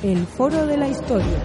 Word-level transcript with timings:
El 0.00 0.24
Foro 0.28 0.64
de 0.64 0.76
la 0.76 0.86
Historia. 0.86 1.42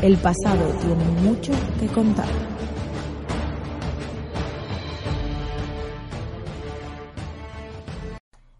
El 0.00 0.16
pasado 0.18 0.70
tiene 0.80 1.04
mucho 1.20 1.52
que 1.80 1.88
contar. 1.88 2.28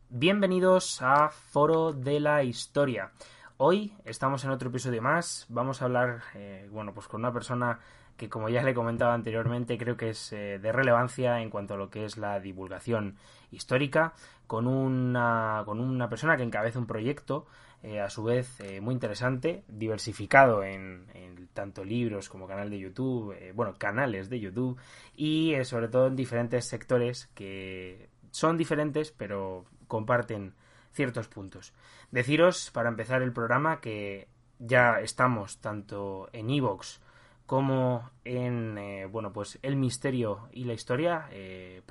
Bienvenidos 0.09 1.01
a 1.01 1.29
Foro 1.29 1.93
de 1.93 2.19
la 2.19 2.43
Historia. 2.43 3.13
Hoy 3.59 3.95
estamos 4.05 4.43
en 4.43 4.51
otro 4.51 4.71
episodio 4.71 5.03
más. 5.03 5.47
Vamos 5.49 5.81
a 5.81 5.85
hablar, 5.85 6.23
eh, 6.35 6.69
bueno, 6.73 6.93
pues 6.93 7.07
con 7.07 7.21
una 7.21 7.33
persona 7.33 7.79
que, 8.17 8.29
como 8.29 8.49
ya 8.49 8.63
le 8.63 8.71
he 8.71 8.75
comentado 8.75 9.13
anteriormente, 9.13 9.79
creo 9.79 9.97
que 9.97 10.11
es 10.11 10.33
eh, 10.33 10.59
de 10.59 10.73
relevancia 10.73 11.41
en 11.41 11.51
cuanto 11.51 11.75
a 11.75 11.77
lo 11.77 11.91
que 11.91 12.05
es 12.05 12.17
la 12.17 12.41
divulgación 12.41 13.17
histórica, 13.51 14.15
con 14.47 14.67
una, 14.67 15.63
con 15.65 15.81
una 15.81 16.09
persona 16.09 16.37
que 16.37 16.43
encabeza 16.43 16.79
un 16.79 16.87
proyecto, 16.87 17.47
eh, 17.83 18.01
a 18.01 18.09
su 18.09 18.25
vez 18.25 18.59
muy 18.81 18.95
interesante, 18.95 19.63
diversificado 19.69 20.63
en, 20.63 21.07
en, 21.13 21.49
tanto 21.49 21.85
libros 21.85 22.29
como 22.29 22.49
canal 22.49 22.71
de 22.71 22.79
YouTube, 22.79 23.37
bueno, 23.55 23.75
canales 23.79 24.29
de 24.31 24.41
YouTube, 24.41 24.79
y 25.15 25.55
sobre 25.65 25.89
todo 25.89 26.07
en 26.09 26.17
diferentes 26.17 26.65
sectores 26.65 27.31
que 27.35 28.09
son 28.31 28.57
diferentes, 28.57 29.13
pero 29.13 29.67
comparten 29.87 30.55
ciertos 30.93 31.29
puntos. 31.29 31.73
Deciros, 32.11 32.71
para 32.71 32.89
empezar 32.89 33.23
el 33.23 33.33
programa, 33.33 33.81
que 33.81 34.29
ya 34.59 35.01
estamos 35.01 35.59
tanto 35.59 36.29
en 36.33 36.51
Evox 36.51 37.01
como 37.47 38.11
en, 38.25 38.79
eh, 38.79 39.07
bueno, 39.07 39.33
pues 39.33 39.59
el 39.63 39.77
misterio 39.77 40.49
y 40.53 40.65
la 40.65 40.73
historia 40.73 41.29
eh, 41.31 41.83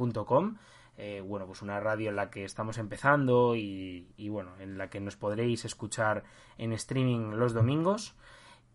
eh, 0.95 1.21
bueno, 1.25 1.47
pues 1.47 1.61
una 1.61 1.79
radio 1.79 2.09
en 2.09 2.15
la 2.15 2.29
que 2.29 2.43
estamos 2.43 2.77
empezando 2.77 3.55
y, 3.55 4.13
y, 4.15 4.29
bueno, 4.29 4.51
en 4.59 4.77
la 4.77 4.89
que 4.89 4.99
nos 4.99 5.15
podréis 5.15 5.65
escuchar 5.65 6.23
en 6.57 6.73
streaming 6.73 7.31
los 7.31 7.53
domingos. 7.53 8.15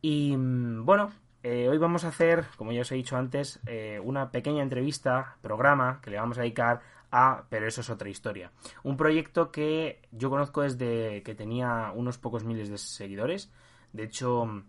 Y 0.02 0.36
mm, 0.36 0.84
bueno, 0.84 1.12
eh, 1.42 1.68
hoy 1.68 1.78
vamos 1.78 2.04
a 2.04 2.08
hacer, 2.08 2.46
como 2.56 2.72
ya 2.72 2.80
os 2.80 2.90
he 2.92 2.96
dicho 2.96 3.16
antes, 3.16 3.60
una 4.02 4.30
pequeña 4.30 4.62
entrevista, 4.62 5.36
programa, 5.42 6.00
que 6.02 6.10
le 6.10 6.18
vamos 6.18 6.38
a 6.38 6.42
dedicar 6.42 6.80
a 7.10 7.44
Pero 7.48 7.66
eso 7.66 7.80
es 7.80 7.90
otra 7.90 8.08
historia. 8.08 8.52
Un 8.82 8.96
proyecto 8.96 9.50
que 9.50 10.02
yo 10.12 10.30
conozco 10.30 10.62
desde 10.62 11.22
que 11.22 11.34
tenía 11.34 11.92
unos 11.94 12.18
pocos 12.18 12.44
miles 12.44 12.68
de 12.68 12.78
seguidores. 12.78 13.50
De 13.92 14.04
hecho, 14.04 14.64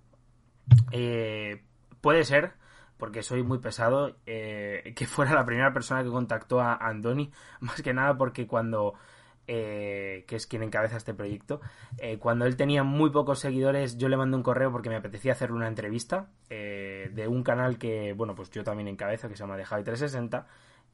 eh, 0.92 1.64
puede 2.02 2.24
ser, 2.24 2.54
porque 2.98 3.24
soy 3.24 3.44
muy 3.44 3.60
pesado, 3.60 4.16
que 4.26 5.06
fuera 5.08 5.34
la 5.34 5.46
primera 5.46 5.74
persona 5.74 6.04
que 6.04 6.10
contactó 6.10 6.62
a 6.62 6.76
Andoni, 6.76 7.32
más 7.60 7.82
que 7.82 7.94
nada 7.94 8.18
porque 8.18 8.48
cuando 8.48 8.96
eh, 9.52 10.26
que 10.28 10.36
es 10.36 10.46
quien 10.46 10.62
encabeza 10.62 10.98
este 10.98 11.16
proyecto, 11.16 11.60
eh, 11.98 12.20
cuando 12.20 12.46
él 12.46 12.56
tenía 12.56 12.84
muy 12.84 13.10
pocos 13.10 13.40
seguidores, 13.40 13.98
yo 13.98 14.08
le 14.08 14.16
mandé 14.16 14.38
un 14.38 14.44
correo 14.44 14.72
porque 14.72 14.90
me 14.90 14.96
apetecía 14.96 15.32
hacerle 15.32 15.56
una 15.56 15.68
entrevista 15.68 16.28
eh, 16.52 17.10
de 17.16 17.28
un 17.28 17.42
canal 17.42 17.80
que, 17.80 18.14
bueno, 18.14 18.36
pues 18.36 18.52
yo 18.52 18.64
también 18.64 18.88
encabezo, 18.88 19.28
que 19.28 19.36
se 19.36 19.40
llama 19.40 19.58
de 19.58 19.66
Javi 19.66 19.84
360, 19.84 20.46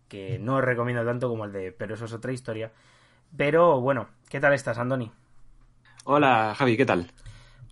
que 0.07 0.39
no 0.39 0.55
os 0.55 0.63
recomiendo 0.63 1.03
tanto 1.03 1.27
como 1.27 1.43
el 1.43 1.51
de 1.51 1.73
Pero 1.73 1.95
eso 1.95 2.05
es 2.05 2.13
otra 2.13 2.31
historia. 2.31 2.71
Pero 3.35 3.81
bueno, 3.81 4.07
¿qué 4.29 4.39
tal 4.39 4.53
estás, 4.53 4.77
Andoni? 4.77 5.11
Hola, 6.05 6.55
Javi, 6.55 6.77
¿qué 6.77 6.85
tal? 6.85 7.11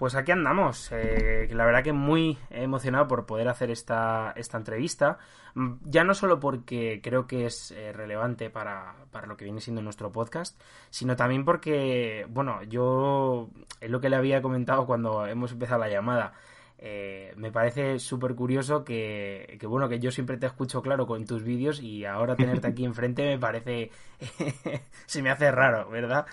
Pues 0.03 0.15
aquí 0.15 0.33
andamos. 0.33 0.89
Eh, 0.91 1.47
la 1.51 1.65
verdad 1.65 1.81
que 1.81 1.93
muy 1.93 2.37
emocionado 2.49 3.07
por 3.07 3.25
poder 3.25 3.47
hacer 3.47 3.71
esta, 3.71 4.33
esta 4.35 4.57
entrevista. 4.57 5.17
Mm, 5.55 5.75
ya 5.85 6.03
no 6.03 6.13
solo 6.13 6.41
porque 6.41 7.00
creo 7.01 7.25
que 7.25 7.45
es 7.45 7.72
eh, 7.72 7.94
relevante 7.94 8.50
para, 8.50 8.95
para, 9.11 9.28
lo 9.28 9.38
que 9.38 9.45
viene 9.45 9.61
siendo 9.61 9.81
nuestro 9.81 10.11
podcast, 10.11 10.59
sino 10.89 11.16
también 11.16 11.45
porque, 11.45 12.28
bueno, 12.28 12.63
yo 12.63 13.50
es 13.79 13.89
lo 13.89 14.01
que 14.01 14.09
le 14.09 14.17
había 14.17 14.41
comentado 14.41 14.85
cuando 14.85 15.25
hemos 15.25 15.53
empezado 15.53 15.79
la 15.79 15.88
llamada. 15.88 16.33
Eh, 16.79 17.31
me 17.38 17.53
parece 17.53 17.97
súper 17.97 18.35
curioso 18.35 18.83
que, 18.83 19.55
que, 19.57 19.67
bueno, 19.67 19.88
que 19.88 19.99
yo 19.99 20.11
siempre 20.11 20.35
te 20.35 20.47
escucho 20.47 20.81
claro 20.81 21.07
con 21.07 21.25
tus 21.25 21.44
vídeos 21.44 21.81
y 21.81 22.03
ahora 22.03 22.35
tenerte 22.35 22.67
aquí 22.67 22.83
enfrente 22.83 23.23
me 23.23 23.39
parece, 23.39 23.89
se 25.05 25.22
me 25.22 25.29
hace 25.29 25.49
raro, 25.49 25.89
¿verdad? 25.89 26.25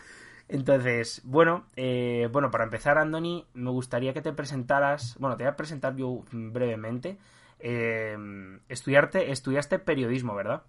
Entonces, 0.51 1.23
bueno, 1.25 1.65
eh, 1.77 2.29
bueno, 2.33 2.51
para 2.51 2.65
empezar, 2.65 2.99
Andoni, 2.99 3.47
me 3.55 3.71
gustaría 3.71 4.13
que 4.13 4.21
te 4.21 4.33
presentaras, 4.33 5.17
bueno, 5.21 5.37
te 5.37 5.45
voy 5.45 5.53
a 5.53 5.57
presentar 5.57 5.95
yo 5.95 6.25
brevemente. 6.33 7.19
Eh, 7.61 8.17
estudiarte, 8.69 9.31
estudiaste 9.31 9.79
periodismo, 9.79 10.35
¿verdad? 10.35 10.65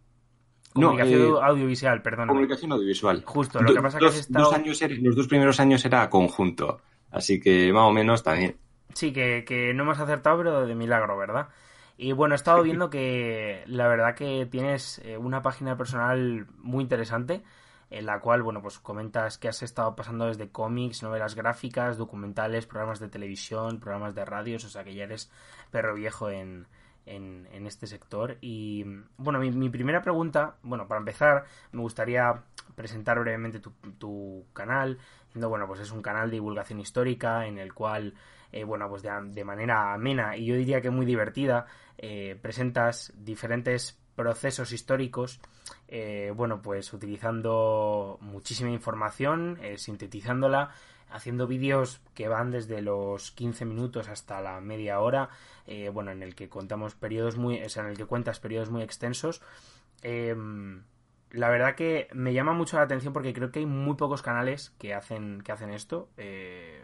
Comunicación 0.73 1.31
no, 1.31 1.37
eh, 1.39 1.43
audiovisual, 1.43 2.01
perdón. 2.03 2.27
Comunicación 2.27 2.71
audiovisual. 2.73 3.23
Justo, 3.25 3.59
lo 3.59 3.73
que 3.73 3.81
pasa 3.81 3.97
dos, 3.97 4.11
que 4.11 4.19
has 4.19 4.25
estado... 4.27 4.45
dos 4.45 4.53
años, 4.53 4.79
los 5.01 5.15
dos 5.15 5.27
primeros 5.27 5.59
años 5.59 5.83
era 5.83 6.07
conjunto, 6.11 6.79
así 7.09 7.39
que 7.39 7.73
más 7.73 7.87
o 7.87 7.91
menos 7.91 8.21
también. 8.21 8.57
Sí, 8.93 9.11
que, 9.11 9.43
que 9.43 9.73
no 9.73 9.83
me 9.83 9.93
has 9.93 9.99
acertado, 9.99 10.37
pero 10.37 10.67
de 10.67 10.75
milagro, 10.75 11.17
¿verdad? 11.17 11.47
Y 11.97 12.11
bueno, 12.11 12.35
he 12.35 12.37
estado 12.37 12.61
viendo 12.61 12.91
que 12.91 13.63
la 13.65 13.87
verdad 13.87 14.13
que 14.13 14.45
tienes 14.45 15.01
eh, 15.03 15.17
una 15.17 15.41
página 15.41 15.75
personal 15.75 16.45
muy 16.59 16.83
interesante 16.83 17.41
en 17.91 18.05
la 18.05 18.21
cual, 18.21 18.41
bueno, 18.41 18.61
pues 18.61 18.79
comentas 18.79 19.37
que 19.37 19.49
has 19.49 19.61
estado 19.63 19.95
pasando 19.95 20.25
desde 20.25 20.49
cómics, 20.49 21.03
novelas 21.03 21.35
gráficas, 21.35 21.97
documentales, 21.97 22.65
programas 22.65 23.01
de 23.01 23.09
televisión, 23.09 23.79
programas 23.79 24.15
de 24.15 24.23
radios, 24.23 24.63
o 24.63 24.69
sea 24.69 24.85
que 24.85 24.95
ya 24.95 25.03
eres 25.03 25.29
perro 25.71 25.93
viejo 25.93 26.29
en, 26.29 26.67
en, 27.05 27.67
este 27.67 27.87
sector. 27.87 28.37
Y 28.39 28.85
bueno, 29.17 29.39
mi, 29.39 29.69
primera 29.69 30.01
pregunta, 30.01 30.55
bueno, 30.63 30.87
para 30.87 30.99
empezar, 30.99 31.43
me 31.73 31.81
gustaría 31.81 32.43
presentar 32.75 33.19
brevemente 33.19 33.59
tu, 33.59 33.71
tu 33.97 34.45
canal. 34.53 34.97
Bueno, 35.33 35.67
pues 35.67 35.81
es 35.81 35.91
un 35.91 36.01
canal 36.01 36.29
de 36.29 36.35
divulgación 36.35 36.79
histórica 36.79 37.45
en 37.45 37.57
el 37.57 37.73
cual, 37.73 38.13
eh, 38.53 38.63
bueno, 38.63 38.87
pues 38.87 39.01
de, 39.01 39.11
de, 39.21 39.43
manera 39.43 39.93
amena 39.93 40.37
y 40.37 40.45
yo 40.45 40.55
diría 40.55 40.81
que 40.81 40.89
muy 40.89 41.05
divertida, 41.05 41.65
eh, 41.97 42.37
presentas 42.41 43.13
diferentes 43.15 44.00
procesos 44.15 44.71
históricos, 44.71 45.39
eh, 45.87 46.31
bueno, 46.35 46.61
pues 46.61 46.93
utilizando 46.93 48.17
muchísima 48.21 48.69
información, 48.71 49.57
eh, 49.61 49.77
sintetizándola, 49.77 50.71
haciendo 51.09 51.47
vídeos 51.47 52.01
que 52.13 52.27
van 52.27 52.51
desde 52.51 52.81
los 52.81 53.31
15 53.31 53.65
minutos 53.65 54.07
hasta 54.07 54.41
la 54.41 54.61
media 54.61 54.99
hora, 54.99 55.29
eh, 55.67 55.89
bueno, 55.89 56.11
en 56.11 56.23
el 56.23 56.35
que 56.35 56.49
contamos 56.49 56.95
periodos 56.95 57.37
muy, 57.37 57.61
o 57.61 57.69
sea, 57.69 57.83
en 57.83 57.89
el 57.89 57.97
que 57.97 58.05
cuentas 58.05 58.39
periodos 58.39 58.69
muy 58.69 58.81
extensos. 58.81 59.41
La 61.33 61.49
verdad 61.49 61.75
que 61.75 62.07
me 62.13 62.33
llama 62.33 62.53
mucho 62.53 62.77
la 62.77 62.83
atención 62.83 63.13
porque 63.13 63.33
creo 63.33 63.51
que 63.51 63.59
hay 63.59 63.65
muy 63.65 63.95
pocos 63.95 64.21
canales 64.21 64.73
que 64.77 64.93
hacen, 64.93 65.41
que 65.41 65.51
hacen 65.51 65.71
esto, 65.71 66.09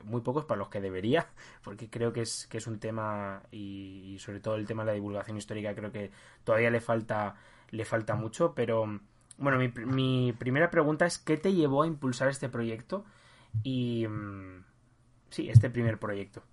muy 0.04 0.22
pocos 0.22 0.46
para 0.46 0.60
los 0.60 0.70
que 0.70 0.82
debería, 0.82 1.28
porque 1.64 1.90
creo 1.90 2.14
que 2.14 2.22
es, 2.22 2.48
que 2.48 2.58
es 2.58 2.68
un 2.68 2.80
tema 2.80 3.44
y, 3.52 4.18
sobre 4.20 4.40
todo 4.40 4.56
el 4.56 4.66
tema 4.66 4.84
de 4.84 4.88
la 4.88 4.94
divulgación 4.94 5.38
histórica 5.38 5.76
creo 5.76 5.92
que 5.92 6.12
todavía 6.44 6.70
le 6.70 6.82
falta 6.82 7.36
le 7.70 7.84
falta 7.84 8.16
mucho, 8.16 8.54
pero 8.56 8.86
bueno, 9.38 9.58
mi, 9.58 9.68
mi, 9.86 10.34
primera 10.34 10.72
pregunta 10.72 11.06
es 11.06 11.18
¿qué 11.18 11.36
te 11.36 11.54
llevó 11.54 11.84
a 11.84 11.88
impulsar 11.88 12.30
este 12.30 12.48
proyecto? 12.48 13.04
Y 13.64 14.06
sí, 15.30 15.50
este 15.50 15.70
primer 15.70 16.00
proyecto. 16.00 16.44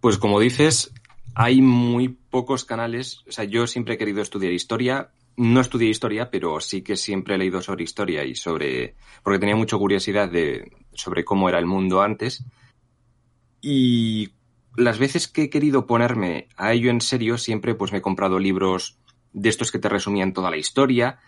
Pues 0.00 0.16
como 0.16 0.40
dices, 0.40 0.92
hay 1.34 1.60
muy 1.60 2.08
pocos 2.08 2.64
canales, 2.64 3.22
o 3.28 3.32
sea, 3.32 3.44
yo 3.44 3.66
siempre 3.66 3.94
he 3.94 3.98
querido 3.98 4.22
estudiar 4.22 4.52
historia, 4.52 5.10
no 5.38 5.60
estudié 5.60 5.88
historia, 5.88 6.30
pero 6.30 6.60
sí 6.60 6.82
que 6.82 6.96
siempre 6.96 7.36
he 7.36 7.38
leído 7.38 7.62
sobre 7.62 7.84
historia 7.84 8.24
y 8.24 8.34
sobre, 8.34 8.96
porque 9.22 9.38
tenía 9.38 9.54
mucha 9.54 9.76
curiosidad 9.76 10.28
de, 10.28 10.72
sobre 10.92 11.24
cómo 11.24 11.48
era 11.48 11.60
el 11.60 11.66
mundo 11.66 12.02
antes. 12.02 12.44
Y 13.60 14.30
las 14.76 14.98
veces 14.98 15.28
que 15.28 15.44
he 15.44 15.50
querido 15.50 15.86
ponerme 15.86 16.48
a 16.56 16.72
ello 16.72 16.90
en 16.90 17.00
serio, 17.00 17.38
siempre 17.38 17.76
pues 17.76 17.92
me 17.92 17.98
he 17.98 18.02
comprado 18.02 18.40
libros 18.40 18.98
de 19.32 19.48
estos 19.48 19.70
que 19.70 19.78
te 19.78 19.88
resumían 19.88 20.32
toda 20.32 20.50
la 20.50 20.56
historia 20.56 21.20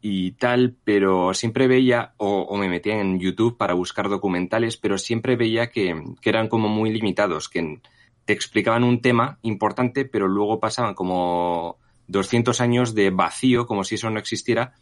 y 0.00 0.32
tal, 0.32 0.76
pero 0.82 1.32
siempre 1.32 1.68
veía, 1.68 2.14
o, 2.16 2.56
me 2.56 2.68
metía 2.68 3.00
en 3.00 3.20
YouTube 3.20 3.56
para 3.56 3.74
buscar 3.74 4.08
documentales, 4.08 4.76
pero 4.76 4.98
siempre 4.98 5.36
veía 5.36 5.70
que, 5.70 5.94
que, 6.20 6.28
eran 6.28 6.48
como 6.48 6.68
muy 6.68 6.92
limitados, 6.92 7.48
que 7.48 7.80
te 8.24 8.32
explicaban 8.32 8.82
un 8.82 9.00
tema 9.00 9.38
importante, 9.42 10.04
pero 10.04 10.26
luego 10.26 10.58
pasaban 10.58 10.94
como 10.94 11.78
200 12.08 12.60
años 12.60 12.94
de 12.94 13.10
vacío, 13.10 13.66
como 13.66 13.84
si 13.84 13.96
eso 13.96 14.10
no 14.10 14.18
existiera, 14.18 14.74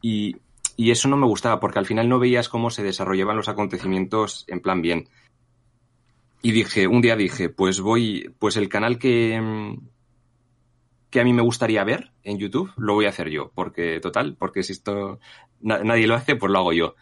y, 0.00 0.36
y 0.76 0.90
eso 0.90 1.08
no 1.08 1.16
me 1.16 1.26
gustaba, 1.26 1.60
porque 1.60 1.78
al 1.78 1.86
final 1.86 2.08
no 2.08 2.18
veías 2.18 2.48
cómo 2.48 2.70
se 2.70 2.82
desarrollaban 2.82 3.36
los 3.36 3.48
acontecimientos 3.48 4.44
en 4.48 4.60
plan 4.60 4.82
bien. 4.82 5.08
Y 6.42 6.52
dije, 6.52 6.86
un 6.86 7.00
día 7.00 7.16
dije, 7.16 7.48
pues 7.48 7.80
voy, 7.80 8.34
pues 8.38 8.56
el 8.56 8.68
canal 8.68 8.98
que, 8.98 9.76
que 11.10 11.20
a 11.20 11.24
mí 11.24 11.32
me 11.32 11.42
gustaría 11.42 11.84
ver 11.84 12.10
en 12.22 12.38
YouTube, 12.38 12.72
lo 12.76 12.94
voy 12.94 13.06
a 13.06 13.10
hacer 13.10 13.30
yo, 13.30 13.50
porque 13.54 14.00
total, 14.00 14.36
porque 14.36 14.62
si 14.62 14.72
esto 14.72 15.20
na 15.60 15.82
nadie 15.82 16.06
lo 16.06 16.16
hace, 16.16 16.36
pues 16.36 16.52
lo 16.52 16.58
hago 16.58 16.72
yo. 16.72 16.96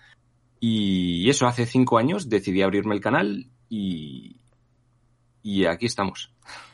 Y 0.61 1.29
eso, 1.29 1.47
hace 1.47 1.67
cinco 1.67 1.99
años 1.99 2.29
decidí 2.29 2.63
abrirme 2.63 2.95
el 2.95 3.01
canal 3.01 3.49
y, 3.69 4.37
y 5.43 5.65
aquí 5.65 5.87
estamos. 5.87 6.33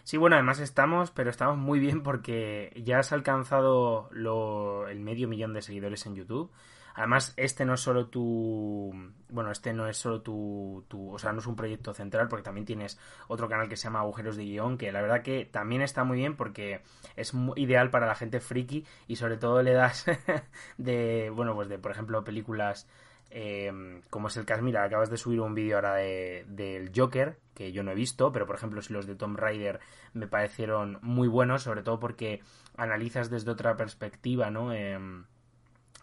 Sí, 0.08 0.16
bueno, 0.16 0.36
además 0.36 0.58
estamos, 0.58 1.10
pero 1.10 1.28
estamos 1.28 1.58
muy 1.58 1.78
bien 1.80 2.02
porque 2.02 2.72
ya 2.82 2.98
has 2.98 3.12
alcanzado 3.12 4.08
lo, 4.10 4.88
el 4.88 5.00
medio 5.00 5.28
millón 5.28 5.52
de 5.52 5.60
seguidores 5.60 6.06
en 6.06 6.14
YouTube. 6.14 6.50
Además, 6.94 7.34
este 7.36 7.66
no 7.66 7.74
es 7.74 7.80
solo 7.80 8.06
tu. 8.06 8.90
Bueno, 9.28 9.50
este 9.50 9.74
no 9.74 9.86
es 9.86 9.98
solo 9.98 10.22
tu, 10.22 10.86
tu. 10.88 11.12
O 11.12 11.18
sea, 11.18 11.34
no 11.34 11.40
es 11.40 11.46
un 11.46 11.56
proyecto 11.56 11.92
central, 11.92 12.26
porque 12.28 12.42
también 12.42 12.64
tienes 12.64 12.98
otro 13.26 13.50
canal 13.50 13.68
que 13.68 13.76
se 13.76 13.84
llama 13.84 14.00
Agujeros 14.00 14.38
de 14.38 14.44
Guión, 14.44 14.78
que 14.78 14.90
la 14.92 15.02
verdad 15.02 15.20
que 15.20 15.44
también 15.44 15.82
está 15.82 16.04
muy 16.04 16.16
bien 16.16 16.36
porque 16.36 16.80
es 17.14 17.34
ideal 17.56 17.90
para 17.90 18.06
la 18.06 18.14
gente 18.14 18.40
friki 18.40 18.86
y 19.08 19.16
sobre 19.16 19.36
todo 19.36 19.62
le 19.62 19.74
das 19.74 20.06
de. 20.78 21.30
Bueno, 21.34 21.54
pues 21.54 21.68
de, 21.68 21.78
por 21.78 21.90
ejemplo, 21.90 22.24
películas. 22.24 22.88
Eh, 23.30 24.00
como 24.10 24.28
es 24.28 24.36
el 24.36 24.46
caso, 24.46 24.62
mira, 24.62 24.84
acabas 24.84 25.10
de 25.10 25.16
subir 25.16 25.40
un 25.40 25.54
vídeo 25.54 25.76
ahora 25.76 25.94
de, 25.94 26.44
del 26.48 26.90
Joker, 26.94 27.38
que 27.54 27.72
yo 27.72 27.82
no 27.82 27.90
he 27.90 27.94
visto, 27.94 28.32
pero 28.32 28.46
por 28.46 28.56
ejemplo 28.56 28.80
los 28.88 29.06
de 29.06 29.14
Tom 29.16 29.36
Raider 29.36 29.80
me 30.14 30.26
parecieron 30.26 30.98
muy 31.02 31.28
buenos, 31.28 31.62
sobre 31.62 31.82
todo 31.82 32.00
porque 32.00 32.40
analizas 32.76 33.30
desde 33.30 33.50
otra 33.50 33.76
perspectiva, 33.76 34.50
¿no? 34.50 34.72
Eh, 34.72 34.98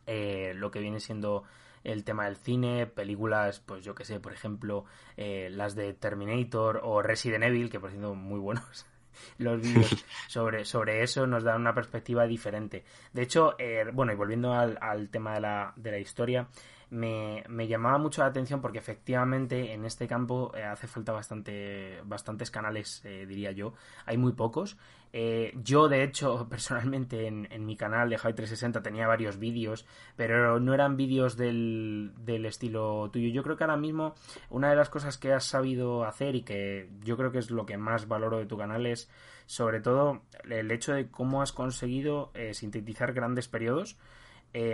eh, 0.07 0.53
lo 0.55 0.71
que 0.71 0.79
viene 0.79 0.99
siendo 0.99 1.43
el 1.83 2.03
tema 2.03 2.25
del 2.25 2.35
cine, 2.35 2.87
películas, 2.87 3.59
pues 3.59 3.83
yo 3.83 3.95
que 3.95 4.05
sé, 4.05 4.19
por 4.19 4.33
ejemplo, 4.33 4.85
eh, 5.17 5.49
las 5.51 5.75
de 5.75 5.93
Terminator 5.93 6.81
o 6.83 7.01
Resident 7.01 7.43
Evil, 7.43 7.69
que 7.69 7.79
por 7.79 7.91
cierto 7.91 8.15
muy 8.15 8.39
buenos. 8.39 8.85
Los 9.37 9.61
vídeos 9.61 10.05
sobre, 10.27 10.65
sobre 10.65 11.01
eso 11.01 11.25
nos 11.25 11.43
dan 11.43 11.61
una 11.61 11.73
perspectiva 11.73 12.27
diferente. 12.27 12.83
De 13.13 13.21
hecho, 13.21 13.55
eh, 13.57 13.85
bueno, 13.93 14.11
y 14.11 14.15
volviendo 14.15 14.53
al, 14.53 14.77
al 14.81 15.09
tema 15.09 15.35
de 15.35 15.39
la, 15.39 15.73
de 15.77 15.91
la 15.91 15.99
historia, 15.99 16.49
me, 16.89 17.67
llamaba 17.67 17.97
mucho 17.97 18.21
la 18.21 18.27
atención 18.27 18.61
porque 18.61 18.77
efectivamente 18.77 19.73
en 19.73 19.85
este 19.85 20.07
campo 20.07 20.51
eh, 20.55 20.63
hace 20.63 20.87
falta 20.87 21.11
bastante, 21.11 21.99
bastantes 22.05 22.51
canales, 22.51 23.01
eh, 23.05 23.25
diría 23.27 23.51
yo. 23.51 23.73
Hay 24.05 24.17
muy 24.17 24.33
pocos. 24.33 24.77
Eh, 25.13 25.53
yo, 25.63 25.87
de 25.87 26.03
hecho, 26.03 26.47
personalmente 26.49 27.27
en, 27.27 27.65
mi 27.65 27.75
canal 27.75 28.09
de 28.09 28.17
High 28.17 28.35
360 28.35 28.81
tenía 28.83 29.07
varios 29.07 29.39
vídeos, 29.39 29.85
pero 30.15 30.59
no 30.59 30.73
eran 30.73 30.97
vídeos 30.97 31.37
del, 31.37 32.11
del 32.17 32.45
estilo 32.45 33.09
tuyo. 33.11 33.29
Yo 33.29 33.43
creo 33.43 33.57
que 33.57 33.63
ahora 33.63 33.77
mismo 33.77 34.13
una 34.49 34.69
de 34.69 34.75
las 34.75 34.89
cosas 34.89 35.17
que 35.17 35.33
has 35.33 35.45
sabido 35.45 36.05
hacer 36.05 36.35
y 36.35 36.43
que 36.43 36.89
yo 37.01 37.17
creo 37.17 37.31
que 37.31 37.39
es 37.39 37.49
lo 37.49 37.65
que 37.65 37.77
más 37.77 38.07
valoro 38.07 38.37
de 38.37 38.45
tu 38.45 38.57
canal 38.57 38.85
es 38.85 39.09
sobre 39.47 39.79
todo 39.79 40.23
el 40.49 40.71
hecho 40.71 40.93
de 40.93 41.09
cómo 41.09 41.41
has 41.41 41.51
conseguido 41.51 42.31
sintetizar 42.53 43.13
grandes 43.13 43.47
periodos. 43.47 43.97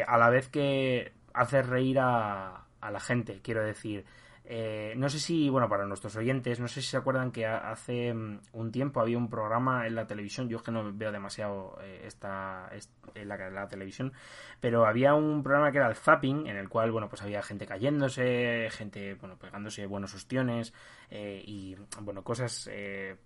a 0.07 0.17
la 0.17 0.29
vez 0.29 0.47
que 0.47 1.13
hacer 1.33 1.67
reír 1.67 1.99
a, 1.99 2.65
a 2.79 2.91
la 2.91 2.99
gente, 2.99 3.41
quiero 3.41 3.63
decir. 3.63 4.05
Eh, 4.43 4.95
no 4.97 5.07
sé 5.07 5.19
si, 5.19 5.49
bueno, 5.49 5.69
para 5.69 5.85
nuestros 5.85 6.15
oyentes, 6.15 6.59
no 6.59 6.67
sé 6.67 6.81
si 6.81 6.89
se 6.89 6.97
acuerdan 6.97 7.31
que 7.31 7.45
hace 7.45 8.13
mm, 8.13 8.39
un 8.53 8.71
tiempo 8.71 8.99
había 8.99 9.17
un 9.17 9.29
programa 9.29 9.87
en 9.87 9.95
la 9.95 10.07
televisión, 10.07 10.49
yo 10.49 10.57
es 10.57 10.63
que 10.63 10.71
no 10.71 10.91
veo 10.91 11.11
demasiado 11.11 11.77
eh, 11.81 12.01
esta, 12.05 12.67
esta 12.73 12.91
la, 13.23 13.49
la, 13.49 13.67
televisión, 13.67 14.11
pero 14.59 14.85
había 14.85 15.13
un 15.13 15.43
programa 15.43 15.71
que 15.71 15.77
era 15.77 15.87
el 15.87 15.95
zapping, 15.95 16.47
en 16.47 16.57
el 16.57 16.69
cual, 16.69 16.91
bueno, 16.91 17.07
pues 17.07 17.21
había 17.21 17.41
gente 17.43 17.65
cayéndose, 17.65 18.67
gente, 18.71 19.13
bueno, 19.15 19.37
pegándose 19.37 19.85
buenos 19.85 20.13
ostiones 20.15 20.73
eh, 21.09 21.41
y, 21.45 21.75
bueno, 22.01 22.23
cosas 22.23 22.69
eh, 22.71 23.17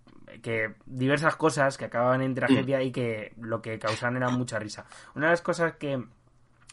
que, 0.42 0.74
diversas 0.84 1.36
cosas 1.36 1.78
que 1.78 1.86
acababan 1.86 2.22
en 2.22 2.34
tragedia 2.34 2.82
y 2.82 2.92
que 2.92 3.32
lo 3.40 3.62
que 3.62 3.78
causaban 3.78 4.16
era 4.16 4.28
mucha 4.28 4.58
risa. 4.58 4.86
Una 5.14 5.26
de 5.26 5.32
las 5.32 5.42
cosas 5.42 5.74
que 5.74 6.04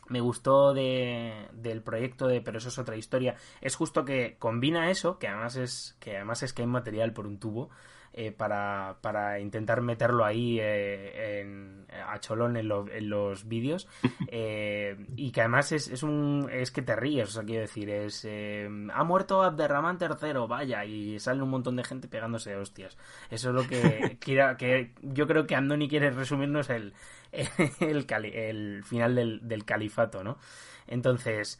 me 0.07 0.21
gustó 0.21 0.73
de, 0.73 1.47
del 1.53 1.81
proyecto 1.81 2.27
de 2.27 2.41
Pero 2.41 2.57
eso 2.57 2.69
es 2.69 2.79
otra 2.79 2.97
historia. 2.97 3.35
Es 3.61 3.75
justo 3.75 4.05
que 4.05 4.35
combina 4.39 4.89
eso 4.91 5.19
que 5.19 5.27
además 5.27 5.55
es 5.55 5.95
que 5.99 6.17
además 6.17 6.43
es 6.43 6.53
que 6.53 6.61
hay 6.63 6.67
material 6.67 7.13
por 7.13 7.27
un 7.27 7.39
tubo 7.39 7.69
eh, 8.13 8.31
para, 8.31 8.97
para, 9.01 9.39
intentar 9.39 9.81
meterlo 9.81 10.23
ahí 10.23 10.59
eh, 10.59 11.41
en, 11.41 11.85
a 12.07 12.19
cholón 12.19 12.57
en, 12.57 12.67
lo, 12.67 12.87
en 12.89 13.09
los 13.09 13.47
vídeos 13.47 13.87
eh, 14.27 14.95
y 15.15 15.31
que 15.31 15.41
además 15.41 15.71
es, 15.71 15.87
es, 15.87 16.03
un 16.03 16.47
es 16.51 16.69
que 16.69 16.83
te 16.83 16.95
ríes 16.95 17.29
o 17.29 17.31
sea 17.31 17.43
quiero 17.43 17.61
decir 17.61 17.89
es 17.89 18.23
eh, 18.25 18.69
ha 18.93 19.03
muerto 19.03 19.41
Abderramán 19.41 19.97
tercero 19.97 20.47
vaya 20.47 20.85
y 20.85 21.19
sale 21.19 21.41
un 21.41 21.49
montón 21.49 21.75
de 21.75 21.83
gente 21.83 22.07
pegándose 22.07 22.51
de 22.51 22.57
hostias 22.57 22.97
eso 23.31 23.49
es 23.49 23.55
lo 23.55 23.67
que 23.67 24.17
quiera 24.21 24.57
que 24.57 24.91
yo 25.01 25.25
creo 25.25 25.47
que 25.47 25.55
Andoni 25.55 25.89
quiere 25.89 26.11
resumirnos 26.11 26.69
el 26.69 26.93
el, 27.79 28.05
el 28.31 28.83
final 28.83 29.15
del, 29.15 29.47
del, 29.47 29.65
califato, 29.65 30.23
¿no? 30.23 30.37
Entonces, 30.85 31.59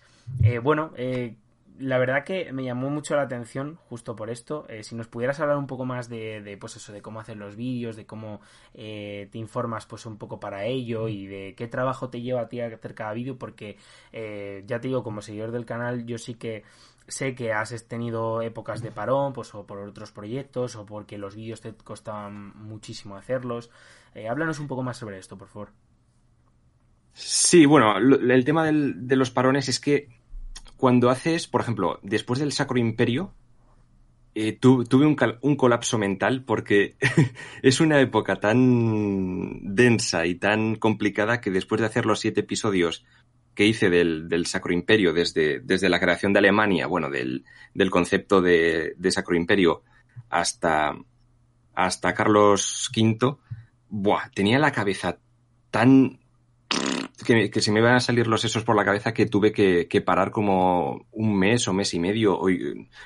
bueno, 0.61 0.91
eh, 0.95 1.35
la 1.79 1.97
verdad 1.97 2.23
que 2.23 2.51
me 2.53 2.63
llamó 2.63 2.89
mucho 2.89 3.15
la 3.15 3.23
atención 3.23 3.79
justo 3.89 4.15
por 4.15 4.29
esto. 4.29 4.65
Eh, 4.69 4.83
si 4.83 4.95
nos 4.95 5.07
pudieras 5.07 5.39
hablar 5.39 5.57
un 5.57 5.67
poco 5.67 5.85
más 5.85 6.07
de, 6.09 6.41
de, 6.41 6.57
pues 6.57 6.75
eso, 6.75 6.93
de 6.93 7.01
cómo 7.01 7.19
hacer 7.19 7.37
los 7.37 7.55
vídeos, 7.55 7.95
de 7.95 8.05
cómo 8.05 8.41
eh, 8.73 9.27
te 9.31 9.37
informas 9.37 9.85
pues 9.85 10.05
un 10.05 10.17
poco 10.17 10.39
para 10.39 10.65
ello 10.65 11.07
y 11.07 11.25
de 11.25 11.55
qué 11.55 11.67
trabajo 11.67 12.09
te 12.09 12.21
lleva 12.21 12.41
a 12.41 12.49
ti 12.49 12.61
a 12.61 12.67
hacer 12.67 12.93
cada 12.93 13.13
vídeo, 13.13 13.37
porque 13.37 13.77
eh, 14.11 14.63
ya 14.67 14.79
te 14.79 14.87
digo, 14.87 15.03
como 15.03 15.21
seguidor 15.21 15.51
del 15.51 15.65
canal, 15.65 16.05
yo 16.05 16.17
sí 16.17 16.35
que 16.35 16.63
sé 17.07 17.35
que 17.35 17.51
has 17.51 17.87
tenido 17.87 18.41
épocas 18.41 18.81
de 18.81 18.91
parón, 18.91 19.33
pues 19.33 19.53
o 19.55 19.65
por 19.65 19.79
otros 19.79 20.11
proyectos, 20.11 20.75
o 20.75 20.85
porque 20.85 21.17
los 21.17 21.35
vídeos 21.35 21.61
te 21.61 21.73
costaban 21.73 22.55
muchísimo 22.55 23.17
hacerlos. 23.17 23.69
Háblanos 24.29 24.59
un 24.59 24.67
poco 24.67 24.83
más 24.83 24.97
sobre 24.97 25.17
esto, 25.17 25.37
por 25.37 25.47
favor. 25.47 25.69
Sí, 27.13 27.65
bueno, 27.65 27.97
el 27.97 28.45
tema 28.45 28.65
de 28.71 29.15
los 29.15 29.31
parones 29.31 29.69
es 29.69 29.79
que 29.79 30.22
cuando 30.83 31.09
haces, 31.09 31.47
por 31.47 31.61
ejemplo, 31.61 31.97
después 32.03 32.41
del 32.41 32.51
Sacro 32.51 32.77
Imperio, 32.77 33.33
eh, 34.35 34.51
tu, 34.51 34.83
tuve 34.83 35.05
un, 35.05 35.55
colapso 35.55 35.97
mental 35.97 36.43
porque 36.43 36.97
es 37.61 37.79
una 37.79 38.01
época 38.01 38.41
tan 38.41 39.73
densa 39.75 40.25
y 40.25 40.35
tan 40.35 40.75
complicada 40.75 41.39
que 41.39 41.51
después 41.51 41.79
de 41.79 41.87
hacer 41.87 42.05
los 42.05 42.19
siete 42.19 42.41
episodios 42.41 43.05
que 43.55 43.65
hice 43.65 43.89
del, 43.89 44.45
Sacro 44.45 44.73
Imperio 44.73 45.13
desde, 45.13 45.61
la 45.87 46.01
creación 46.01 46.33
de 46.33 46.39
Alemania, 46.39 46.85
bueno, 46.85 47.09
del, 47.09 47.45
del 47.73 47.89
concepto 47.89 48.41
de, 48.41 48.93
de, 48.97 49.11
Sacro 49.11 49.37
Imperio 49.37 49.83
hasta, 50.29 50.97
hasta 51.75 52.13
Carlos 52.13 52.91
V, 52.93 53.37
buah, 53.87 54.31
tenía 54.35 54.59
la 54.59 54.73
cabeza 54.73 55.17
tan 55.71 56.19
que, 57.23 57.49
se 57.61 57.71
me 57.71 57.79
iban 57.79 57.95
a 57.95 57.99
salir 57.99 58.27
los 58.27 58.41
sesos 58.41 58.63
por 58.63 58.75
la 58.75 58.85
cabeza 58.85 59.13
que 59.13 59.25
tuve 59.25 59.51
que, 59.51 59.87
que, 59.87 60.01
parar 60.01 60.31
como 60.31 61.07
un 61.11 61.37
mes 61.37 61.67
o 61.67 61.73
mes 61.73 61.93
y 61.93 61.99
medio. 61.99 62.39
O, 62.39 62.49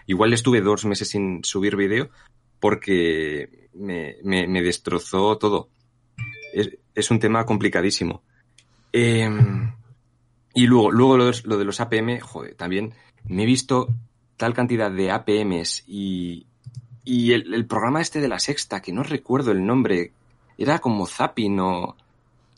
igual 0.06 0.34
estuve 0.34 0.62
dos 0.62 0.86
meses 0.86 1.10
sin 1.10 1.44
subir 1.44 1.76
vídeo 1.76 2.10
porque 2.60 3.70
me, 3.74 4.18
me, 4.24 4.62
destrozó 4.62 5.38
todo. 5.38 5.70
Es, 6.54 6.72
es, 6.96 7.12
un 7.12 7.20
tema 7.20 7.46
complicadísimo. 7.46 8.24
Eh, 8.92 9.30
y 10.54 10.66
luego, 10.66 10.92
luego 10.92 11.18
lo, 11.18 11.26
de, 11.32 11.38
lo 11.44 11.58
de 11.58 11.66
los 11.66 11.80
APM, 11.80 12.20
joder, 12.20 12.56
también 12.56 12.94
me 13.26 13.44
he 13.44 13.46
visto 13.46 13.94
tal 14.38 14.54
cantidad 14.54 14.92
de 14.92 15.12
APMs 15.12 15.84
y, 15.88 16.48
y 17.04 17.34
el, 17.34 17.54
el, 17.54 17.66
programa 17.68 18.02
este 18.02 18.22
de 18.22 18.28
la 18.28 18.40
sexta, 18.40 18.82
que 18.82 18.92
no 18.92 19.04
recuerdo 19.04 19.52
el 19.52 19.66
nombre, 19.66 20.14
era 20.58 20.80
como 20.80 21.06
Zapping 21.06 21.60
o... 21.60 21.96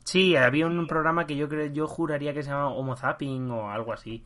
Sí, 0.10 0.36
había 0.36 0.66
un 0.66 0.88
programa 0.88 1.28
que 1.28 1.36
yo 1.36 1.48
creo, 1.48 1.68
yo 1.68 1.88
juraría 1.88 2.34
que 2.34 2.42
se 2.42 2.50
llamaba 2.50 2.72
Homo 2.72 2.96
Zapping 2.96 3.52
o 3.52 3.70
algo 3.70 3.94
así. 3.94 4.24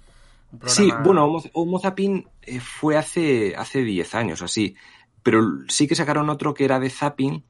Programa... 0.47 0.69
Sí, 0.69 0.89
bueno, 1.03 1.25
Homo, 1.25 1.43
Homo 1.51 1.77
Zapping 1.77 2.25
eh, 2.41 2.61
fue 2.61 2.95
hace, 2.95 3.53
hace 3.57 3.83
10 3.83 4.15
años 4.15 4.41
así. 4.41 4.77
Pero 5.23 5.41
sí 5.67 5.85
que 5.85 5.95
sacaron 5.95 6.29
otro 6.29 6.53
que 6.53 6.63
era 6.63 6.79
de 6.79 6.89
Zapping, 6.89 7.43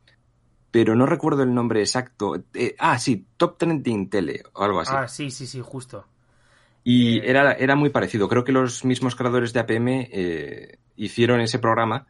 pero 0.71 0.95
no 0.95 1.05
recuerdo 1.05 1.43
el 1.43 1.53
nombre 1.53 1.81
exacto. 1.81 2.43
Eh, 2.55 2.75
ah, 2.79 2.97
sí, 2.97 3.23
Top 3.37 3.59
Trending 3.59 4.09
Tele 4.09 4.41
o 4.53 4.63
algo 4.63 4.79
así. 4.79 4.93
Ah, 4.95 5.07
sí, 5.07 5.29
sí, 5.29 5.45
sí, 5.45 5.61
justo. 5.61 6.07
Y 6.83 7.19
eh... 7.19 7.29
era, 7.29 7.53
era 7.53 7.75
muy 7.75 7.91
parecido. 7.91 8.27
Creo 8.27 8.43
que 8.43 8.51
los 8.51 8.83
mismos 8.83 9.15
creadores 9.15 9.53
de 9.53 9.59
APM 9.59 9.87
eh, 10.11 10.79
hicieron 10.95 11.39
ese 11.39 11.59
programa 11.59 12.07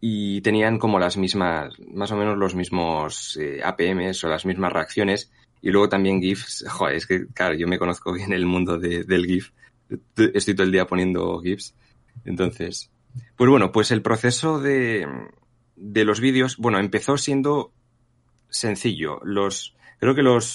y 0.00 0.40
tenían 0.40 0.78
como 0.78 0.98
las 0.98 1.18
mismas, 1.18 1.74
más 1.92 2.10
o 2.12 2.16
menos 2.16 2.38
los 2.38 2.54
mismos 2.54 3.38
APMs 3.62 4.24
o 4.24 4.28
las 4.28 4.46
mismas 4.46 4.72
reacciones. 4.72 5.30
Y 5.62 5.70
luego 5.70 5.88
también 5.88 6.20
GIFs. 6.20 6.64
Joder, 6.68 6.96
es 6.96 7.06
que, 7.06 7.26
claro, 7.28 7.54
yo 7.54 7.66
me 7.66 7.78
conozco 7.78 8.12
bien 8.14 8.32
el 8.32 8.46
mundo 8.46 8.78
de, 8.78 9.04
del 9.04 9.26
GIF. 9.26 9.50
Estoy 10.16 10.54
todo 10.54 10.64
el 10.64 10.72
día 10.72 10.86
poniendo 10.86 11.40
GIFs. 11.40 11.74
Entonces, 12.24 12.90
pues 13.36 13.50
bueno, 13.50 13.72
pues 13.72 13.90
el 13.90 14.02
proceso 14.02 14.60
de, 14.60 15.06
de 15.76 16.04
los 16.04 16.20
vídeos, 16.20 16.56
bueno, 16.58 16.78
empezó 16.78 17.16
siendo 17.16 17.72
sencillo. 18.48 19.20
Los, 19.24 19.74
creo 19.98 20.14
que 20.14 20.22
los 20.22 20.46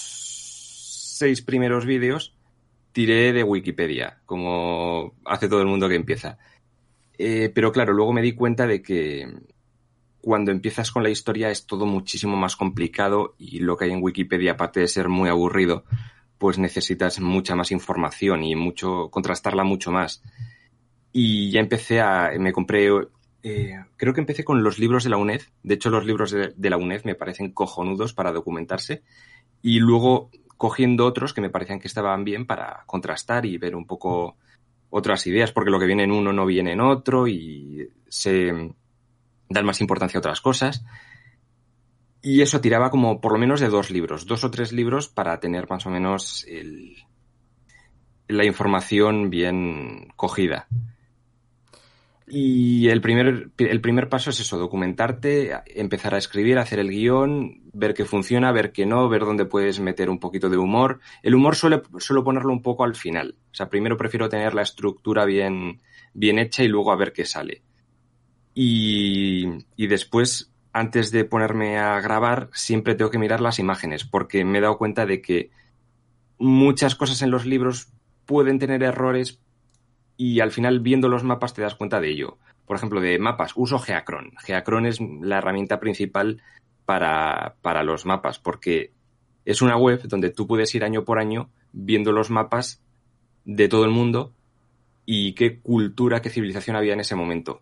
seis 1.17 1.41
primeros 1.41 1.85
vídeos 1.85 2.35
tiré 2.91 3.33
de 3.33 3.43
Wikipedia, 3.43 4.19
como 4.25 5.13
hace 5.25 5.49
todo 5.49 5.61
el 5.61 5.67
mundo 5.67 5.89
que 5.89 5.95
empieza. 5.95 6.37
Eh, 7.17 7.51
pero 7.53 7.71
claro, 7.71 7.93
luego 7.93 8.13
me 8.13 8.21
di 8.21 8.33
cuenta 8.33 8.67
de 8.67 8.81
que 8.81 9.27
cuando 10.25 10.49
empiezas 10.49 10.91
con 10.91 11.03
la 11.03 11.11
historia 11.11 11.51
es 11.51 11.67
todo 11.67 11.85
muchísimo 11.85 12.35
más 12.35 12.55
complicado 12.55 13.35
y 13.37 13.59
lo 13.59 13.77
que 13.77 13.85
hay 13.85 13.91
en 13.91 14.01
Wikipedia, 14.01 14.53
aparte 14.53 14.79
de 14.79 14.87
ser 14.87 15.07
muy 15.07 15.29
aburrido, 15.29 15.83
pues 16.39 16.57
necesitas 16.57 17.19
mucha 17.19 17.55
más 17.55 17.69
información 17.69 18.41
y 18.41 18.55
mucho, 18.55 19.11
contrastarla 19.11 19.63
mucho 19.63 19.91
más. 19.91 20.23
Y 21.11 21.51
ya 21.51 21.59
empecé 21.59 22.01
a, 22.01 22.31
me 22.39 22.53
compré, 22.53 22.89
eh, 23.43 23.75
creo 23.97 24.15
que 24.15 24.19
empecé 24.19 24.43
con 24.43 24.63
los 24.63 24.79
libros 24.79 25.03
de 25.03 25.11
la 25.11 25.17
UNED. 25.17 25.43
De 25.61 25.75
hecho, 25.75 25.91
los 25.91 26.07
libros 26.07 26.31
de, 26.31 26.55
de 26.57 26.69
la 26.71 26.77
UNED 26.77 27.03
me 27.03 27.13
parecen 27.13 27.51
cojonudos 27.51 28.13
para 28.13 28.31
documentarse. 28.31 29.03
Y 29.61 29.77
luego 29.77 30.31
cogiendo 30.57 31.05
otros 31.05 31.35
que 31.35 31.41
me 31.41 31.51
parecían 31.51 31.79
que 31.79 31.87
estaban 31.87 32.23
bien 32.23 32.47
para 32.47 32.81
contrastar 32.87 33.45
y 33.45 33.59
ver 33.59 33.75
un 33.75 33.85
poco 33.85 34.37
otras 34.89 35.27
ideas, 35.27 35.51
porque 35.51 35.69
lo 35.69 35.79
que 35.79 35.85
viene 35.85 36.05
en 36.05 36.11
uno 36.11 36.33
no 36.33 36.47
viene 36.47 36.71
en 36.71 36.81
otro 36.81 37.27
y 37.27 37.87
se 38.07 38.73
dan 39.49 39.65
más 39.65 39.81
importancia 39.81 40.17
a 40.17 40.19
otras 40.19 40.41
cosas. 40.41 40.83
Y 42.21 42.41
eso 42.41 42.61
tiraba 42.61 42.89
como 42.89 43.21
por 43.21 43.33
lo 43.33 43.37
menos 43.37 43.59
de 43.59 43.69
dos 43.69 43.91
libros, 43.91 44.25
dos 44.25 44.43
o 44.43 44.51
tres 44.51 44.73
libros 44.73 45.07
para 45.07 45.39
tener 45.39 45.69
más 45.69 45.85
o 45.85 45.91
menos 45.91 46.45
la 48.27 48.45
información 48.45 49.29
bien 49.29 50.07
cogida. 50.15 50.67
Y 52.27 52.89
el 52.89 53.01
primer, 53.01 53.51
el 53.59 53.81
primer 53.81 54.09
paso 54.09 54.31
es 54.31 54.39
eso, 54.39 54.57
documentarte, 54.57 55.51
empezar 55.67 56.15
a 56.15 56.17
escribir, 56.17 56.57
hacer 56.57 56.79
el 56.79 56.89
guion, 56.89 57.61
ver 57.71 57.93
qué 57.93 58.03
funciona, 58.03 58.51
ver 58.51 58.71
qué 58.71 58.87
no, 58.87 59.07
ver 59.07 59.21
dónde 59.21 59.45
puedes 59.45 59.79
meter 59.79 60.09
un 60.09 60.19
poquito 60.19 60.49
de 60.49 60.57
humor. 60.57 60.99
El 61.21 61.35
humor 61.35 61.55
suele, 61.55 61.83
suelo 61.99 62.23
ponerlo 62.23 62.51
un 62.51 62.63
poco 62.63 62.83
al 62.83 62.95
final. 62.95 63.35
O 63.51 63.55
sea, 63.55 63.69
primero 63.69 63.95
prefiero 63.95 64.27
tener 64.27 64.55
la 64.55 64.63
estructura 64.63 65.23
bien, 65.25 65.81
bien 66.15 66.39
hecha 66.39 66.63
y 66.63 66.67
luego 66.67 66.91
a 66.91 66.95
ver 66.95 67.13
qué 67.13 67.25
sale. 67.25 67.61
Y, 68.57 69.65
después, 69.77 70.49
antes 70.71 71.11
de 71.11 71.25
ponerme 71.25 71.77
a 71.77 71.99
grabar, 71.99 72.49
siempre 72.53 72.95
tengo 72.95 73.11
que 73.11 73.19
mirar 73.19 73.41
las 73.41 73.59
imágenes, 73.59 74.05
porque 74.05 74.45
me 74.45 74.57
he 74.57 74.61
dado 74.61 74.77
cuenta 74.77 75.05
de 75.05 75.21
que 75.21 75.51
muchas 76.39 76.95
cosas 76.95 77.21
en 77.21 77.31
los 77.31 77.45
libros 77.45 77.89
pueden 78.25 78.57
tener 78.57 78.81
errores 78.81 79.39
y 80.17 80.39
al 80.39 80.51
final 80.51 80.79
viendo 80.79 81.09
los 81.09 81.23
mapas 81.23 81.53
te 81.53 81.61
das 81.61 81.75
cuenta 81.75 81.99
de 81.99 82.09
ello. 82.09 82.37
Por 82.65 82.77
ejemplo, 82.77 83.01
de 83.01 83.19
mapas, 83.19 83.51
uso 83.55 83.77
Geacron. 83.77 84.31
Geacron 84.41 84.85
es 84.85 84.99
la 85.01 85.39
herramienta 85.39 85.81
principal 85.81 86.41
para, 86.85 87.55
para 87.61 87.83
los 87.83 88.05
mapas, 88.05 88.39
porque 88.39 88.93
es 89.43 89.61
una 89.61 89.75
web 89.75 90.01
donde 90.03 90.29
tú 90.29 90.47
puedes 90.47 90.73
ir 90.75 90.85
año 90.85 91.03
por 91.03 91.19
año 91.19 91.49
viendo 91.73 92.13
los 92.13 92.29
mapas 92.29 92.81
de 93.43 93.67
todo 93.67 93.83
el 93.83 93.91
mundo 93.91 94.31
y 95.05 95.33
qué 95.33 95.59
cultura, 95.59 96.21
qué 96.21 96.29
civilización 96.29 96.77
había 96.77 96.93
en 96.93 97.01
ese 97.01 97.15
momento. 97.15 97.61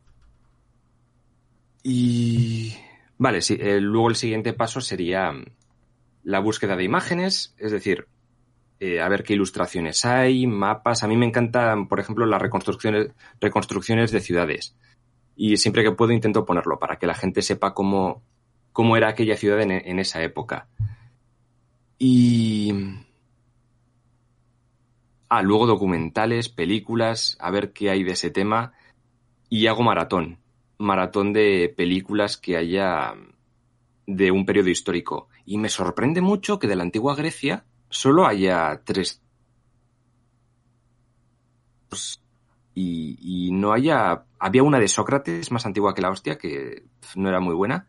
Y 1.83 2.75
vale, 3.17 3.41
sí, 3.41 3.57
eh, 3.59 3.81
luego 3.81 4.09
el 4.09 4.15
siguiente 4.15 4.53
paso 4.53 4.79
sería 4.79 5.33
la 6.23 6.39
búsqueda 6.39 6.77
de 6.77 6.85
imágenes, 6.85 7.53
es 7.57 7.71
decir, 7.71 8.07
eh, 8.79 9.01
a 9.01 9.09
ver 9.09 9.23
qué 9.23 9.33
ilustraciones 9.33 10.05
hay, 10.05 10.47
mapas. 10.47 11.03
A 11.03 11.07
mí 11.07 11.17
me 11.17 11.25
encantan, 11.25 11.87
por 11.87 11.99
ejemplo, 11.99 12.25
las 12.25 12.41
reconstrucciones, 12.41 13.11
reconstrucciones 13.39 14.11
de 14.11 14.21
ciudades. 14.21 14.75
Y 15.35 15.57
siempre 15.57 15.83
que 15.83 15.91
puedo 15.91 16.11
intento 16.13 16.45
ponerlo 16.45 16.79
para 16.79 16.97
que 16.97 17.07
la 17.07 17.15
gente 17.15 17.41
sepa 17.41 17.73
cómo, 17.73 18.23
cómo 18.71 18.97
era 18.97 19.09
aquella 19.09 19.37
ciudad 19.37 19.61
en, 19.61 19.71
en 19.71 19.99
esa 19.99 20.21
época. 20.23 20.67
Y... 21.97 22.73
Ah, 25.29 25.41
luego 25.41 25.65
documentales, 25.65 26.47
películas, 26.49 27.37
a 27.39 27.49
ver 27.49 27.73
qué 27.73 27.89
hay 27.89 28.03
de 28.03 28.11
ese 28.11 28.29
tema. 28.29 28.73
Y 29.49 29.67
hago 29.67 29.81
maratón. 29.81 30.42
Maratón 30.83 31.33
de 31.33 31.73
películas 31.75 32.37
que 32.37 32.57
haya 32.57 33.15
de 34.05 34.31
un 34.31 34.45
periodo 34.45 34.69
histórico. 34.69 35.29
Y 35.45 35.57
me 35.57 35.69
sorprende 35.69 36.21
mucho 36.21 36.59
que 36.59 36.67
de 36.67 36.75
la 36.75 36.83
antigua 36.83 37.15
Grecia 37.15 37.65
solo 37.89 38.25
haya 38.25 38.81
tres 38.83 39.21
y, 42.75 43.17
y, 43.21 43.51
no 43.51 43.71
haya 43.71 44.23
había 44.39 44.63
una 44.63 44.79
de 44.79 44.87
Sócrates 44.87 45.51
más 45.51 45.65
antigua 45.65 45.93
que 45.93 46.01
la 46.01 46.09
hostia 46.09 46.39
que 46.39 46.83
no 47.15 47.29
era 47.29 47.39
muy 47.39 47.53
buena 47.53 47.87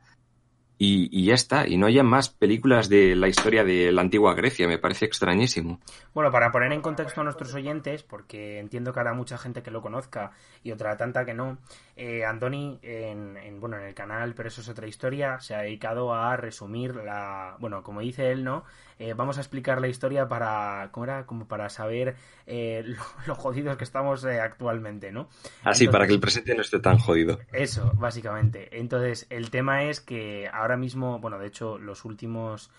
y, 0.76 1.24
ya 1.24 1.34
está, 1.34 1.66
y 1.68 1.76
no 1.76 1.86
haya 1.86 2.02
más 2.02 2.28
películas 2.28 2.88
de 2.88 3.14
la 3.14 3.28
historia 3.28 3.64
de 3.64 3.92
la 3.92 4.02
antigua 4.02 4.34
Grecia, 4.34 4.66
me 4.66 4.78
parece 4.78 5.04
extrañísimo. 5.04 5.80
Bueno, 6.12 6.30
para 6.30 6.50
poner 6.50 6.72
en 6.72 6.82
contexto 6.82 7.20
a 7.20 7.24
nuestros 7.24 7.54
oyentes, 7.54 8.02
porque 8.02 8.58
entiendo 8.58 8.92
que 8.92 9.00
habrá 9.00 9.14
mucha 9.14 9.38
gente 9.38 9.62
que 9.62 9.70
lo 9.70 9.80
conozca 9.80 10.32
y 10.62 10.72
otra 10.72 10.96
tanta 10.96 11.24
que 11.24 11.34
no, 11.34 11.58
eh, 11.96 12.24
Andoni, 12.24 12.80
en, 12.82 13.60
bueno, 13.60 13.78
en 13.78 13.84
el 13.84 13.94
canal, 13.94 14.34
pero 14.34 14.48
eso 14.48 14.60
es 14.60 14.68
otra 14.68 14.86
historia, 14.86 15.38
se 15.40 15.54
ha 15.54 15.62
dedicado 15.62 16.12
a 16.12 16.36
resumir 16.36 16.96
la, 16.96 17.56
bueno, 17.60 17.82
como 17.82 18.00
dice 18.00 18.32
él, 18.32 18.44
¿no? 18.44 18.64
Eh, 18.98 19.12
vamos 19.14 19.38
a 19.38 19.40
explicar 19.40 19.80
la 19.80 19.88
historia 19.88 20.28
para, 20.28 20.88
¿cómo 20.92 21.04
era? 21.04 21.26
Como 21.26 21.48
para 21.48 21.68
saber 21.68 22.14
eh, 22.46 22.84
lo, 23.26 23.34
jodidos 23.34 23.76
que 23.76 23.84
estamos 23.84 24.24
eh, 24.24 24.40
actualmente, 24.40 25.10
¿no? 25.10 25.28
Así, 25.62 25.88
para 25.88 26.06
que 26.06 26.14
el 26.14 26.20
presente 26.20 26.54
no 26.54 26.62
esté 26.62 26.78
tan 26.78 26.98
jodido. 26.98 27.40
Eso, 27.52 27.92
básicamente. 27.96 28.68
Entonces, 28.78 29.26
el 29.30 29.50
tema 29.50 29.84
es 29.84 30.00
que 30.00 30.48
ahora 30.64 30.76
mismo, 30.76 31.18
bueno, 31.20 31.38
de 31.38 31.46
hecho, 31.46 31.78
los 31.78 32.04
últimos 32.04 32.70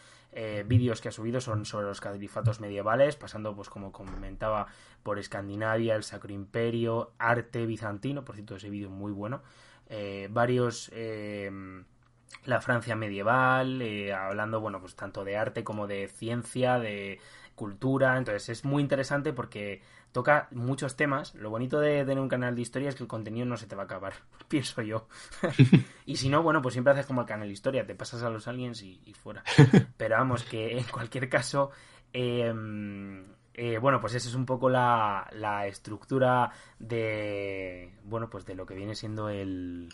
vídeos 0.66 1.00
que 1.00 1.08
ha 1.08 1.12
subido 1.14 1.40
son 1.40 1.64
sobre 1.64 1.88
los 1.88 2.02
califatos 2.02 2.60
medievales, 2.60 3.16
pasando, 3.16 3.56
pues 3.56 3.70
como 3.70 3.94
comentaba, 3.94 4.68
por 5.02 5.18
Escandinavia, 5.18 5.96
el 5.96 6.04
Sacro 6.04 6.34
Imperio, 6.34 7.14
arte 7.20 7.66
bizantino, 7.66 8.26
por 8.26 8.36
cierto, 8.36 8.58
ese 8.58 8.70
vídeo 8.70 8.90
muy 8.90 9.14
bueno. 9.14 9.44
varios 10.32 10.92
la 12.46 12.62
Francia 12.62 12.96
medieval, 12.96 13.82
eh, 13.82 14.14
hablando, 14.14 14.60
bueno, 14.60 14.80
pues 14.80 14.96
tanto 14.96 15.24
de 15.24 15.38
arte 15.38 15.64
como 15.64 15.88
de 15.88 16.08
ciencia, 16.08 16.80
de 16.80 17.20
cultura, 17.56 18.18
entonces 18.18 18.50
es 18.50 18.66
muy 18.66 18.84
interesante 18.84 19.34
porque 19.34 19.82
toca 20.12 20.48
muchos 20.52 20.96
temas. 20.96 21.34
Lo 21.36 21.50
bonito 21.50 21.80
de 21.80 22.06
tener 22.06 22.20
un 22.20 22.30
canal 22.30 22.56
de 22.56 22.62
historia 22.62 22.90
es 22.90 22.96
que 22.96 23.04
el 23.04 23.10
contenido 23.10 23.46
no 23.46 23.58
se 23.58 23.68
te 23.68 23.76
va 23.76 23.84
a 23.84 23.86
acabar, 23.86 24.14
pienso 24.48 24.82
yo. 24.82 25.08
y 26.06 26.18
si 26.18 26.30
no, 26.30 26.44
bueno, 26.44 26.62
pues 26.62 26.74
siempre 26.74 26.94
haces 26.94 27.06
como 27.06 27.22
el 27.22 27.28
canal 27.28 27.48
de 27.48 27.54
historia, 27.54 27.86
te 27.86 27.96
pasas 27.96 28.24
a 28.24 28.30
los 28.30 28.48
aliens 28.48 28.82
y, 28.84 29.14
fuera. 29.14 29.44
Pero 29.98 30.18
vamos, 30.18 30.44
que 30.44 30.78
en 30.78 30.84
cualquier 30.86 31.30
caso, 31.30 31.72
em, 32.14 33.26
eh, 33.54 33.78
bueno, 33.78 34.00
pues 34.00 34.14
esa 34.16 34.30
es 34.30 34.36
un 34.36 34.46
poco 34.46 34.70
la, 34.70 35.28
la 35.34 35.68
estructura 35.68 36.52
de, 36.78 37.96
bueno, 38.04 38.30
pues 38.30 38.46
de 38.46 38.56
lo 38.56 38.66
que 38.66 38.76
viene 38.76 38.96
siendo 38.96 39.30
el 39.30 39.90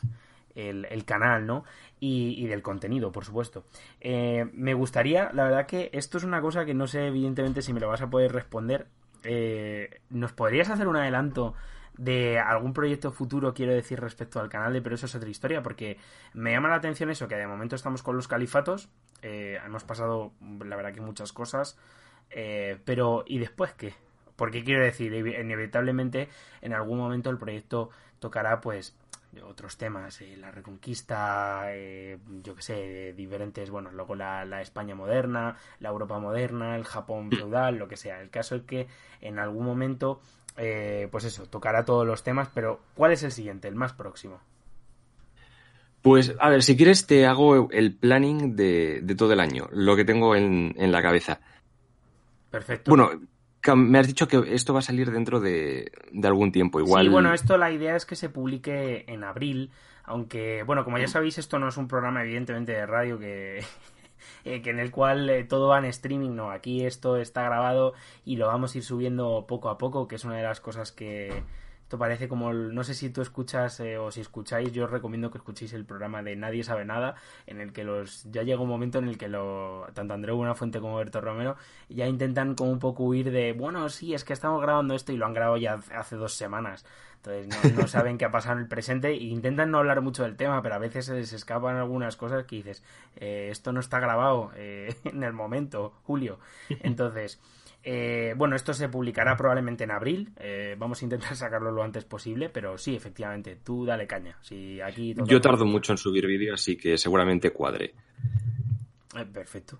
el, 0.56 1.06
canal, 1.06 1.46
¿no? 1.46 1.64
Y, 2.00 2.46
del 2.48 2.62
contenido, 2.62 3.12
por 3.12 3.26
supuesto. 3.26 3.64
Eh, 4.00 4.50
me 4.54 4.74
gustaría, 4.74 5.32
la 5.34 5.44
verdad 5.44 5.66
que 5.66 5.90
esto 5.94 6.18
es 6.18 6.24
una 6.24 6.42
cosa 6.42 6.66
que 6.66 6.74
no 6.74 6.88
sé 6.88 7.08
evidentemente 7.08 7.62
si 7.62 7.74
me 7.74 7.80
lo 7.80 7.88
vas 7.88 8.02
a 8.02 8.10
poder 8.10 8.32
responder. 8.32 8.88
Eh, 9.24 10.02
¿Nos 10.10 10.34
podrías 10.34 10.70
hacer 10.70 10.88
un 10.88 10.98
adelanto 10.98 11.54
de 11.98 12.40
algún 12.40 12.74
proyecto 12.74 13.12
futuro, 13.12 13.54
quiero 13.54 13.74
decir, 13.74 14.00
respecto 14.00 14.40
al 14.40 14.50
canal 14.50 14.74
de 14.74 14.82
Pero 14.82 14.96
eso 14.96 15.06
es 15.06 15.16
otra 15.16 15.30
historia? 15.30 15.62
Porque 15.62 15.98
me 16.34 16.52
llama 16.52 16.70
la 16.70 16.76
atención 16.76 17.10
eso, 17.10 17.28
que 17.28 17.36
de 17.36 17.48
momento 17.48 17.76
estamos 17.76 18.02
con 18.02 18.16
los 18.16 18.28
califatos, 18.28 18.90
eh, 19.22 19.60
hemos 19.66 19.84
pasado, 19.84 20.32
la 20.66 20.76
verdad 20.76 20.94
que 20.94 21.02
muchas 21.02 21.34
cosas, 21.34 21.78
pero 22.86 23.26
¿y 23.28 23.40
después 23.40 23.74
qué? 23.74 23.94
Porque 24.38 24.64
quiero 24.64 24.84
decir, 24.84 25.14
inevitablemente 25.14 26.30
en 26.62 26.74
algún 26.74 26.98
momento 26.98 27.30
el 27.30 27.38
proyecto 27.38 27.92
tocará 28.20 28.62
pues 28.62 28.96
otros 29.44 29.78
temas, 29.78 30.20
eh, 30.22 30.36
la 30.38 30.52
reconquista, 30.52 31.64
eh, 31.68 32.18
yo 32.44 32.56
que 32.56 32.62
sé, 32.62 33.14
diferentes, 33.14 33.70
bueno, 33.70 33.92
luego 33.92 34.16
la, 34.16 34.44
la, 34.46 34.62
España 34.62 34.96
moderna, 34.96 35.56
la 35.80 35.90
Europa 35.90 36.20
moderna, 36.20 36.76
el 36.76 36.84
Japón 36.84 37.28
mm. 37.28 37.38
feudal, 37.38 37.76
lo 37.78 37.88
que 37.88 37.98
sea. 37.98 38.22
El 38.22 38.30
caso 38.30 38.56
es 38.56 38.64
que 38.64 38.88
en 39.22 39.40
algún 39.40 39.66
momento, 39.66 40.22
eh, 40.58 41.08
pues 41.12 41.24
eso, 41.24 41.46
tocará 41.46 41.86
todos 41.86 42.06
los 42.06 42.24
temas, 42.24 42.50
pero 42.54 42.82
¿cuál 42.94 43.14
es 43.14 43.24
el 43.24 43.32
siguiente, 43.32 43.68
el 43.68 43.76
más 43.76 43.94
próximo? 43.94 44.40
Pues, 46.02 46.36
a 46.40 46.50
ver, 46.50 46.64
si 46.64 46.76
quieres 46.76 47.06
te 47.06 47.26
hago 47.26 47.70
el 47.72 47.96
planning 47.96 48.56
de, 48.56 49.02
de 49.02 49.16
todo 49.16 49.34
el 49.34 49.40
año, 49.40 49.70
lo 49.72 49.96
que 49.96 50.04
tengo 50.04 50.36
en, 50.36 50.74
en 50.78 50.92
la 50.92 51.02
cabeza. 51.02 51.40
Perfecto. 52.50 52.90
Bueno, 52.90 53.12
me 53.76 54.00
has 54.00 54.08
dicho 54.08 54.28
que 54.28 54.42
esto 54.54 54.74
va 54.74 54.80
a 54.80 54.84
salir 54.84 55.12
dentro 55.12 55.40
de, 55.40 55.92
algún 56.24 56.52
tiempo, 56.52 56.80
igual. 56.80 57.06
Sí, 57.06 57.10
bueno, 57.10 57.34
esto 57.34 57.58
la 57.58 57.72
idea 57.72 57.96
es 57.96 58.06
que 58.06 58.16
se 58.16 58.30
publique 58.30 59.06
en 59.08 59.24
abril, 59.24 59.72
aunque, 60.04 60.64
bueno, 60.64 60.84
como 60.84 60.98
ya 60.98 61.08
sabéis, 61.08 61.38
esto 61.38 61.60
no 61.60 61.68
es 61.68 61.78
un 61.78 61.88
programa 61.88 62.24
evidentemente 62.24 62.72
de 62.72 62.86
radio 62.86 63.20
que, 63.20 63.64
eh, 64.46 64.62
que 64.62 64.70
en 64.70 64.80
el 64.80 64.92
cual 64.92 65.30
eh, 65.30 65.44
todo 65.44 65.70
va 65.70 65.80
en 65.80 65.86
streaming, 65.86 66.36
no, 66.36 66.52
aquí 66.52 66.86
esto 66.86 67.18
está 67.18 67.44
grabado 67.44 67.94
y 68.26 68.38
lo 68.38 68.48
vamos 68.48 68.74
a 68.74 68.78
ir 68.78 68.84
subiendo 68.84 69.46
poco 69.48 69.70
a 69.70 69.78
poco, 69.78 70.08
que 70.08 70.16
es 70.16 70.26
una 70.26 70.38
de 70.38 70.44
las 70.44 70.60
cosas 70.60 70.92
que, 70.92 71.44
esto 71.92 72.00
parece 72.00 72.30
como, 72.30 72.54
no 72.54 72.86
sé 72.86 72.94
si 72.94 73.10
tú 73.10 73.22
escuchas 73.22 73.82
eh, 73.82 73.98
o 73.98 74.12
si 74.12 74.22
escucháis, 74.22 74.72
yo 74.72 74.86
os 74.86 74.92
recomiendo 74.92 75.30
que 75.30 75.40
escuchéis 75.40 75.74
el 75.74 75.84
programa 75.84 76.24
de 76.24 76.38
Nadie 76.38 76.64
sabe 76.64 76.86
nada, 76.86 77.16
en 77.48 77.60
el 77.60 77.74
que 77.74 77.84
los 77.84 78.24
ya 78.32 78.44
llega 78.44 78.62
un 78.62 78.70
momento 78.70 79.00
en 79.00 79.10
el 79.10 79.18
que 79.18 79.28
lo, 79.28 79.86
tanto 79.94 80.14
Andreu 80.14 80.38
Buenafuente 80.38 80.80
como 80.80 80.96
Berto 80.96 81.20
Romero 81.20 81.58
ya 81.90 82.08
intentan 82.08 82.56
como 82.56 82.72
un 82.72 82.80
poco 82.80 83.04
huir 83.04 83.30
de, 83.30 83.52
bueno, 83.52 83.90
sí, 83.90 84.14
es 84.14 84.24
que 84.24 84.32
estamos 84.32 84.62
grabando 84.62 84.94
esto 84.94 85.12
y 85.12 85.18
lo 85.18 85.26
han 85.26 85.34
grabado 85.34 85.58
ya 85.58 85.82
hace 85.94 86.16
dos 86.16 86.34
semanas. 86.34 86.86
Entonces 87.18 87.76
no, 87.76 87.88
saben 87.90 88.18
qué 88.18 88.24
ha 88.24 88.32
pasado 88.32 88.56
en 88.56 88.62
el 88.62 88.70
presente 88.70 89.10
e 89.10 89.24
intentan 89.24 89.70
no 89.70 89.80
hablar 89.80 90.00
mucho 90.00 90.24
del 90.24 90.38
tema, 90.38 90.62
pero 90.62 90.76
a 90.76 90.80
veces 90.80 91.08
se 91.08 91.16
les 91.16 91.34
escapan 91.34 91.76
algunas 91.76 92.16
cosas 92.16 92.46
que 92.46 92.56
dices, 92.56 92.86
eh, 93.18 93.50
esto 93.52 93.74
no 93.74 93.82
está 93.82 94.00
grabado 94.00 94.54
eh, 94.56 94.96
en 95.04 95.24
el 95.24 95.34
momento, 95.34 95.92
Julio. 96.06 96.40
Entonces... 96.70 97.42
Eh, 97.84 98.34
bueno, 98.38 98.56
esto 98.56 98.74
se 98.74 98.90
publicará 98.90 99.36
probablemente 99.36 99.84
en 99.84 99.92
abril. 99.92 100.32
Eh, 100.38 100.76
vamos 100.78 101.02
a 101.02 101.06
intentar 101.06 101.36
sacarlo 101.36 101.72
lo 101.72 101.84
antes 101.84 102.06
posible, 102.06 102.50
pero 102.50 102.78
sí, 102.78 102.96
efectivamente, 102.96 103.58
tú 103.64 103.86
dale 103.86 104.08
caña. 104.08 104.38
Si 104.42 104.80
aquí 104.82 105.16
Yo 105.26 105.42
tardo 105.42 105.66
mucho 105.66 105.94
en 105.94 105.98
subir 105.98 106.28
vídeo, 106.28 106.54
así 106.54 106.78
que 106.78 106.98
seguramente 106.98 107.52
cuadre. 107.52 107.94
Eh, 109.18 109.26
perfecto. 109.32 109.80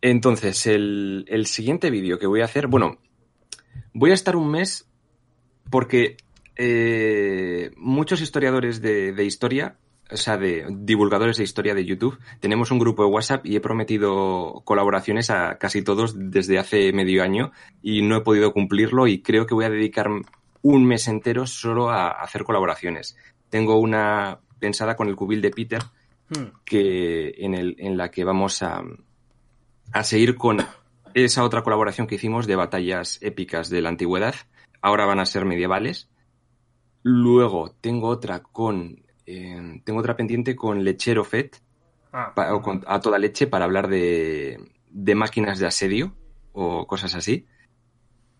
Entonces, 0.00 0.66
el, 0.66 1.24
el 1.28 1.46
siguiente 1.46 1.90
vídeo 1.90 2.18
que 2.18 2.26
voy 2.26 2.40
a 2.40 2.46
hacer, 2.46 2.66
bueno, 2.66 2.98
voy 3.92 4.10
a 4.10 4.14
estar 4.14 4.34
un 4.34 4.50
mes 4.50 4.88
porque 5.70 6.16
eh, 6.56 7.70
muchos 7.76 8.20
historiadores 8.20 8.82
de, 8.82 9.12
de, 9.12 9.24
historia, 9.24 9.76
o 10.12 10.16
sea, 10.16 10.36
de 10.36 10.66
divulgadores 10.70 11.36
de 11.36 11.44
historia 11.44 11.74
de 11.74 11.84
YouTube, 11.84 12.18
tenemos 12.40 12.70
un 12.70 12.78
grupo 12.78 13.04
de 13.04 13.10
WhatsApp 13.10 13.46
y 13.46 13.56
he 13.56 13.60
prometido 13.60 14.62
colaboraciones 14.64 15.30
a 15.30 15.58
casi 15.58 15.82
todos 15.82 16.14
desde 16.16 16.58
hace 16.58 16.92
medio 16.92 17.22
año 17.22 17.52
y 17.82 18.02
no 18.02 18.16
he 18.16 18.20
podido 18.20 18.52
cumplirlo 18.52 19.06
y 19.06 19.22
creo 19.22 19.46
que 19.46 19.54
voy 19.54 19.64
a 19.64 19.70
dedicar 19.70 20.08
un 20.62 20.84
mes 20.86 21.08
entero 21.08 21.46
solo 21.46 21.90
a, 21.90 22.08
hacer 22.08 22.44
colaboraciones. 22.44 23.16
Tengo 23.50 23.78
una 23.78 24.40
pensada 24.58 24.96
con 24.96 25.08
el 25.08 25.16
cubil 25.16 25.42
de 25.42 25.50
Peter, 25.50 25.82
hmm. 26.30 26.62
que 26.64 27.34
en, 27.38 27.54
el, 27.54 27.76
en 27.78 27.96
la 27.96 28.10
que 28.10 28.24
vamos 28.24 28.62
a, 28.62 28.82
a 29.92 30.04
seguir 30.04 30.36
con 30.36 30.58
esa 31.14 31.44
otra 31.44 31.62
colaboración 31.62 32.06
que 32.06 32.14
hicimos 32.14 32.46
de 32.46 32.56
batallas 32.56 33.18
épicas 33.22 33.68
de 33.68 33.82
la 33.82 33.90
antigüedad. 33.90 34.34
Ahora 34.80 35.06
van 35.06 35.20
a 35.20 35.26
ser 35.26 35.44
medievales. 35.44 36.08
Luego 37.02 37.74
tengo 37.80 38.08
otra 38.08 38.42
con. 38.42 39.04
Eh, 39.26 39.80
tengo 39.84 40.00
otra 40.00 40.16
pendiente 40.16 40.56
con 40.56 40.84
Lechero 40.84 41.24
Fett. 41.24 41.60
Ah. 42.12 42.32
Pa, 42.34 42.54
o 42.54 42.60
con, 42.60 42.84
a 42.86 43.00
toda 43.00 43.18
leche 43.18 43.46
para 43.46 43.64
hablar 43.64 43.88
de, 43.88 44.60
de 44.90 45.14
máquinas 45.14 45.58
de 45.58 45.66
asedio 45.66 46.14
o 46.52 46.86
cosas 46.86 47.14
así. 47.14 47.46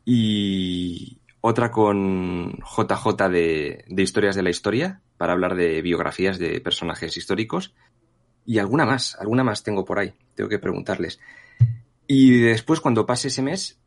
Y 0.04 1.20
otra 1.40 1.70
con 1.70 2.58
JJ 2.58 3.28
de, 3.30 3.84
de 3.88 4.02
historias 4.02 4.36
de 4.36 4.42
la 4.42 4.50
historia 4.50 5.00
para 5.16 5.32
hablar 5.32 5.54
de 5.54 5.82
biografías 5.82 6.38
de 6.38 6.60
personajes 6.60 7.16
históricos. 7.16 7.74
Y 8.44 8.58
alguna 8.58 8.84
más, 8.84 9.16
alguna 9.20 9.44
más 9.44 9.62
tengo 9.62 9.84
por 9.84 9.98
ahí. 9.98 10.14
Tengo 10.34 10.50
que 10.50 10.58
preguntarles. 10.58 11.20
Y 12.06 12.40
después, 12.40 12.80
cuando 12.80 13.06
pase 13.06 13.28
ese 13.28 13.42
mes, 13.42 13.80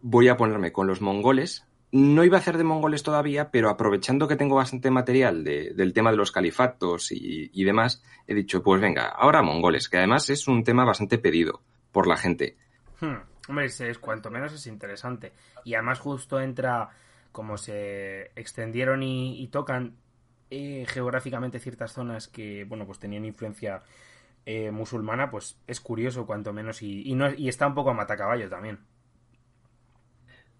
voy 0.00 0.28
a 0.28 0.36
ponerme 0.36 0.72
con 0.72 0.86
los 0.86 1.00
mongoles. 1.00 1.64
No 1.96 2.24
iba 2.24 2.38
a 2.38 2.40
hacer 2.40 2.58
de 2.58 2.64
mongoles 2.64 3.04
todavía, 3.04 3.52
pero 3.52 3.70
aprovechando 3.70 4.26
que 4.26 4.34
tengo 4.34 4.56
bastante 4.56 4.90
material 4.90 5.44
de, 5.44 5.74
del 5.74 5.92
tema 5.92 6.10
de 6.10 6.16
los 6.16 6.32
califatos 6.32 7.12
y, 7.12 7.62
demás, 7.62 8.02
he 8.26 8.34
dicho, 8.34 8.64
pues 8.64 8.80
venga, 8.80 9.10
ahora 9.10 9.42
mongoles, 9.42 9.88
que 9.88 9.98
además 9.98 10.28
es 10.28 10.48
un 10.48 10.64
tema 10.64 10.84
bastante 10.84 11.18
pedido 11.18 11.62
por 11.92 12.08
la 12.08 12.16
gente. 12.16 12.56
Hmm. 13.00 13.18
Hombre, 13.48 13.66
es, 13.66 13.98
cuanto 14.00 14.28
menos 14.28 14.52
es 14.52 14.66
interesante. 14.66 15.34
Y 15.62 15.74
además 15.74 16.00
justo 16.00 16.40
entra, 16.40 16.88
como 17.30 17.56
se 17.56 18.32
extendieron 18.34 19.04
y, 19.04 19.46
tocan 19.52 19.94
eh, 20.50 20.86
geográficamente 20.88 21.60
ciertas 21.60 21.92
zonas 21.92 22.26
que, 22.26 22.64
bueno, 22.64 22.86
pues 22.86 22.98
tenían 22.98 23.24
influencia 23.24 23.84
eh, 24.46 24.72
musulmana, 24.72 25.30
pues 25.30 25.60
es 25.68 25.80
curioso 25.80 26.26
cuanto 26.26 26.52
menos 26.52 26.82
y, 26.82 27.04
y 27.36 27.48
está 27.48 27.68
un 27.68 27.74
poco 27.76 27.90
a 27.90 27.94
matacaballo 27.94 28.48
también. 28.48 28.80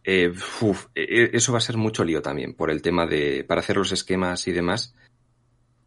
Eh, 0.04 0.32
uf, 0.61 0.87
eso 0.94 1.52
va 1.52 1.58
a 1.58 1.62
ser 1.62 1.76
mucho 1.76 2.04
lío 2.04 2.20
también 2.20 2.54
por 2.54 2.70
el 2.70 2.82
tema 2.82 3.06
de 3.06 3.44
para 3.44 3.61
hacer 3.61 3.76
los 3.76 3.92
esquemas 3.92 4.46
y 4.46 4.52
demás. 4.52 4.94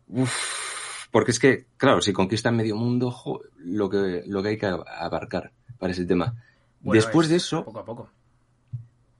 Uf, 0.07 1.07
porque 1.11 1.31
es 1.31 1.39
que, 1.39 1.67
claro, 1.77 2.01
si 2.01 2.13
conquistan 2.13 2.55
medio 2.55 2.75
mundo, 2.75 3.11
jo, 3.11 3.41
lo 3.57 3.89
que 3.89 4.23
lo 4.25 4.41
que 4.41 4.49
hay 4.49 4.57
que 4.57 4.65
abarcar 4.65 5.51
para 5.77 5.93
ese 5.93 6.05
tema. 6.05 6.35
Bueno, 6.81 7.01
después 7.01 7.29
de 7.29 7.35
eso, 7.35 7.63
poco 7.63 7.79
a 7.79 7.85
poco. 7.85 8.09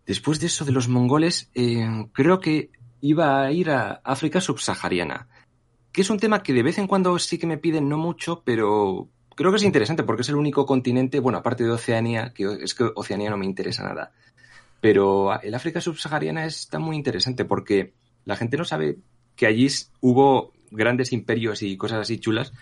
Después 0.05 0.39
de 0.39 0.47
eso 0.47 0.65
de 0.65 0.71
los 0.71 0.87
mongoles, 0.87 1.51
eh, 1.53 2.07
creo 2.13 2.39
que 2.39 2.71
iba 3.01 3.41
a 3.41 3.51
ir 3.51 3.69
a 3.69 4.01
África 4.03 4.41
subsahariana 4.41 5.27
que 5.97 6.01
es 6.01 6.11
un 6.11 6.19
tema 6.19 6.43
que 6.43 6.53
de 6.53 6.61
vez 6.61 6.77
en 6.77 6.85
cuando 6.85 7.17
sí 7.17 7.39
que 7.39 7.47
me 7.47 7.57
piden, 7.57 7.89
no 7.89 7.97
mucho, 7.97 8.43
pero 8.45 9.09
creo 9.35 9.49
que 9.49 9.57
es 9.57 9.63
interesante 9.63 10.03
porque 10.03 10.21
es 10.21 10.29
el 10.29 10.35
único 10.35 10.63
continente, 10.63 11.19
bueno, 11.19 11.39
aparte 11.39 11.63
de 11.63 11.71
Oceanía, 11.71 12.33
que 12.35 12.59
es 12.61 12.75
que 12.75 12.91
Oceanía 12.93 13.31
no 13.31 13.37
me 13.37 13.47
interesa 13.47 13.81
nada, 13.81 14.11
pero 14.81 15.39
el 15.41 15.55
África 15.55 15.81
subsahariana 15.81 16.45
está 16.45 16.79
muy 16.79 16.95
interesante 16.95 17.45
porque 17.45 17.93
la 18.25 18.35
gente 18.35 18.57
no 18.57 18.65
sabe 18.65 18.97
que 19.35 19.47
allí 19.47 19.67
hubo 20.01 20.53
grandes 20.71 21.13
imperios 21.13 21.61
y 21.61 21.77
cosas 21.77 22.01
así 22.01 22.19
chulas, 22.19 22.53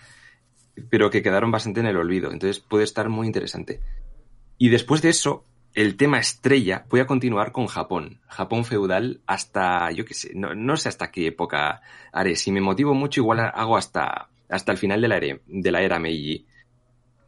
pero 0.90 1.10
que 1.10 1.22
quedaron 1.22 1.50
bastante 1.50 1.80
en 1.80 1.86
el 1.86 1.96
olvido, 1.96 2.30
entonces 2.30 2.60
puede 2.60 2.84
estar 2.84 3.08
muy 3.08 3.26
interesante. 3.26 3.80
Y 4.58 4.68
después 4.68 5.02
de 5.02 5.10
eso, 5.10 5.44
el 5.74 5.96
tema 5.96 6.18
estrella, 6.18 6.86
voy 6.88 7.00
a 7.00 7.06
continuar 7.06 7.52
con 7.52 7.66
Japón. 7.66 8.20
Japón 8.28 8.64
feudal 8.64 9.20
hasta, 9.26 9.90
yo 9.90 10.04
qué 10.04 10.14
sé, 10.14 10.32
no, 10.34 10.54
no, 10.54 10.76
sé 10.76 10.88
hasta 10.88 11.10
qué 11.10 11.26
época 11.26 11.82
haré. 12.12 12.36
Si 12.36 12.50
me 12.50 12.62
motivo 12.62 12.94
mucho, 12.94 13.20
igual 13.20 13.40
hago 13.40 13.76
hasta, 13.76 14.28
hasta 14.48 14.72
el 14.72 14.78
final 14.78 15.00
de 15.02 15.08
la, 15.08 15.16
era, 15.18 15.38
de 15.46 15.70
la 15.70 15.82
era 15.82 15.98
Meiji. 15.98 16.46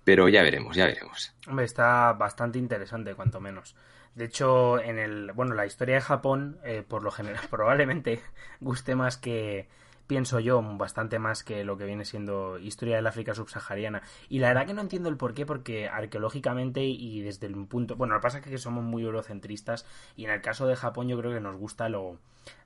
Pero 0.04 0.30
ya 0.30 0.42
veremos, 0.42 0.74
ya 0.74 0.86
veremos. 0.86 1.34
Hombre, 1.46 1.66
está 1.66 2.14
bastante 2.14 2.58
interesante, 2.58 3.14
cuanto 3.14 3.40
menos. 3.40 3.76
De 4.14 4.24
hecho, 4.24 4.80
en 4.80 4.98
el, 4.98 5.32
bueno, 5.32 5.54
la 5.54 5.66
historia 5.66 5.96
de 5.96 6.00
Japón, 6.00 6.58
eh, 6.64 6.84
por 6.86 7.02
lo 7.02 7.10
general, 7.10 7.44
probablemente 7.50 8.20
guste 8.60 8.94
más 8.94 9.16
que, 9.16 9.68
pienso 10.08 10.40
yo, 10.40 10.60
bastante 10.62 11.20
más 11.20 11.44
que 11.44 11.62
lo 11.62 11.76
que 11.76 11.84
viene 11.84 12.04
siendo 12.04 12.58
historia 12.58 12.96
del 12.96 13.06
África 13.06 13.34
subsahariana. 13.34 14.02
Y 14.28 14.40
la 14.40 14.48
verdad 14.48 14.66
que 14.66 14.74
no 14.74 14.80
entiendo 14.80 15.08
el 15.08 15.16
por 15.16 15.34
qué, 15.34 15.46
porque 15.46 15.86
arqueológicamente 15.86 16.82
y 16.82 17.20
desde 17.20 17.46
el 17.46 17.54
punto... 17.66 17.94
Bueno, 17.94 18.14
lo 18.14 18.20
que 18.20 18.24
pasa 18.24 18.38
es 18.38 18.44
que 18.44 18.58
somos 18.58 18.82
muy 18.82 19.04
eurocentristas 19.04 19.86
y 20.16 20.24
en 20.24 20.30
el 20.30 20.40
caso 20.40 20.66
de 20.66 20.74
Japón 20.74 21.08
yo 21.08 21.18
creo 21.18 21.32
que 21.32 21.40
nos 21.40 21.56
gusta 21.56 21.88
lo, 21.90 22.18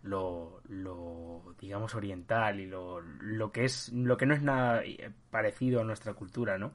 lo, 0.04 0.62
lo 0.68 1.42
digamos, 1.60 1.94
oriental 1.96 2.60
y 2.60 2.66
lo, 2.66 3.00
lo, 3.00 3.50
que 3.50 3.64
es, 3.64 3.92
lo 3.92 4.16
que 4.16 4.26
no 4.26 4.34
es 4.34 4.42
nada 4.42 4.82
parecido 5.30 5.80
a 5.80 5.84
nuestra 5.84 6.14
cultura, 6.14 6.58
¿no? 6.58 6.72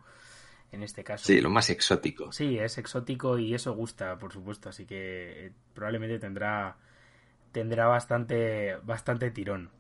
En 0.71 0.83
este 0.83 1.03
caso. 1.03 1.25
Sí, 1.25 1.39
lo 1.39 1.49
más 1.49 1.69
exótico. 1.69 2.31
Sí, 2.31 2.59
es 2.59 2.77
exótico 2.77 3.37
y 3.37 3.53
eso 3.53 3.73
gusta, 3.73 4.17
por 4.17 4.33
supuesto, 4.33 4.69
así 4.69 4.85
que 4.85 5.51
probablemente 5.73 6.19
tendrá 6.19 6.75
tendrá 7.51 7.87
bastante 7.87 8.75
bastante 8.83 9.31
tirón. 9.31 9.71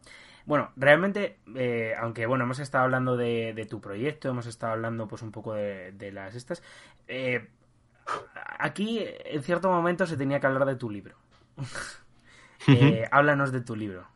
Bueno, 0.45 0.71
realmente, 0.77 1.39
eh, 1.55 1.93
aunque 1.99 2.25
bueno, 2.25 2.45
hemos 2.45 2.59
estado 2.59 2.85
hablando 2.85 3.17
de, 3.17 3.53
de, 3.53 3.65
tu 3.65 3.81
proyecto, 3.81 4.29
hemos 4.29 4.47
estado 4.47 4.71
hablando 4.71 5.05
pues 5.05 5.21
un 5.21 5.33
poco 5.33 5.53
de, 5.53 5.91
de 5.91 6.13
las 6.13 6.35
estas. 6.35 6.63
Eh, 7.09 7.49
aquí, 8.59 9.03
en 9.25 9.43
cierto 9.43 9.69
momento, 9.69 10.05
se 10.05 10.17
tenía 10.17 10.39
que 10.39 10.47
hablar 10.47 10.65
de 10.65 10.75
tu 10.75 10.89
libro. 10.89 11.17
eh, 12.67 13.07
háblanos 13.11 13.51
de 13.51 13.61
tu 13.61 13.75
libro. 13.75 14.07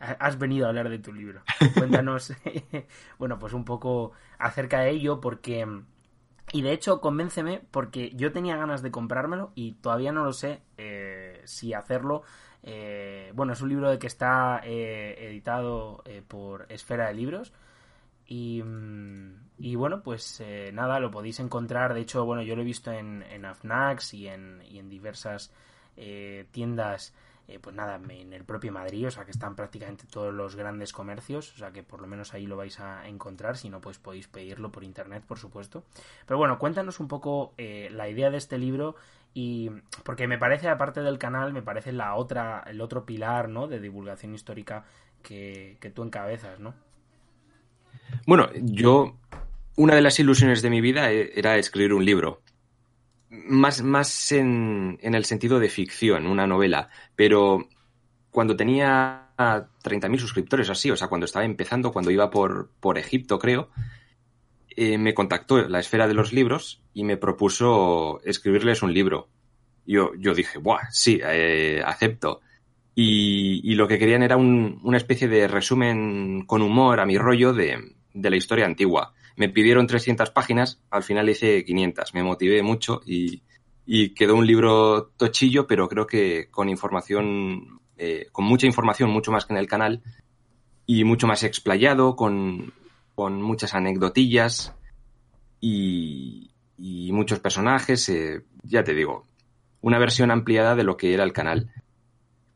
Has 0.00 0.38
venido 0.38 0.66
a 0.66 0.68
hablar 0.68 0.90
de 0.90 0.98
tu 0.98 1.12
libro. 1.12 1.42
Cuéntanos, 1.74 2.34
bueno, 3.18 3.38
pues 3.38 3.52
un 3.52 3.64
poco 3.64 4.12
acerca 4.38 4.80
de 4.80 4.90
ello, 4.90 5.20
porque. 5.20 5.66
Y 6.52 6.62
de 6.62 6.72
hecho, 6.72 7.00
convénceme, 7.00 7.62
porque 7.70 8.10
yo 8.14 8.32
tenía 8.32 8.56
ganas 8.56 8.82
de 8.82 8.90
comprármelo 8.90 9.52
y 9.54 9.72
todavía 9.72 10.12
no 10.12 10.24
lo 10.24 10.32
sé 10.32 10.62
eh, 10.76 11.42
si 11.44 11.74
hacerlo 11.74 12.22
eh, 12.62 13.32
bueno, 13.34 13.52
es 13.52 13.60
un 13.60 13.68
libro 13.68 13.90
de 13.90 13.98
que 13.98 14.06
está 14.06 14.60
eh, 14.64 15.16
editado 15.30 16.02
eh, 16.04 16.22
por 16.26 16.66
Esfera 16.68 17.08
de 17.08 17.14
Libros. 17.14 17.52
Y, 18.26 18.62
mm, 18.62 19.34
y 19.58 19.74
bueno, 19.76 20.02
pues 20.02 20.42
nada, 20.72 21.00
lo 21.00 21.10
podéis 21.10 21.40
encontrar. 21.40 21.94
De 21.94 22.00
hecho, 22.00 22.24
bueno, 22.24 22.42
yo 22.42 22.56
lo 22.56 22.62
he 22.62 22.64
visto 22.64 22.92
en, 22.92 23.22
en 23.22 23.44
AFNAX 23.44 24.14
y 24.14 24.28
en, 24.28 24.62
y 24.68 24.78
en 24.78 24.88
diversas 24.88 25.52
tiendas. 26.52 27.12
Pues 27.60 27.74
nada, 27.74 28.00
en 28.08 28.32
el 28.32 28.44
propio 28.44 28.72
Madrid, 28.72 29.06
o 29.06 29.10
sea 29.10 29.24
que 29.24 29.30
están 29.30 29.56
prácticamente 29.56 30.04
todos 30.10 30.34
los 30.34 30.54
grandes 30.54 30.92
comercios, 30.92 31.54
o 31.54 31.56
sea 31.56 31.72
que 31.72 31.82
por 31.82 32.02
lo 32.02 32.06
menos 32.06 32.34
ahí 32.34 32.46
lo 32.46 32.56
vais 32.56 32.78
a 32.80 33.08
encontrar, 33.08 33.56
si 33.56 33.70
no 33.70 33.80
pues 33.80 33.98
podéis 33.98 34.28
pedirlo 34.28 34.70
por 34.70 34.84
internet, 34.84 35.24
por 35.26 35.38
supuesto. 35.38 35.84
Pero 36.26 36.36
bueno, 36.36 36.58
cuéntanos 36.58 37.00
un 37.00 37.08
poco 37.08 37.54
la 37.56 38.08
idea 38.08 38.30
de 38.30 38.36
este 38.36 38.58
libro 38.58 38.96
y 39.34 39.70
porque 40.04 40.26
me 40.26 40.38
parece 40.38 40.68
aparte 40.68 41.00
del 41.00 41.18
canal 41.18 41.52
me 41.52 41.62
parece 41.62 41.92
la 41.92 42.14
otra 42.14 42.64
el 42.66 42.80
otro 42.80 43.04
pilar 43.04 43.48
no 43.48 43.68
de 43.68 43.80
divulgación 43.80 44.34
histórica 44.34 44.84
que, 45.22 45.76
que 45.80 45.90
tú 45.90 46.02
encabezas 46.02 46.58
no 46.60 46.74
bueno 48.26 48.48
yo 48.54 49.16
una 49.76 49.94
de 49.94 50.02
las 50.02 50.18
ilusiones 50.18 50.62
de 50.62 50.70
mi 50.70 50.80
vida 50.80 51.12
e, 51.12 51.32
era 51.36 51.56
escribir 51.56 51.92
un 51.92 52.04
libro 52.04 52.42
más 53.30 53.82
más 53.82 54.32
en, 54.32 54.98
en 55.02 55.14
el 55.14 55.24
sentido 55.24 55.58
de 55.58 55.68
ficción 55.68 56.26
una 56.26 56.46
novela 56.46 56.88
pero 57.14 57.68
cuando 58.30 58.56
tenía 58.56 59.28
30.000 59.36 60.18
suscriptores 60.18 60.70
así 60.70 60.90
o 60.90 60.96
sea 60.96 61.08
cuando 61.08 61.26
estaba 61.26 61.44
empezando 61.44 61.92
cuando 61.92 62.10
iba 62.10 62.30
por 62.30 62.70
por 62.80 62.98
Egipto 62.98 63.38
creo 63.38 63.70
eh, 64.80 64.96
me 64.96 65.12
contactó 65.12 65.68
la 65.68 65.80
esfera 65.80 66.06
de 66.06 66.14
los 66.14 66.32
libros 66.32 66.80
y 66.94 67.02
me 67.02 67.16
propuso 67.16 68.20
escribirles 68.22 68.80
un 68.80 68.94
libro. 68.94 69.28
Yo, 69.84 70.12
yo 70.16 70.34
dije, 70.34 70.58
¡buah! 70.58 70.88
Sí, 70.92 71.18
eh, 71.20 71.82
acepto. 71.84 72.42
Y, 72.94 73.60
y, 73.68 73.74
lo 73.74 73.88
que 73.88 73.98
querían 73.98 74.22
era 74.22 74.36
un, 74.36 74.78
una 74.84 74.96
especie 74.96 75.26
de 75.26 75.48
resumen 75.48 76.46
con 76.46 76.62
humor 76.62 77.00
a 77.00 77.06
mi 77.06 77.18
rollo 77.18 77.52
de, 77.52 77.76
de, 78.14 78.30
la 78.30 78.36
historia 78.36 78.66
antigua. 78.66 79.14
Me 79.38 79.48
pidieron 79.48 79.86
300 79.86 80.30
páginas, 80.30 80.80
al 80.90 81.04
final 81.04 81.28
hice 81.30 81.64
500. 81.64 82.12
Me 82.12 82.24
motivé 82.24 82.62
mucho 82.62 83.00
y, 83.06 83.42
quedó 84.14 84.34
un 84.34 84.46
libro 84.46 85.12
tochillo, 85.16 85.66
pero 85.66 85.88
creo 85.88 86.06
que 86.06 86.50
con 86.50 86.68
información, 86.68 87.80
eh, 87.96 88.26
con 88.32 88.44
mucha 88.44 88.66
información, 88.66 89.10
mucho 89.10 89.32
más 89.32 89.46
que 89.46 89.54
en 89.54 89.58
el 89.58 89.68
canal, 89.68 90.02
y 90.86 91.04
mucho 91.04 91.26
más 91.26 91.44
explayado, 91.44 92.16
con, 92.16 92.72
con 93.14 93.40
muchas 93.40 93.74
anecdotillas 93.74 94.74
y, 95.60 96.50
y 96.76 97.12
muchos 97.12 97.38
personajes, 97.38 98.08
eh, 98.08 98.42
ya 98.64 98.82
te 98.82 98.94
digo, 98.94 99.24
una 99.80 99.98
versión 99.98 100.32
ampliada 100.32 100.74
de 100.74 100.84
lo 100.84 100.96
que 100.96 101.14
era 101.14 101.24
el 101.24 101.32
canal. 101.32 101.70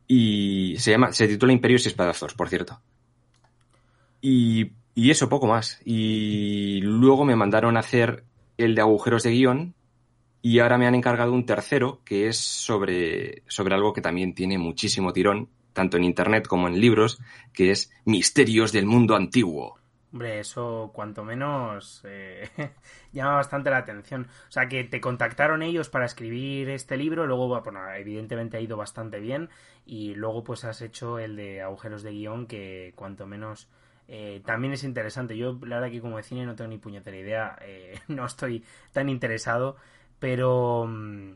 Y 0.07 0.75
se 0.79 0.91
llama, 0.91 1.13
se 1.13 1.29
titula 1.29 1.53
Imperios 1.53 1.85
y 1.85 1.87
Espadazos, 1.87 2.33
por 2.33 2.49
cierto. 2.49 2.81
Y, 4.21 4.71
y 4.95 5.11
eso, 5.11 5.29
poco 5.29 5.47
más. 5.47 5.81
Y 5.85 6.81
luego 6.81 7.25
me 7.25 7.35
mandaron 7.35 7.77
a 7.77 7.81
hacer 7.81 8.23
el 8.57 8.75
de 8.75 8.81
agujeros 8.81 9.23
de 9.23 9.31
guion, 9.31 9.75
y 10.45 10.59
ahora 10.59 10.77
me 10.77 10.87
han 10.87 10.95
encargado 10.95 11.31
un 11.31 11.45
tercero 11.45 12.01
que 12.03 12.27
es 12.27 12.37
sobre, 12.37 13.43
sobre 13.47 13.75
algo 13.75 13.93
que 13.93 14.01
también 14.01 14.35
tiene 14.35 14.57
muchísimo 14.57 15.13
tirón, 15.13 15.49
tanto 15.71 15.95
en 15.95 16.03
Internet 16.03 16.47
como 16.47 16.67
en 16.67 16.81
libros, 16.81 17.21
que 17.53 17.71
es 17.71 17.91
Misterios 18.03 18.73
del 18.73 18.85
Mundo 18.85 19.15
Antiguo. 19.15 19.79
Hombre, 20.11 20.41
eso 20.41 20.91
cuanto 20.93 21.23
menos 21.23 22.03
eh, 22.05 22.49
llama 23.13 23.35
bastante 23.35 23.71
la 23.71 23.77
atención. 23.77 24.27
O 24.49 24.51
sea, 24.51 24.67
que 24.67 24.83
te 24.83 24.99
contactaron 24.99 25.63
ellos 25.63 25.89
para 25.89 26.05
escribir 26.05 26.69
este 26.69 26.97
libro, 26.97 27.25
luego, 27.25 27.61
bueno, 27.61 27.79
evidentemente 27.95 28.57
ha 28.57 28.61
ido 28.61 28.75
bastante 28.75 29.21
bien, 29.21 29.49
y 29.85 30.13
luego 30.13 30.43
pues 30.43 30.65
has 30.65 30.81
hecho 30.81 31.19
el 31.19 31.37
de 31.37 31.61
agujeros 31.61 32.03
de 32.03 32.11
guion, 32.11 32.47
que 32.47 32.91
cuanto 32.97 33.25
menos 33.25 33.69
eh, 34.15 34.43
también 34.45 34.73
es 34.73 34.83
interesante. 34.83 35.35
Yo, 35.35 35.57
la 35.65 35.77
verdad 35.77 35.89
que 35.89 35.99
como 35.99 36.17
de 36.17 36.23
cine 36.23 36.45
no 36.45 36.55
tengo 36.55 36.69
ni 36.69 36.77
puñetera 36.77 37.17
idea, 37.17 37.57
eh, 37.61 37.99
no 38.09 38.27
estoy 38.27 38.63
tan 38.91 39.09
interesado, 39.09 39.75
pero 40.19 40.85
mm, 40.87 41.31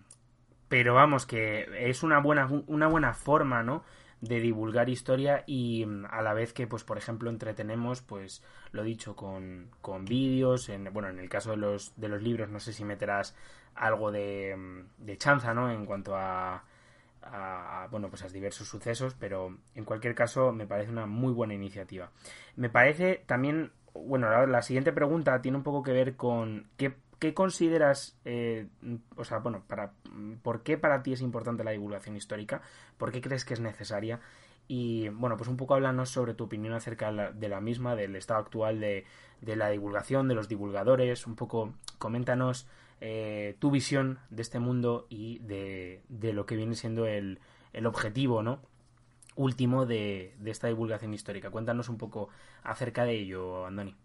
pero 0.69 0.93
vamos 0.93 1.25
que 1.25 1.65
es 1.89 2.03
una 2.03 2.19
buena 2.19 2.47
una 2.67 2.87
buena 2.87 3.13
forma 3.15 3.63
no 3.63 3.83
de 4.21 4.39
divulgar 4.39 4.89
historia 4.89 5.43
y 5.47 5.87
mm, 5.87 6.05
a 6.11 6.21
la 6.21 6.35
vez 6.35 6.53
que 6.53 6.67
pues 6.67 6.83
por 6.83 6.99
ejemplo 6.99 7.31
entretenemos 7.31 8.03
pues 8.03 8.43
lo 8.71 8.83
dicho 8.83 9.15
con, 9.15 9.71
con 9.81 10.05
vídeos 10.05 10.69
en 10.69 10.93
bueno 10.93 11.09
en 11.09 11.17
el 11.17 11.29
caso 11.29 11.51
de 11.51 11.57
los 11.57 11.99
de 11.99 12.09
los 12.09 12.21
libros 12.21 12.49
no 12.49 12.59
sé 12.59 12.73
si 12.73 12.85
meterás 12.85 13.35
algo 13.73 14.11
de, 14.11 14.55
mm, 14.55 15.03
de 15.03 15.17
chanza 15.17 15.55
no 15.55 15.71
en 15.71 15.85
cuanto 15.87 16.15
a, 16.15 16.63
a, 17.31 17.87
bueno 17.91 18.09
pues 18.09 18.23
a 18.23 18.27
diversos 18.27 18.67
sucesos 18.67 19.15
pero 19.15 19.57
en 19.75 19.85
cualquier 19.85 20.15
caso 20.15 20.51
me 20.51 20.67
parece 20.67 20.91
una 20.91 21.05
muy 21.05 21.33
buena 21.33 21.53
iniciativa 21.53 22.11
me 22.55 22.69
parece 22.69 23.23
también 23.25 23.71
bueno 23.93 24.45
la, 24.45 24.61
siguiente 24.61 24.91
pregunta 24.91 25.41
tiene 25.41 25.57
un 25.57 25.63
poco 25.63 25.83
que 25.83 25.91
ver 25.91 26.15
con 26.15 26.67
qué 26.77 26.95
¿Qué 27.19 27.33
consideras, 27.33 28.15
eh, 28.25 28.67
o 29.15 29.23
sea, 29.23 29.39
bueno, 29.39 29.63
para, 29.65 29.91
¿por 30.43 30.61
qué 30.61 30.77
para 30.77 31.01
ti 31.01 31.13
es 31.13 31.21
importante 31.21 31.63
la 31.63 31.71
divulgación 31.71 32.15
histórica? 32.15 32.61
¿Por 32.99 33.11
qué 33.11 33.21
crees 33.21 33.43
que 33.43 33.55
es 33.55 33.59
necesaria? 33.59 34.19
Y 34.67 35.09
bueno, 35.09 35.37
pues 35.37 35.49
un 35.49 35.57
poco 35.57 35.73
háblanos 35.73 36.09
sobre 36.09 36.33
tu 36.33 36.43
opinión 36.43 36.73
acerca 36.73 37.11
de 37.11 37.49
la 37.49 37.61
misma, 37.61 37.95
del 37.95 38.15
estado 38.15 38.41
actual 38.41 38.79
de, 38.79 39.05
la 39.41 39.69
divulgación, 39.69 40.27
de 40.27 40.35
los 40.35 40.47
divulgadores, 40.47 41.25
un 41.25 41.35
poco 41.35 41.73
coméntanos 41.97 42.67
eh, 43.01 43.55
tu 43.59 43.71
visión 43.71 44.19
de 44.29 44.41
este 44.41 44.59
mundo 44.59 45.07
y 45.09 45.39
de, 45.39 46.01
lo 46.09 46.45
que 46.45 46.55
viene 46.55 46.75
siendo 46.75 47.05
el, 47.05 47.39
objetivo, 47.85 48.41
¿no? 48.43 48.59
último 49.35 49.85
de, 49.85 50.33
de 50.39 50.51
esta 50.51 50.67
divulgación 50.67 51.13
histórica. 51.13 51.51
Cuéntanos 51.51 51.89
un 51.89 51.97
poco 51.97 52.29
acerca 52.63 53.05
de 53.05 53.19
ello, 53.19 53.67
Andoni. 53.67 53.95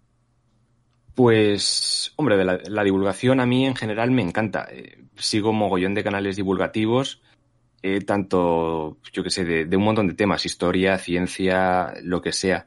Pues, 1.15 2.15
hombre, 2.17 2.43
la, 2.45 2.85
divulgación 2.85 3.41
a 3.41 3.47
mí 3.47 3.67
en 3.67 3.77
general 3.77 4.11
me 4.11 4.23
encanta. 4.23 4.67
Eh, 4.71 5.05
sigo 5.17 5.53
mogollón 5.53 5.95
de 5.95 6.05
canales 6.05 6.37
divulgativos, 6.37 7.21
eh, 7.83 8.01
tanto, 8.01 8.97
yo 9.13 9.23
que 9.23 9.31
sé, 9.31 9.45
de, 9.45 9.77
un 9.77 9.85
montón 9.85 10.09
de 10.09 10.15
temas, 10.15 10.47
historia, 10.47 10.97
ciencia, 10.99 11.93
lo 12.03 12.23
que 12.23 12.33
sea. 12.33 12.67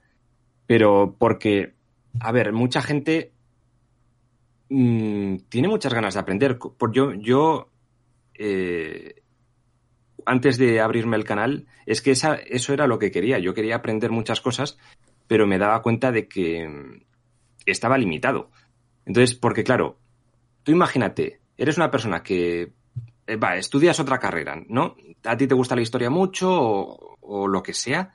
Pero 0.68 1.16
porque, 1.18 1.74
a 2.20 2.32
ver, 2.32 2.54
mucha 2.54 2.82
gente 2.84 3.32
mm, 4.70 5.38
tiene 5.50 5.68
muchas 5.68 5.94
ganas 5.94 6.14
de 6.14 6.20
aprender. 6.20 6.58
Por 6.58 6.92
yo, 6.92 7.14
yo 7.14 7.70
eh, 8.34 9.22
antes 10.26 10.58
de 10.58 10.82
abrirme 10.82 11.18
el 11.18 11.24
canal, 11.24 11.68
es 11.86 12.02
que 12.02 12.12
esa, 12.12 12.36
eso 12.36 12.74
era 12.74 12.88
lo 12.88 13.00
que 13.00 13.12
quería. 13.12 13.40
Yo 13.40 13.54
quería 13.54 13.76
aprender 13.76 14.12
muchas 14.12 14.42
cosas, 14.42 14.78
pero 15.28 15.48
me 15.48 15.58
daba 15.58 15.82
cuenta 15.82 16.12
de 16.12 16.28
que 16.28 16.68
estaba 17.66 17.98
limitado. 17.98 18.52
Entonces, 19.06 19.36
porque 19.36 19.64
claro, 19.64 20.00
tú 20.64 20.72
imagínate, 20.72 21.40
eres 21.58 21.78
una 21.78 21.92
persona 21.92 22.24
que, 22.24 22.74
eh, 23.28 23.36
va, 23.38 23.56
estudias 23.56 24.00
otra 24.00 24.20
carrera, 24.20 24.62
¿no? 24.68 24.96
A 25.24 25.38
ti 25.38 25.48
te 25.48 25.56
gusta 25.56 25.76
la 25.76 25.82
historia 25.82 26.10
mucho 26.10 26.50
o, 26.52 27.48
lo 27.48 27.64
que 27.64 27.74
sea, 27.74 28.12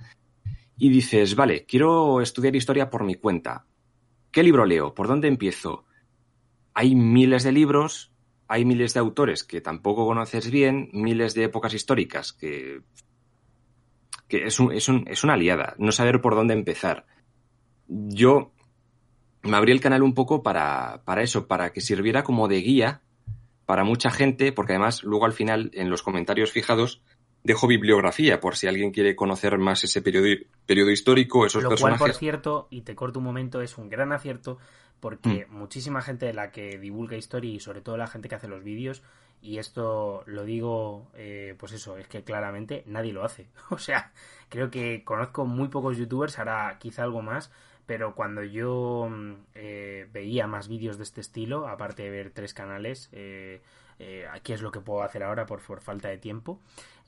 y 0.76 0.88
dices, 0.88 1.34
vale, 1.34 1.64
quiero 1.66 2.20
estudiar 2.20 2.54
historia 2.54 2.90
por 2.90 3.04
mi 3.04 3.16
cuenta. 3.16 3.66
¿Qué 4.30 4.42
libro 4.42 4.64
leo? 4.64 4.94
¿Por 4.94 5.08
dónde 5.08 5.28
empiezo? 5.28 5.84
Hay 6.74 6.94
miles 6.94 7.42
de 7.42 7.52
libros, 7.52 8.12
hay 8.48 8.64
miles 8.64 8.94
de 8.94 9.00
autores 9.00 9.44
que 9.44 9.60
tampoco 9.60 10.06
conoces 10.06 10.50
bien, 10.50 10.90
miles 10.92 11.34
de 11.34 11.44
épocas 11.44 11.74
históricas 11.74 12.32
que, 12.32 12.82
que 14.28 14.46
es, 14.46 14.58
un, 14.60 14.72
es, 14.72 14.88
un, 14.88 15.04
es 15.08 15.24
una 15.24 15.34
aliada, 15.34 15.74
no 15.78 15.92
saber 15.92 16.20
por 16.20 16.34
dónde 16.34 16.54
empezar. 16.54 17.06
Yo 17.86 18.52
me 19.42 19.56
abrí 19.56 19.72
el 19.72 19.80
canal 19.80 20.02
un 20.02 20.14
poco 20.14 20.42
para, 20.42 21.02
para 21.04 21.22
eso, 21.22 21.46
para 21.46 21.72
que 21.72 21.80
sirviera 21.80 22.22
como 22.22 22.48
de 22.48 22.60
guía 22.60 23.02
para 23.66 23.84
mucha 23.84 24.10
gente, 24.10 24.50
porque 24.50 24.72
además 24.72 25.04
luego 25.04 25.26
al 25.26 25.32
final 25.32 25.70
en 25.74 25.90
los 25.90 26.02
comentarios 26.02 26.50
fijados 26.50 27.02
dejo 27.42 27.66
bibliografía 27.66 28.40
por 28.40 28.56
si 28.56 28.66
alguien 28.66 28.90
quiere 28.90 29.16
conocer 29.16 29.58
más 29.58 29.84
ese 29.84 30.02
periodo, 30.02 30.26
periodo 30.66 30.90
histórico, 30.90 31.46
esos 31.46 31.62
Lo 31.62 31.68
personajes. 31.70 31.98
Cual, 31.98 32.10
por 32.10 32.18
cierto, 32.18 32.68
y 32.70 32.82
te 32.82 32.94
corto 32.94 33.18
un 33.18 33.24
momento, 33.24 33.62
es 33.62 33.78
un 33.78 33.88
gran 33.88 34.12
acierto 34.12 34.58
porque 35.00 35.46
mm. 35.48 35.54
muchísima 35.54 36.02
gente 36.02 36.26
de 36.26 36.34
la 36.34 36.50
que 36.50 36.78
divulga 36.78 37.16
historia 37.16 37.52
y 37.52 37.60
sobre 37.60 37.80
todo 37.80 37.96
la 37.96 38.06
gente 38.06 38.28
que 38.28 38.34
hace 38.34 38.48
los 38.48 38.62
vídeos, 38.62 39.02
y 39.42 39.56
esto 39.56 40.22
lo 40.26 40.44
digo, 40.44 41.10
eh, 41.14 41.54
pues 41.58 41.72
eso, 41.72 41.96
es 41.96 42.06
que 42.06 42.22
claramente 42.22 42.84
nadie 42.86 43.12
lo 43.12 43.24
hace. 43.24 43.48
O 43.70 43.78
sea, 43.78 44.12
creo 44.48 44.70
que 44.70 45.02
conozco 45.04 45.46
muy 45.46 45.68
pocos 45.68 45.96
youtubers, 45.96 46.38
ahora 46.38 46.76
quizá 46.78 47.02
algo 47.04 47.22
más, 47.22 47.50
pero 47.86 48.14
cuando 48.14 48.44
yo 48.44 49.08
mm, 49.10 49.32
eh, 49.54 50.06
veía 50.12 50.46
más 50.46 50.68
vídeos 50.68 50.98
de 50.98 51.04
este 51.04 51.20
estilo, 51.20 51.66
aparte 51.66 52.02
de 52.04 52.10
ver 52.10 52.30
tres 52.30 52.54
canales, 52.54 53.08
eh, 53.12 53.62
eh, 53.98 54.26
aquí 54.32 54.52
es 54.52 54.62
lo 54.62 54.70
que 54.70 54.80
puedo 54.80 55.02
hacer 55.02 55.22
ahora 55.22 55.44
por, 55.44 55.60
falta 55.60 56.08
de 56.08 56.16
tiempo, 56.16 56.60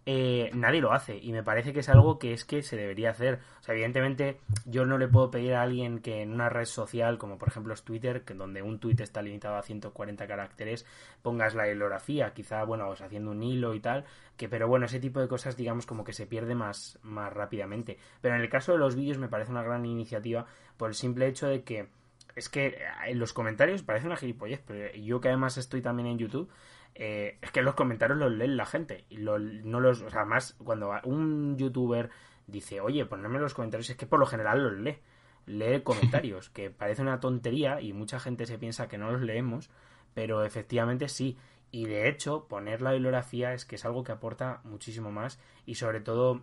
eh, 0.04 0.50
nadie 0.54 0.80
lo 0.80 0.92
hace 0.92 1.16
y 1.16 1.30
me 1.30 1.44
parece 1.44 1.72
que 1.72 1.80
es 1.80 1.88
algo 1.88 2.18
que 2.18 2.32
es 2.32 2.44
que 2.44 2.62
se 2.62 2.76
debería 2.76 3.10
hacer. 3.10 3.40
O 3.60 3.62
sea, 3.62 3.74
evidentemente 3.74 4.40
yo 4.64 4.84
no 4.84 4.98
le 4.98 5.06
puedo 5.06 5.30
pedir 5.30 5.54
a 5.54 5.62
alguien 5.62 6.00
que 6.00 6.22
en 6.22 6.32
una 6.32 6.48
red 6.48 6.64
social, 6.64 7.18
como 7.18 7.38
por 7.38 7.48
ejemplo 7.48 7.72
es 7.72 7.82
Twitter, 7.82 8.22
que 8.22 8.34
donde 8.34 8.62
un 8.62 8.80
tweet 8.80 8.96
está 8.98 9.22
limitado 9.22 9.56
a 9.56 9.62
140 9.62 10.26
caracteres, 10.26 10.86
pongas 11.22 11.54
la 11.54 11.66
bibliografía, 11.66 12.32
quizá, 12.34 12.64
bueno, 12.64 12.88
o 12.88 12.92
haciendo 12.92 13.30
un 13.30 13.42
hilo 13.42 13.74
y 13.74 13.80
tal, 13.80 14.04
que 14.36 14.48
pero 14.48 14.66
bueno, 14.66 14.86
ese 14.86 14.98
tipo 14.98 15.20
de 15.20 15.28
cosas 15.28 15.56
digamos 15.56 15.86
como 15.86 16.02
que 16.02 16.12
se 16.12 16.26
pierde 16.26 16.54
más, 16.54 16.98
más 17.02 17.32
rápidamente. 17.32 17.98
Pero 18.20 18.34
en 18.34 18.40
el 18.40 18.48
caso 18.48 18.72
de 18.72 18.78
los 18.78 18.96
vídeos 18.96 19.18
me 19.18 19.28
parece 19.28 19.52
una 19.52 19.62
gran 19.62 19.86
iniciativa 19.86 20.46
por 20.76 20.88
el 20.88 20.94
simple 20.96 21.28
hecho 21.28 21.46
de 21.46 21.62
que 21.62 21.88
es 22.34 22.48
que 22.48 22.78
en 23.06 23.18
los 23.18 23.32
comentarios 23.32 23.82
parece 23.82 24.06
una 24.06 24.16
gilipollez, 24.16 24.62
pero 24.66 24.94
yo 24.94 25.20
que 25.20 25.28
además 25.28 25.58
estoy 25.58 25.82
también 25.82 26.08
en 26.08 26.18
YouTube, 26.18 26.48
eh, 26.94 27.38
es 27.40 27.50
que 27.50 27.62
los 27.62 27.74
comentarios 27.74 28.18
los 28.18 28.32
lee 28.32 28.48
la 28.48 28.66
gente. 28.66 29.04
Y 29.08 29.18
no 29.18 29.80
los, 29.80 30.02
o 30.02 30.10
sea, 30.10 30.24
más 30.24 30.54
cuando 30.64 30.92
un 31.04 31.56
youtuber 31.56 32.10
dice, 32.46 32.80
oye, 32.80 33.06
ponedme 33.06 33.38
los 33.38 33.54
comentarios, 33.54 33.90
es 33.90 33.96
que 33.96 34.06
por 34.06 34.18
lo 34.18 34.26
general 34.26 34.62
los 34.62 34.72
lee. 34.74 34.98
Lee 35.46 35.80
comentarios, 35.84 36.50
que 36.50 36.70
parece 36.70 37.02
una 37.02 37.20
tontería 37.20 37.80
y 37.80 37.92
mucha 37.92 38.20
gente 38.20 38.46
se 38.46 38.58
piensa 38.58 38.88
que 38.88 38.98
no 38.98 39.10
los 39.10 39.22
leemos, 39.22 39.70
pero 40.14 40.44
efectivamente 40.44 41.08
sí. 41.08 41.38
Y 41.70 41.86
de 41.86 42.08
hecho, 42.08 42.46
poner 42.48 42.82
la 42.82 42.92
bibliografía 42.92 43.54
es 43.54 43.64
que 43.64 43.76
es 43.76 43.84
algo 43.84 44.04
que 44.04 44.12
aporta 44.12 44.60
muchísimo 44.64 45.10
más 45.10 45.40
y 45.64 45.76
sobre 45.76 46.00
todo 46.00 46.42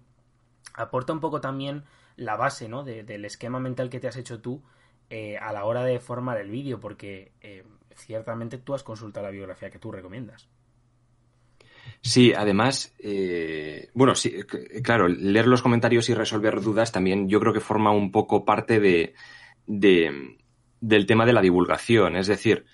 aporta 0.73 1.13
un 1.13 1.19
poco 1.19 1.39
también 1.39 1.83
la 2.15 2.35
base, 2.35 2.67
¿no? 2.67 2.83
del 2.83 3.25
esquema 3.25 3.59
mental 3.59 3.89
que 3.89 3.99
te 3.99 4.07
has 4.07 4.17
hecho 4.17 4.41
tú 4.41 4.63
eh, 5.09 5.37
a 5.37 5.53
la 5.53 5.65
hora 5.65 5.83
de 5.83 5.99
formar 5.99 6.37
el 6.37 6.49
vídeo, 6.49 6.79
porque 6.79 7.31
eh, 7.41 7.63
ciertamente 7.99 8.57
tú 8.57 8.73
has 8.73 8.83
consultado 8.83 9.25
la 9.25 9.31
biografía 9.31 9.69
que 9.69 9.79
tú 9.79 9.91
recomiendas. 9.91 10.49
Sí, 12.01 12.33
además, 12.33 12.93
eh, 12.99 13.89
bueno, 13.93 14.15
sí, 14.15 14.33
claro, 14.83 15.07
leer 15.07 15.47
los 15.47 15.61
comentarios 15.61 16.09
y 16.09 16.13
resolver 16.13 16.61
dudas 16.61 16.91
también 16.91 17.27
yo 17.27 17.39
creo 17.39 17.53
que 17.53 17.59
forma 17.59 17.91
un 17.91 18.11
poco 18.11 18.45
parte 18.45 18.79
de, 18.79 19.13
del 19.67 21.05
tema 21.05 21.25
de 21.25 21.33
la 21.33 21.41
divulgación. 21.41 22.15
Es 22.15 22.27
decir, 22.27 22.65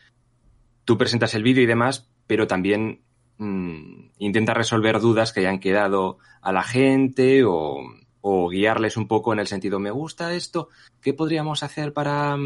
tú 0.84 0.98
presentas 0.98 1.34
el 1.34 1.44
vídeo 1.44 1.64
y 1.64 1.68
demás, 1.68 2.10
pero 2.28 2.46
también 2.48 3.02
mm, 3.38 4.10
intenta 4.20 4.54
resolver 4.54 5.00
dudas 5.00 5.34
que 5.34 5.42
hayan 5.42 5.60
quedado 5.60 6.20
a 6.42 6.52
la 6.52 6.64
gente 6.64 7.44
o, 7.44 7.78
o, 8.22 8.50
guiarles 8.50 8.96
un 8.96 9.08
poco 9.08 9.34
en 9.34 9.40
el 9.40 9.48
sentido, 9.48 9.80
me 9.80 9.92
gusta 9.92 10.34
esto, 10.34 10.70
¿qué 11.02 11.14
podríamos 11.14 11.64
hacer 11.64 11.94
para, 11.94 12.38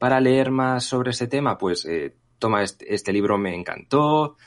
para 0.00 0.18
leer 0.18 0.50
más 0.50 0.84
sobre 0.84 1.10
ese 1.10 1.26
tema, 1.26 1.58
pues 1.58 1.84
eh, 1.84 2.16
toma 2.38 2.62
este, 2.62 2.92
este, 2.94 3.12
libro, 3.12 3.36
me 3.36 3.54
encantó 3.54 4.38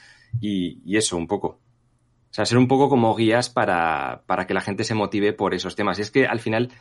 y, 0.41 0.97
eso 0.97 1.15
un 1.15 1.27
poco. 1.27 1.47
O 1.47 2.33
sea, 2.33 2.47
ser 2.47 2.57
un 2.57 2.67
poco 2.67 2.89
como 2.89 3.15
guías 3.15 3.51
para, 3.51 4.23
para 4.25 4.47
que 4.47 4.55
la 4.55 4.61
gente 4.61 4.83
se 4.83 4.95
motive 4.95 5.31
por 5.31 5.53
esos 5.53 5.75
temas. 5.75 5.99
Y 5.99 6.01
es 6.01 6.09
que 6.09 6.25
al 6.25 6.39
final 6.39 6.71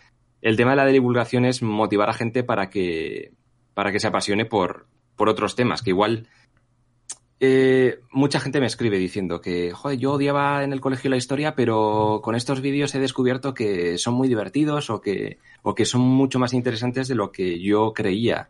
el 0.41 0.57
tema 0.57 0.71
de 0.71 0.77
la 0.79 0.87
divulgación 0.87 1.45
es 1.45 1.63
motivar 1.63 2.09
a 2.09 2.15
gente 2.15 2.45
para 2.45 2.71
que, 2.71 3.35
para 3.75 3.93
que 3.93 4.01
se 4.01 4.07
apasione 4.07 4.47
por, 4.47 4.87
por 5.17 5.29
otros 5.29 5.55
temas, 5.55 5.83
que 5.83 5.91
igual 5.91 6.27
eh, 7.41 8.01
mucha 8.11 8.41
gente 8.41 8.59
me 8.59 8.67
escribe 8.67 8.97
diciendo 8.97 9.43
que, 9.43 9.73
joder, 9.73 9.99
yo 9.99 10.13
odiaba 10.13 10.65
en 10.65 10.73
el 10.73 10.81
colegio 10.81 11.11
la 11.11 11.19
historia, 11.19 11.55
pero 11.55 12.21
con 12.25 12.37
estos 12.37 12.63
vídeos 12.63 12.95
he 12.95 13.01
descubierto 13.01 13.53
que 13.53 13.99
son 13.99 14.15
muy 14.15 14.29
divertidos 14.29 14.89
o 14.89 15.03
que, 15.03 15.37
o 15.61 15.75
que 15.75 15.85
son 15.85 16.01
mucho 16.01 16.39
más 16.39 16.55
interesantes 16.55 17.09
de 17.09 17.17
lo 17.17 17.33
que 17.33 17.61
yo 17.61 17.93
creía. 17.93 18.49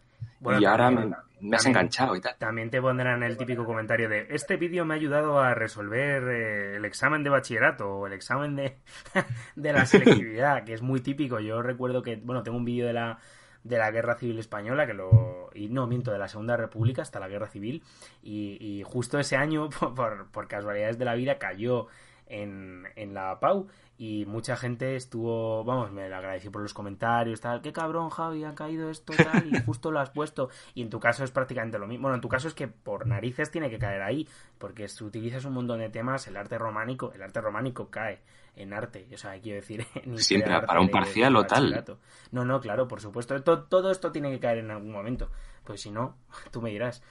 Y 0.58 0.64
ahora 0.64 0.90
me, 0.90 1.56
has 1.56 1.66
enganchado 1.66 2.16
y 2.16 2.20
tal. 2.20 2.36
También 2.38 2.70
te 2.70 2.80
pondrán 2.80 3.22
el 3.22 3.36
típico 3.36 3.64
comentario 3.64 4.08
de, 4.08 4.26
este 4.30 4.56
vídeo 4.56 4.84
me 4.84 4.94
ha 4.94 4.96
ayudado 4.96 5.38
a 5.40 5.54
resolver 5.54 6.22
eh, 6.28 6.76
el 6.76 6.84
examen 6.84 7.22
de 7.22 7.30
bachillerato 7.30 7.88
o 7.88 8.06
el 8.06 8.12
examen 8.12 8.56
de, 8.56 8.78
de 9.56 9.72
la 9.72 9.86
selectividad, 9.86 10.64
que 10.64 10.74
es 10.74 10.82
muy 10.82 11.00
típico. 11.00 11.40
Yo 11.40 11.62
recuerdo 11.62 12.02
que, 12.02 12.16
bueno, 12.16 12.42
tengo 12.42 12.58
un 12.58 12.64
vídeo 12.64 12.86
de 12.86 12.92
la 12.92 13.18
de 13.64 13.78
la 13.78 13.90
Guerra 13.90 14.16
Civil 14.16 14.38
Española, 14.38 14.86
que 14.86 14.94
lo. 14.94 15.50
y 15.54 15.68
no, 15.68 15.86
miento, 15.86 16.10
de 16.10 16.18
la 16.18 16.28
Segunda 16.28 16.56
República 16.56 17.02
hasta 17.02 17.20
la 17.20 17.28
Guerra 17.28 17.46
Civil. 17.46 17.82
Y, 18.22 18.82
justo 18.84 19.18
ese 19.18 19.36
año, 19.36 19.68
por, 19.94 20.30
por, 20.30 20.48
casualidades 20.48 20.98
de 20.98 21.04
la 21.04 21.14
vida, 21.14 21.38
cayó 21.38 21.86
en, 22.26 22.84
en 22.96 23.14
la 23.14 23.38
PAU 23.40 23.68
y 24.02 24.26
mucha 24.26 24.56
gente 24.56 24.96
estuvo, 24.96 25.62
vamos, 25.62 25.92
me 25.92 26.08
lo 26.08 26.16
agradecí 26.16 26.50
por 26.50 26.60
los 26.60 26.74
comentarios, 26.74 27.40
tal, 27.40 27.62
qué 27.62 27.72
cabrón 27.72 28.10
Javi, 28.10 28.42
ha 28.42 28.52
caído 28.52 28.90
esto, 28.90 29.12
tal, 29.16 29.46
y 29.46 29.60
justo 29.64 29.92
lo 29.92 30.00
has 30.00 30.10
puesto. 30.10 30.48
Y 30.74 30.82
en 30.82 30.90
tu 30.90 30.98
caso 30.98 31.22
es 31.22 31.30
prácticamente 31.30 31.78
lo 31.78 31.86
mismo. 31.86 32.02
Bueno, 32.02 32.16
en 32.16 32.20
tu 32.20 32.28
caso 32.28 32.48
es 32.48 32.54
que 32.54 32.66
por 32.66 33.06
narices 33.06 33.52
tiene 33.52 33.70
que 33.70 33.78
caer 33.78 34.02
ahí, 34.02 34.26
porque 34.58 34.88
si 34.88 35.04
utilizas 35.04 35.44
un 35.44 35.52
montón 35.52 35.78
de 35.78 35.88
temas, 35.88 36.26
el 36.26 36.36
arte 36.36 36.58
románico, 36.58 37.12
el 37.14 37.22
arte 37.22 37.40
románico 37.40 37.90
cae 37.90 38.22
en 38.56 38.72
arte, 38.72 39.06
o 39.14 39.16
sea, 39.16 39.40
quiero 39.40 39.60
decir... 39.60 39.86
Siempre, 40.16 40.60
para 40.62 40.80
un 40.80 40.88
parcial 40.88 41.36
o 41.36 41.46
tal. 41.46 41.84
No, 42.32 42.44
no, 42.44 42.60
claro, 42.60 42.88
por 42.88 43.00
supuesto. 43.00 43.40
Todo, 43.44 43.62
todo 43.66 43.92
esto 43.92 44.10
tiene 44.10 44.32
que 44.32 44.40
caer 44.40 44.58
en 44.58 44.72
algún 44.72 44.90
momento, 44.90 45.30
pues 45.62 45.80
si 45.80 45.92
no, 45.92 46.16
tú 46.50 46.60
me 46.60 46.70
dirás. 46.70 47.04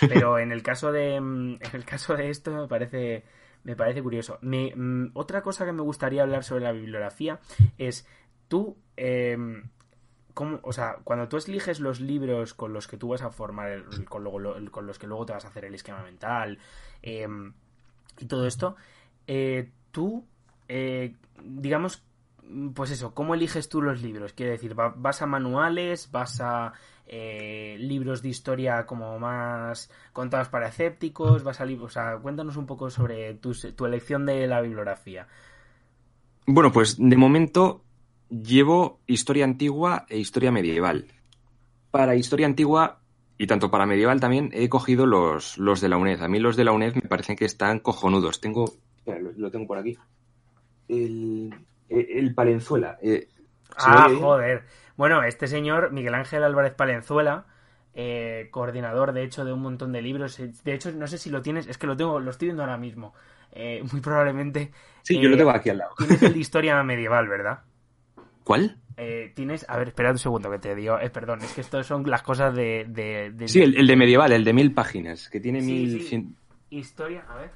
Pero 0.00 0.38
en 0.38 0.52
el 0.52 0.62
caso 0.62 0.92
de, 0.92 1.16
en 1.16 1.58
el 1.74 1.84
caso 1.84 2.16
de 2.16 2.30
esto 2.30 2.52
me 2.52 2.66
parece 2.68 3.24
me 3.68 3.76
parece 3.76 4.02
curioso. 4.02 4.38
Mm, 4.40 5.08
otra 5.12 5.42
cosa 5.42 5.66
que 5.66 5.72
me 5.72 5.82
gustaría 5.82 6.22
hablar 6.22 6.42
sobre 6.42 6.64
la 6.64 6.72
bibliografía 6.72 7.38
es 7.76 8.06
tú, 8.48 8.78
eh, 8.96 9.36
cómo, 10.32 10.58
o 10.62 10.72
sea, 10.72 10.96
cuando 11.04 11.28
tú 11.28 11.36
eliges 11.36 11.78
los 11.78 12.00
libros 12.00 12.54
con 12.54 12.72
los 12.72 12.88
que 12.88 12.96
tú 12.96 13.08
vas 13.08 13.20
a 13.20 13.30
formar, 13.30 13.84
con, 14.08 14.24
con, 14.70 14.86
los 14.86 14.98
que 14.98 15.06
luego 15.06 15.26
te 15.26 15.34
vas 15.34 15.44
a 15.44 15.48
hacer 15.48 15.66
el 15.66 15.74
esquema 15.74 16.02
mental 16.02 16.58
em, 17.02 17.52
y 18.18 18.24
todo 18.24 18.46
esto, 18.46 18.76
eh, 19.26 19.70
tú, 19.92 20.24
eh, 20.66 21.14
digamos, 21.44 22.02
pues 22.74 22.90
eso, 22.90 23.12
¿cómo 23.12 23.34
eliges 23.34 23.68
tú 23.68 23.82
los 23.82 24.00
libros? 24.00 24.32
Quiero 24.32 24.52
decir, 24.52 24.74
¿vas 24.74 25.20
a 25.20 25.26
manuales? 25.26 26.10
¿Vas 26.10 26.40
a 26.40 26.72
eh, 27.08 27.76
libros 27.78 28.22
de 28.22 28.28
historia 28.28 28.86
como 28.86 29.18
más 29.18 29.90
contados 30.12 30.48
para 30.48 30.68
escépticos? 30.68 31.42
¿Vas 31.42 31.60
a 31.60 31.64
o 31.64 31.88
sea, 31.88 32.18
cuéntanos 32.18 32.56
un 32.56 32.66
poco 32.66 32.90
sobre 32.90 33.34
tu, 33.34 33.52
tu 33.54 33.86
elección 33.86 34.26
de 34.26 34.46
la 34.46 34.60
bibliografía. 34.60 35.26
Bueno, 36.46 36.72
pues 36.72 36.96
de 36.98 37.16
momento 37.16 37.82
llevo 38.30 39.00
historia 39.06 39.44
antigua 39.44 40.06
e 40.08 40.18
historia 40.18 40.52
medieval. 40.52 41.06
Para 41.90 42.14
historia 42.14 42.46
antigua 42.46 43.00
y 43.38 43.46
tanto 43.46 43.70
para 43.70 43.86
medieval 43.86 44.20
también 44.20 44.50
he 44.52 44.68
cogido 44.68 45.06
los, 45.06 45.58
los 45.58 45.80
de 45.80 45.88
la 45.88 45.96
UNED. 45.96 46.22
A 46.22 46.28
mí 46.28 46.40
los 46.40 46.56
de 46.56 46.64
la 46.64 46.72
UNED 46.72 46.94
me 46.96 47.08
parecen 47.08 47.36
que 47.36 47.44
están 47.44 47.78
cojonudos. 47.78 48.40
Tengo, 48.40 48.64
lo 49.36 49.50
tengo 49.50 49.66
por 49.66 49.78
aquí. 49.78 49.96
El, 50.88 51.54
el 51.88 52.34
Palenzuela. 52.34 52.98
Eh, 53.00 53.28
ah, 53.76 54.08
joder. 54.20 54.64
Bueno, 54.98 55.22
este 55.22 55.46
señor, 55.46 55.92
Miguel 55.92 56.14
Ángel 56.14 56.42
Álvarez 56.42 56.74
Palenzuela, 56.74 57.46
eh, 57.94 58.48
coordinador 58.50 59.12
de 59.12 59.22
hecho 59.22 59.44
de 59.44 59.52
un 59.52 59.62
montón 59.62 59.92
de 59.92 60.02
libros. 60.02 60.36
De 60.36 60.74
hecho, 60.74 60.90
no 60.90 61.06
sé 61.06 61.18
si 61.18 61.30
lo 61.30 61.40
tienes, 61.40 61.68
es 61.68 61.78
que 61.78 61.86
lo 61.86 61.96
tengo, 61.96 62.18
lo 62.18 62.32
estoy 62.32 62.48
viendo 62.48 62.64
ahora 62.64 62.76
mismo. 62.76 63.14
muy 63.92 64.00
probablemente. 64.02 64.72
Sí, 65.02 65.20
yo 65.20 65.28
lo 65.28 65.36
tengo 65.36 65.50
aquí 65.50 65.70
al 65.70 65.78
lado. 65.78 65.92
Tienes 65.96 66.20
el 66.20 66.32
de 66.34 66.38
historia 66.40 66.82
medieval, 66.82 67.28
¿verdad? 67.28 67.60
¿Cuál? 68.42 68.76
tienes, 69.36 69.64
a 69.68 69.76
ver, 69.76 69.88
espera 69.88 70.10
un 70.10 70.18
segundo 70.18 70.50
que 70.50 70.58
te 70.58 70.74
digo, 70.74 70.98
perdón, 71.12 71.42
es 71.42 71.52
que 71.52 71.60
esto 71.60 71.80
son 71.84 72.10
las 72.10 72.22
cosas 72.22 72.52
de... 72.52 73.32
Sí, 73.46 73.62
el, 73.62 73.86
de 73.86 73.96
medieval, 73.96 74.32
el 74.32 74.42
de 74.42 74.52
mil 74.52 74.74
páginas, 74.74 75.30
que 75.30 75.38
tiene 75.38 75.62
mil... 75.62 76.28
Historia, 76.70 77.24
a 77.28 77.36
ver. 77.36 77.50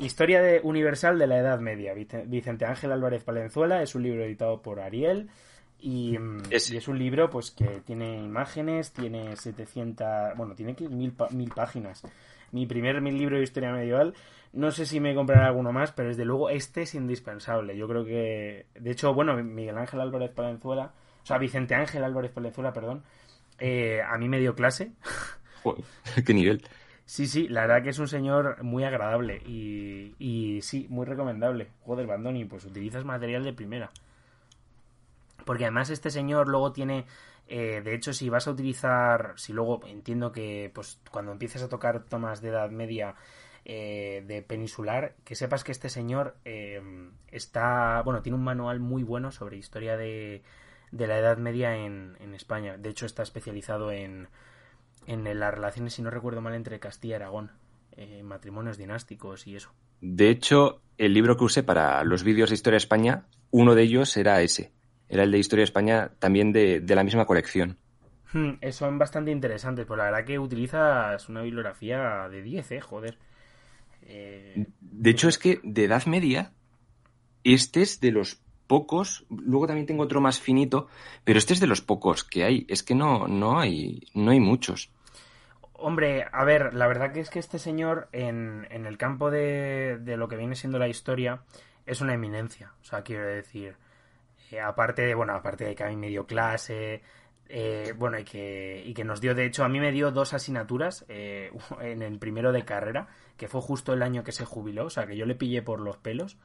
Historia 0.00 0.42
de, 0.42 0.60
Universal 0.62 1.18
de 1.18 1.26
la 1.26 1.38
Edad 1.38 1.60
Media. 1.60 1.94
Vicente 1.94 2.66
Ángel 2.66 2.92
Álvarez 2.92 3.24
Palenzuela 3.24 3.82
es 3.82 3.94
un 3.94 4.02
libro 4.02 4.22
editado 4.22 4.60
por 4.60 4.80
Ariel 4.80 5.30
y, 5.80 6.18
mm, 6.18 6.42
es 6.50 6.88
un 6.88 6.98
libro 6.98 7.30
pues 7.30 7.50
que 7.50 7.80
tiene 7.84 8.18
imágenes, 8.22 8.92
tiene 8.92 9.36
700, 9.36 10.36
bueno, 10.36 10.54
tiene 10.54 10.74
mil, 10.90 11.14
mil 11.30 11.50
páginas. 11.50 12.02
Mi 12.50 12.66
primer 12.66 13.00
mil 13.00 13.16
libro 13.16 13.36
de 13.36 13.42
historia 13.42 13.72
medieval, 13.72 14.14
no 14.52 14.70
sé 14.70 14.86
si 14.86 15.00
me 15.00 15.14
compraré 15.14 15.46
alguno 15.46 15.72
más, 15.72 15.92
pero 15.92 16.08
desde 16.08 16.24
luego 16.24 16.50
este 16.50 16.82
es 16.82 16.94
indispensable. 16.94 17.76
Yo 17.76 17.86
creo 17.86 18.04
que, 18.04 18.66
de 18.74 18.90
hecho, 18.90 19.12
bueno, 19.14 19.36
Miguel 19.42 19.76
Ángel 19.76 20.00
Álvarez 20.00 20.30
Palenzuela, 20.30 20.92
o 21.22 21.26
sea, 21.26 21.38
Vicente 21.38 21.74
Ángel 21.74 22.04
Álvarez 22.04 22.32
Palenzuela, 22.32 22.72
perdón, 22.72 23.02
eh, 23.58 24.00
a 24.02 24.16
mí 24.18 24.28
me 24.28 24.40
dio 24.40 24.54
clase. 24.54 24.92
¿Qué 26.26 26.34
nivel? 26.34 26.62
Sí, 27.04 27.26
sí, 27.26 27.48
la 27.48 27.62
verdad 27.62 27.82
que 27.82 27.90
es 27.90 27.98
un 27.98 28.08
señor 28.08 28.62
muy 28.62 28.84
agradable 28.84 29.42
y, 29.46 30.14
y 30.18 30.60
sí, 30.62 30.86
muy 30.90 31.06
recomendable. 31.06 31.68
Joder, 31.82 32.06
Bandoni, 32.06 32.44
pues 32.44 32.64
utilizas 32.64 33.04
material 33.04 33.44
de 33.44 33.52
primera. 33.52 33.90
Porque 35.48 35.64
además 35.64 35.88
este 35.88 36.10
señor 36.10 36.46
luego 36.46 36.72
tiene, 36.72 37.06
eh, 37.46 37.80
de 37.82 37.94
hecho, 37.94 38.12
si 38.12 38.28
vas 38.28 38.46
a 38.46 38.50
utilizar, 38.50 39.32
si 39.36 39.54
luego 39.54 39.80
entiendo 39.86 40.30
que 40.30 40.70
pues 40.74 41.00
cuando 41.10 41.32
empieces 41.32 41.62
a 41.62 41.70
tocar 41.70 42.04
tomas 42.04 42.42
de 42.42 42.50
edad 42.50 42.68
media 42.68 43.14
eh, 43.64 44.22
de 44.26 44.42
peninsular, 44.42 45.14
que 45.24 45.34
sepas 45.34 45.64
que 45.64 45.72
este 45.72 45.88
señor 45.88 46.36
eh, 46.44 46.82
está, 47.28 48.02
bueno, 48.02 48.20
tiene 48.20 48.36
un 48.36 48.44
manual 48.44 48.78
muy 48.78 49.02
bueno 49.02 49.32
sobre 49.32 49.56
historia 49.56 49.96
de, 49.96 50.42
de 50.92 51.06
la 51.06 51.18
Edad 51.18 51.38
Media 51.38 51.76
en, 51.76 52.18
en 52.20 52.34
España. 52.34 52.76
De 52.76 52.90
hecho, 52.90 53.06
está 53.06 53.22
especializado 53.22 53.90
en 53.90 54.28
en 55.06 55.24
las 55.40 55.54
relaciones, 55.54 55.94
si 55.94 56.02
no 56.02 56.10
recuerdo 56.10 56.42
mal, 56.42 56.52
entre 56.52 56.78
Castilla 56.78 57.12
y 57.12 57.16
Aragón, 57.16 57.52
eh, 57.92 58.22
matrimonios 58.22 58.76
dinásticos 58.76 59.46
y 59.46 59.56
eso. 59.56 59.72
De 60.02 60.28
hecho, 60.28 60.82
el 60.98 61.14
libro 61.14 61.38
que 61.38 61.44
usé 61.44 61.62
para 61.62 62.04
los 62.04 62.22
vídeos 62.22 62.50
de 62.50 62.56
Historia 62.56 62.76
España, 62.76 63.24
uno 63.50 63.74
de 63.74 63.84
ellos 63.84 64.14
era 64.18 64.42
ese. 64.42 64.70
Era 65.08 65.22
el 65.22 65.30
de 65.30 65.38
Historia 65.38 65.64
España 65.64 66.10
también 66.18 66.52
de, 66.52 66.82
la 66.86 67.04
misma 67.04 67.24
colección. 67.24 67.78
Hmm, 68.32 68.52
eh, 68.60 68.72
son 68.72 68.98
bastante 68.98 69.30
interesantes, 69.30 69.86
pues 69.86 69.96
la 69.96 70.04
verdad 70.04 70.24
que 70.24 70.38
utilizas 70.38 71.28
una 71.28 71.42
bibliografía 71.42 72.28
de 72.28 72.42
10, 72.42 72.72
¿eh? 72.72 72.80
Joder. 72.80 73.18
Eh, 74.02 74.66
de 74.80 75.10
hecho, 75.10 75.28
es 75.28 75.38
que 75.38 75.60
de 75.62 75.84
Edad 75.84 76.04
Media, 76.06 76.52
este 77.44 77.82
es 77.82 78.00
de 78.00 78.10
los 78.10 78.42
pocos, 78.66 79.24
luego 79.30 79.66
también 79.66 79.86
tengo 79.86 80.02
otro 80.02 80.20
más 80.20 80.40
finito, 80.40 80.88
pero 81.24 81.38
este 81.38 81.54
es 81.54 81.60
de 81.60 81.66
los 81.66 81.80
pocos 81.80 82.22
que 82.22 82.44
hay, 82.44 82.66
es 82.68 82.82
que 82.82 82.94
no, 82.94 83.26
no 83.26 83.58
hay, 83.58 84.02
no 84.14 84.30
hay 84.30 84.40
muchos. 84.40 84.92
Hombre, 85.72 86.26
a 86.32 86.44
ver, 86.44 86.74
la 86.74 86.86
verdad 86.86 87.12
que 87.12 87.20
es 87.20 87.30
que 87.30 87.38
este 87.38 87.58
señor 87.58 88.08
en, 88.12 88.66
en 88.70 88.84
el 88.84 88.98
campo 88.98 89.30
de, 89.30 89.98
de, 90.00 90.16
lo 90.16 90.28
que 90.28 90.36
viene 90.36 90.56
siendo 90.56 90.78
la 90.78 90.88
historia 90.88 91.42
es 91.86 92.00
una 92.00 92.14
eminencia. 92.14 92.72
O 92.82 92.84
sea, 92.84 93.02
quiero 93.02 93.26
decir, 93.26 93.76
eh, 94.50 94.60
aparte 94.60 95.02
de, 95.02 95.14
bueno, 95.14 95.34
aparte 95.34 95.64
de 95.64 95.74
que 95.74 95.84
a 95.84 95.88
mí 95.88 95.96
me 95.96 96.08
dio 96.08 96.26
clase, 96.26 97.02
eh, 97.48 97.94
bueno, 97.96 98.18
y 98.18 98.24
que, 98.24 98.82
y 98.84 98.92
que 98.92 99.04
nos 99.04 99.20
dio, 99.20 99.34
de 99.34 99.46
hecho, 99.46 99.64
a 99.64 99.68
mí 99.68 99.80
me 99.80 99.90
dio 99.90 100.10
dos 100.10 100.34
asignaturas 100.34 101.04
eh, 101.08 101.50
en 101.80 102.02
el 102.02 102.18
primero 102.18 102.52
de 102.52 102.64
carrera, 102.64 103.08
que 103.36 103.48
fue 103.48 103.60
justo 103.60 103.92
el 103.92 104.02
año 104.02 104.24
que 104.24 104.32
se 104.32 104.44
jubiló, 104.44 104.86
o 104.86 104.90
sea, 104.90 105.06
que 105.06 105.16
yo 105.16 105.26
le 105.26 105.34
pillé 105.34 105.62
por 105.62 105.80
los 105.80 105.96
pelos. 105.96 106.36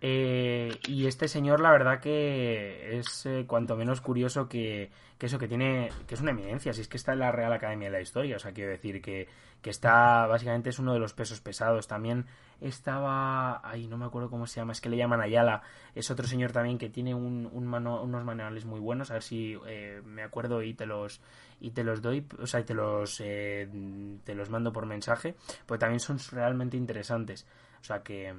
Eh, 0.00 0.78
y 0.88 1.06
este 1.06 1.28
señor, 1.28 1.60
la 1.60 1.70
verdad 1.70 2.00
que 2.00 2.98
es 2.98 3.26
eh, 3.26 3.44
cuanto 3.46 3.76
menos 3.76 4.00
curioso 4.00 4.48
que, 4.48 4.90
eso 5.18 5.38
que 5.38 5.48
tiene, 5.48 5.88
que 6.06 6.14
es 6.14 6.20
una 6.20 6.32
eminencia, 6.32 6.74
si 6.74 6.82
es 6.82 6.88
que 6.88 6.98
está 6.98 7.14
en 7.14 7.20
la 7.20 7.32
Real 7.32 7.52
Academia 7.52 7.88
de 7.88 7.92
la 7.92 8.02
Historia, 8.02 8.36
o 8.36 8.38
sea, 8.38 8.52
quiero 8.52 8.70
decir 8.70 9.00
que, 9.00 9.26
que 9.62 9.70
está, 9.70 10.26
básicamente 10.26 10.68
es 10.68 10.78
uno 10.78 10.92
de 10.92 10.98
los 10.98 11.14
pesos 11.14 11.40
pesados. 11.40 11.88
También 11.88 12.26
estaba, 12.60 13.66
ay, 13.66 13.86
no 13.86 13.96
me 13.96 14.04
acuerdo 14.04 14.28
cómo 14.28 14.46
se 14.46 14.60
llama, 14.60 14.72
es 14.72 14.82
que 14.82 14.90
le 14.90 14.98
llaman 14.98 15.22
Ayala, 15.22 15.62
es 15.94 16.10
otro 16.10 16.26
señor 16.26 16.52
también 16.52 16.76
que 16.76 16.90
tiene 16.90 17.14
un, 17.14 17.48
unos 17.50 18.24
manuales 18.24 18.66
muy 18.66 18.80
buenos, 18.80 19.10
a 19.10 19.14
ver 19.14 19.22
si 19.22 19.56
eh, 19.66 20.02
me 20.04 20.22
acuerdo 20.22 20.62
y 20.62 20.74
te 20.74 20.84
los 20.84 21.22
y 21.60 21.70
te 21.70 21.82
los 21.82 22.02
doy, 22.02 22.26
o 22.38 22.46
sea, 22.46 22.60
y 22.60 22.64
te 22.64 22.74
los, 22.74 23.16
te 23.16 24.34
los 24.34 24.50
mando 24.50 24.70
por 24.70 24.84
mensaje, 24.84 25.34
pues 25.64 25.80
también 25.80 26.00
son 26.00 26.18
realmente 26.32 26.76
interesantes. 26.76 27.46
O 27.80 27.84
sea 27.84 28.02
que, 28.02 28.34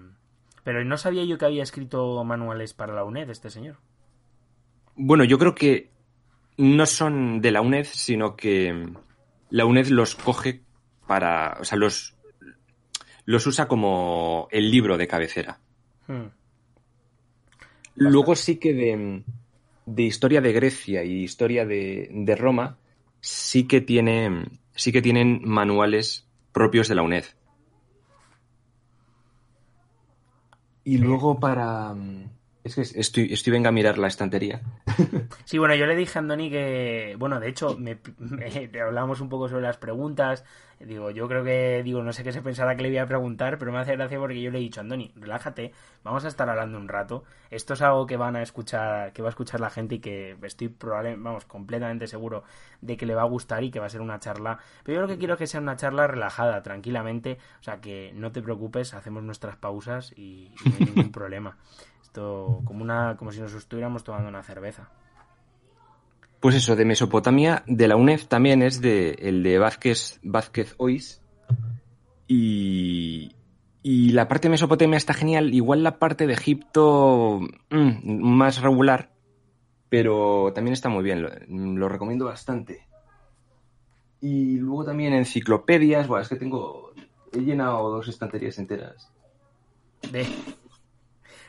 pero 0.66 0.84
no 0.84 0.98
sabía 0.98 1.24
yo 1.24 1.38
que 1.38 1.46
había 1.46 1.62
escrito 1.62 2.24
manuales 2.24 2.74
para 2.74 2.96
la 2.96 3.04
UNED 3.04 3.30
este 3.30 3.52
señor. 3.52 3.78
Bueno, 4.96 5.24
yo 5.24 5.38
creo 5.38 5.54
que 5.54 5.92
no 6.58 6.88
son 6.88 7.40
de 7.40 7.52
la 7.52 7.62
UNED, 7.62 7.86
sino 7.86 8.36
que 8.36 8.88
la 9.52 9.66
UNED 9.66 9.90
los 9.90 10.16
coge 10.16 10.64
para, 11.06 11.58
o 11.60 11.66
sea, 11.66 11.78
los, 11.78 12.16
los 13.26 13.46
usa 13.46 13.68
como 13.68 14.48
el 14.50 14.72
libro 14.72 14.98
de 14.98 15.08
cabecera. 15.08 15.60
Hmm. 16.08 16.30
Luego 17.94 18.36
sí 18.36 18.58
que 18.58 18.74
de, 18.74 19.24
de, 19.86 20.04
historia 20.04 20.42
de 20.42 20.52
Grecia 20.52 21.04
y 21.04 21.22
historia 21.24 21.68
de, 21.68 22.10
de, 22.12 22.36
Roma 22.36 22.80
sí 23.22 23.68
que 23.68 23.82
tiene, 23.82 24.48
sí 24.74 24.92
que 24.92 25.04
tienen 25.04 25.42
manuales 25.44 26.28
propios 26.52 26.88
de 26.88 26.96
la 26.96 27.04
UNED. 27.04 27.26
Y 30.86 31.00
luego 31.00 31.40
para... 31.40 31.94
Es 32.66 32.74
que 32.74 32.82
estoy, 32.82 33.32
estoy 33.32 33.54
venga 33.54 33.70
a 33.70 33.72
mirar 33.72 34.00
la 34.00 34.08
estantería. 34.08 34.60
Sí, 35.46 35.60
bueno, 35.60 35.76
yo 35.76 35.86
le 35.86 35.96
dije 35.96 36.18
a 36.18 36.22
Andoni 36.22 36.50
que, 36.50 37.16
bueno, 37.20 37.40
de 37.40 37.48
hecho, 37.48 37.78
me, 37.78 38.00
hablamos 38.82 39.22
un 39.22 39.30
poco 39.30 39.48
sobre 39.48 39.62
las 39.62 39.78
preguntas. 39.78 40.44
Digo, 40.80 41.12
yo 41.12 41.28
creo 41.28 41.44
que, 41.44 41.84
digo, 41.84 42.02
no 42.02 42.12
sé 42.12 42.24
qué 42.24 42.32
se 42.32 42.42
pensará 42.42 42.76
que 42.76 42.82
le 42.82 42.90
voy 42.90 42.98
a 42.98 43.06
preguntar, 43.06 43.60
pero 43.60 43.72
me 43.72 43.78
hace 43.78 43.96
gracia 43.96 44.18
porque 44.18 44.42
yo 44.42 44.50
le 44.50 44.58
he 44.58 44.62
dicho, 44.62 44.82
Andoni, 44.82 45.14
relájate, 45.16 45.74
vamos 46.04 46.26
a 46.26 46.28
estar 46.28 46.50
hablando 46.50 46.80
un 46.80 46.88
rato. 46.88 47.24
Esto 47.52 47.76
es 47.76 47.84
algo 47.84 48.08
que 48.08 48.18
van 48.18 48.36
a 48.36 48.42
escuchar, 48.42 49.14
que 49.14 49.22
va 49.22 49.28
a 49.28 49.30
escuchar 49.30 49.60
la 49.60 49.70
gente 49.70 49.96
y 49.96 50.00
que 50.00 50.36
estoy 50.42 50.70
probablemente, 50.70 51.24
vamos, 51.24 51.46
completamente 51.46 52.08
seguro 52.08 52.46
de 52.82 52.98
que 52.98 53.06
le 53.06 53.14
va 53.14 53.22
a 53.22 53.26
gustar 53.26 53.64
y 53.64 53.70
que 53.70 53.80
va 53.80 53.86
a 53.86 53.90
ser 53.90 54.02
una 54.02 54.20
charla. 54.20 54.58
Pero 54.84 54.96
yo 54.96 55.02
lo 55.02 55.08
que 55.08 55.20
quiero 55.20 55.36
es 55.36 55.38
que 55.38 55.46
sea 55.46 55.62
una 55.62 55.76
charla 55.76 56.08
relajada, 56.08 56.64
tranquilamente. 56.64 57.38
O 57.60 57.64
sea, 57.64 57.80
que 57.80 58.12
no 58.16 58.32
te 58.32 58.42
preocupes, 58.42 58.96
hacemos 58.96 59.22
nuestras 59.22 59.56
pausas 59.56 60.14
y 60.18 60.52
no 60.66 60.74
hay 60.80 60.86
ningún 60.86 61.12
problema 61.12 61.58
como 62.16 62.84
una 62.84 63.16
como 63.18 63.32
si 63.32 63.42
nos 63.42 63.54
estuviéramos 63.54 64.04
tomando 64.04 64.30
una 64.30 64.44
cerveza. 64.44 64.90
Pues 66.40 66.56
eso, 66.56 66.76
de 66.76 66.86
Mesopotamia, 66.86 67.64
de 67.66 67.88
la 67.88 67.96
UNED 67.96 68.22
también 68.28 68.62
es 68.62 68.80
de 68.82 69.12
el 69.20 69.42
de 69.42 69.58
Vázquez, 69.58 70.20
Vázquez 70.22 70.76
Ois. 70.78 71.22
Y, 72.28 73.36
y 73.82 74.14
la 74.14 74.28
parte 74.28 74.48
de 74.48 74.52
Mesopotamia 74.52 74.98
está 74.98 75.14
genial. 75.14 75.54
Igual 75.54 75.84
la 75.84 76.00
parte 76.00 76.28
de 76.28 76.34
Egipto 76.34 77.40
mm, 77.70 78.22
más 78.22 78.62
regular, 78.62 79.12
pero 79.90 80.52
también 80.54 80.74
está 80.74 80.90
muy 80.90 81.04
bien. 81.04 81.22
Lo, 81.80 81.90
recomiendo 81.90 82.26
bastante. 82.26 82.88
Y 84.22 84.58
luego 84.58 84.86
también 84.86 85.14
enciclopedias. 85.14 86.08
Bueno, 86.08 86.24
es 86.24 86.30
que 86.30 86.36
tengo. 86.36 86.94
He 87.32 87.40
llenado 87.40 87.90
dos 87.90 88.08
estanterías 88.08 88.58
enteras. 88.58 89.12
De, 90.12 90.26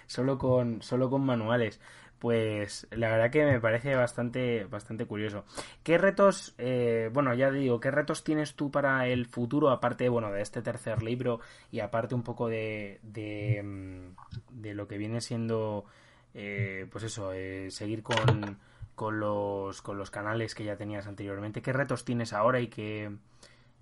solo 0.07 0.39
con, 0.39 0.83
solo 0.83 1.11
con 1.11 1.25
manuales. 1.25 1.81
Pues 2.19 2.87
la 2.93 3.11
verdad 3.11 3.31
que 3.31 3.45
me 3.45 3.61
parece 3.61 3.95
bastante, 3.95 4.65
bastante 4.65 5.05
curioso. 5.05 5.45
¿Qué 5.83 5.99
retos, 5.99 6.55
eh, 6.57 7.11
bueno, 7.13 7.35
ya 7.35 7.51
digo, 7.51 7.79
qué 7.79 7.91
retos 7.91 8.25
tienes 8.25 8.55
tú 8.55 8.71
para 8.71 9.07
el 9.07 9.27
futuro, 9.27 9.69
aparte, 9.69 10.09
bueno, 10.09 10.33
de 10.33 10.41
este 10.41 10.63
tercer 10.63 11.03
libro 11.03 11.41
y 11.71 11.81
aparte 11.81 12.15
un 12.15 12.23
poco 12.23 12.49
de, 12.49 13.01
de, 13.03 13.63
mm, 13.63 14.67
lo 14.75 14.89
que 14.89 14.97
viene 14.97 15.21
siendo, 15.21 15.85
eh, 16.33 16.87
pues 16.91 17.05
eso, 17.05 17.33
eh, 17.35 17.71
seguir 17.71 18.03
con, 18.03 18.59
con, 18.95 19.21
los, 19.21 19.83
con 19.83 19.99
los 19.99 20.11
canales 20.11 20.55
que 20.55 20.65
ya 20.65 20.77
tenías 20.77 21.07
anteriormente? 21.07 21.63
¿Qué 21.63 21.73
retos 21.73 22.05
tienes 22.05 22.33
ahora 22.33 22.61
y 22.61 22.69
qué, 22.69 23.15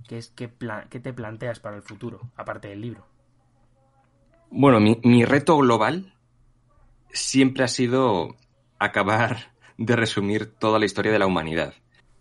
qué, 0.09 0.19
es, 0.19 0.31
qué, 0.31 0.51
qué 0.91 1.01
te 1.01 1.13
planteas 1.15 1.61
para 1.61 1.77
el 1.77 1.83
futuro, 1.83 2.21
aparte 2.37 2.69
del 2.69 2.81
libro? 2.81 3.07
Bueno, 4.51 4.81
mi, 4.81 5.01
mi 5.05 5.25
reto 5.25 5.57
global 5.57 6.14
siempre 7.15 7.65
ha 7.65 7.69
sido 7.69 8.37
acabar 8.79 9.55
de 9.79 9.97
resumir 9.97 10.47
toda 10.47 10.79
la 10.79 10.85
historia 10.85 11.13
de 11.13 11.19
la 11.19 11.27
humanidad. 11.27 11.75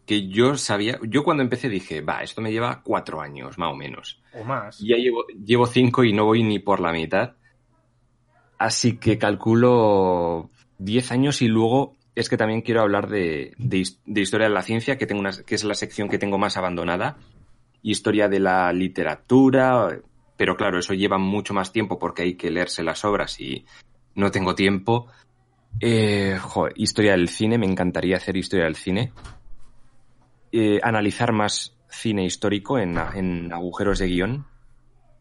Que 0.06 0.28
yo 0.28 0.56
sabía, 0.58 1.00
yo 1.04 1.24
cuando 1.24 1.44
empecé 1.44 1.70
dije, 1.70 2.02
va, 2.02 2.24
esto 2.24 2.42
me 2.42 2.52
lleva 2.52 2.82
cuatro 2.84 3.22
años, 3.22 3.58
más 3.58 3.72
o 3.72 3.76
menos. 3.76 4.22
O 4.34 4.44
más. 4.44 4.80
ya 4.80 4.98
llevo, 4.98 5.26
llevo 5.28 5.66
cinco 5.66 6.04
y 6.04 6.14
no 6.14 6.26
voy 6.26 6.44
ni 6.44 6.60
por 6.60 6.80
la 6.80 6.92
mitad. 6.92 7.34
Así 8.58 8.98
que 8.98 9.18
calculo 9.18 10.50
diez 10.78 11.12
años 11.12 11.42
y 11.42 11.48
luego 11.48 11.96
es 12.16 12.30
que 12.30 12.38
también 12.38 12.62
quiero 12.62 12.82
hablar 12.82 13.10
de, 13.10 13.54
de, 13.58 14.22
historia 14.22 14.48
de 14.48 14.54
la 14.54 14.62
ciencia, 14.62 14.98
que, 14.98 15.08
tengo 15.08 15.22
una, 15.22 15.32
que 15.32 15.56
es 15.56 15.64
la 15.64 15.74
sección 15.74 16.10
que 16.10 16.20
tengo 16.20 16.38
más 16.38 16.58
abandonada. 16.58 17.18
Historia 17.82 18.30
de 18.30 18.40
la 18.40 18.72
literatura, 18.72 19.90
pero 20.38 20.56
claro, 20.56 20.80
eso 20.80 20.94
lleva 20.94 21.18
mucho 21.18 21.54
más 21.54 21.72
tiempo 21.72 21.98
porque 21.98 22.22
hay 22.24 22.36
que 22.36 22.52
leerse 22.52 22.84
las 22.84 23.04
obras 23.04 23.40
y 23.40 23.66
no 24.16 24.32
tengo 24.32 24.56
tiempo. 24.56 25.08
Eh, 25.80 26.38
historia 26.76 27.12
del 27.14 27.30
cine, 27.30 27.58
me 27.58 27.66
encantaría 27.66 28.18
hacer 28.18 28.38
historia 28.38 28.66
del 28.66 28.76
cine. 28.76 29.12
Eh, 30.52 30.80
analizar 30.84 31.32
más 31.32 31.76
cine 31.90 32.26
histórico 32.26 32.78
en, 32.78 32.98
agujeros 33.52 34.00
de 34.00 34.08
guion, 34.08 34.46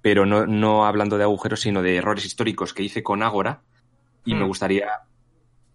pero 0.03 0.27
no, 0.27 0.47
no, 0.47 0.87
hablando 0.87 1.17
de 1.17 1.25
agujeros, 1.25 1.61
sino 1.61 1.83
de 1.83 1.97
errores 1.97 2.25
históricos 2.25 2.75
que 2.75 2.83
hice 2.83 3.03
con 3.03 3.23
Ágora. 3.23 3.63
Y 4.25 4.35
me 4.35 4.45
hmm. 4.45 4.49
gustaría 4.49 4.89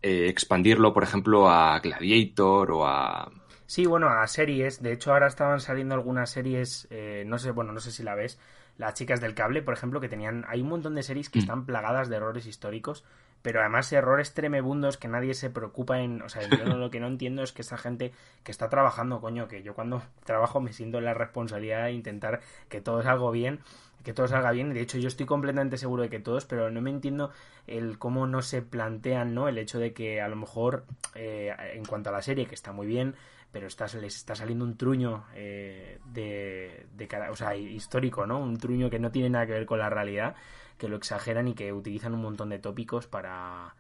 eh, 0.02 0.28
expandirlo, 0.30 0.94
por 0.94 1.04
ejemplo, 1.04 1.50
a 1.50 1.80
Gladiator 1.80 2.72
o 2.72 2.88
a. 2.88 3.32
Sí, 3.66 3.86
bueno, 3.86 4.08
a 4.08 4.26
series. 4.28 4.82
De 4.82 4.94
hecho, 4.94 5.12
ahora 5.12 5.28
estaban 5.28 5.60
saliendo 5.60 5.96
algunas 5.96 6.30
series, 6.30 6.88
eh, 6.90 7.24
no 7.26 7.38
sé, 7.38 7.52
bueno, 7.52 7.74
no 7.74 7.80
sé 7.80 7.92
si 7.92 8.04
la 8.04 8.16
ves, 8.16 8.40
las 8.78 8.94
chicas 8.94 9.22
del 9.22 9.34
cable, 9.34 9.62
por 9.62 9.74
ejemplo, 9.74 10.00
que 10.00 10.10
tenían. 10.10 10.46
Hay 10.48 10.62
un 10.62 10.70
montón 10.70 10.96
de 10.96 11.04
series 11.04 11.30
que 11.30 11.40
mm. 11.40 11.42
están 11.42 11.66
plagadas 11.66 12.10
de 12.10 12.18
errores 12.18 12.46
históricos, 12.46 13.04
pero 13.42 13.60
además 13.60 13.92
errores 13.92 14.34
tremebundos 14.34 14.98
que 14.98 15.08
nadie 15.08 15.34
se 15.34 15.50
preocupa 15.50 16.00
en. 16.00 16.22
O 16.22 16.30
sea, 16.30 16.48
yo 16.48 16.66
lo 16.66 16.90
que 16.90 17.00
no 17.00 17.08
entiendo 17.08 17.44
es 17.44 17.52
que 17.52 17.62
esa 17.62 17.78
gente 17.78 18.14
que 18.44 18.52
está 18.52 18.70
trabajando, 18.70 19.20
coño, 19.20 19.48
que 19.48 19.64
yo 19.64 19.74
cuando 19.74 20.02
trabajo 20.26 20.62
me 20.62 20.74
siento 20.74 20.98
en 20.98 21.06
la 21.06 21.14
responsabilidad 21.14 21.86
de 21.86 21.94
intentar 21.94 22.42
que 22.70 22.82
todo 22.82 23.02
salga 23.02 23.30
bien 23.32 23.60
que 24.08 24.14
todo 24.14 24.30
salga 24.30 24.52
bien. 24.52 24.74
De 24.74 24.80
hecho, 24.80 24.98
yo 25.00 25.10
estoy 25.10 25.26
completamente 25.26 25.78
seguro 25.78 26.04
de 26.04 26.10
que 26.10 26.22
todos, 26.22 26.46
pero 26.46 26.72
no 26.72 26.82
me 26.82 26.90
entiendo 26.90 27.30
el 27.68 28.00
cómo 28.00 28.26
no 28.26 28.42
se 28.42 28.62
plantean, 28.62 29.34
¿no? 29.34 29.50
El 29.50 29.58
hecho 29.58 29.80
de 29.80 29.92
que 29.92 30.22
a 30.22 30.30
lo 30.30 30.38
mejor, 30.38 30.86
eh, 31.14 31.54
en 31.74 31.84
cuanto 31.84 32.08
a 32.10 32.14
la 32.14 32.22
serie, 32.22 32.46
que 32.46 32.56
está 32.56 32.72
muy 32.72 32.88
bien, 32.88 33.16
pero 33.52 33.68
está, 33.68 33.86
les 34.00 34.16
está 34.16 34.34
saliendo 34.34 34.64
un 34.64 34.78
truño 34.78 35.26
eh, 35.36 36.00
de, 36.06 36.88
de, 36.94 37.10
o 37.30 37.36
sea, 37.36 37.54
histórico, 37.58 38.26
¿no? 38.26 38.40
Un 38.40 38.58
truño 38.58 38.90
que 38.90 38.98
no 38.98 39.12
tiene 39.12 39.30
nada 39.30 39.46
que 39.46 39.52
ver 39.52 39.66
con 39.66 39.80
la 39.80 39.90
realidad, 39.90 40.36
que 40.78 40.88
lo 40.88 40.96
exageran 40.96 41.50
y 41.50 41.54
que 41.54 41.74
utilizan 41.74 42.14
un 42.14 42.22
montón 42.22 42.48
de 42.48 42.60
tópicos 42.60 43.08
para, 43.08 43.76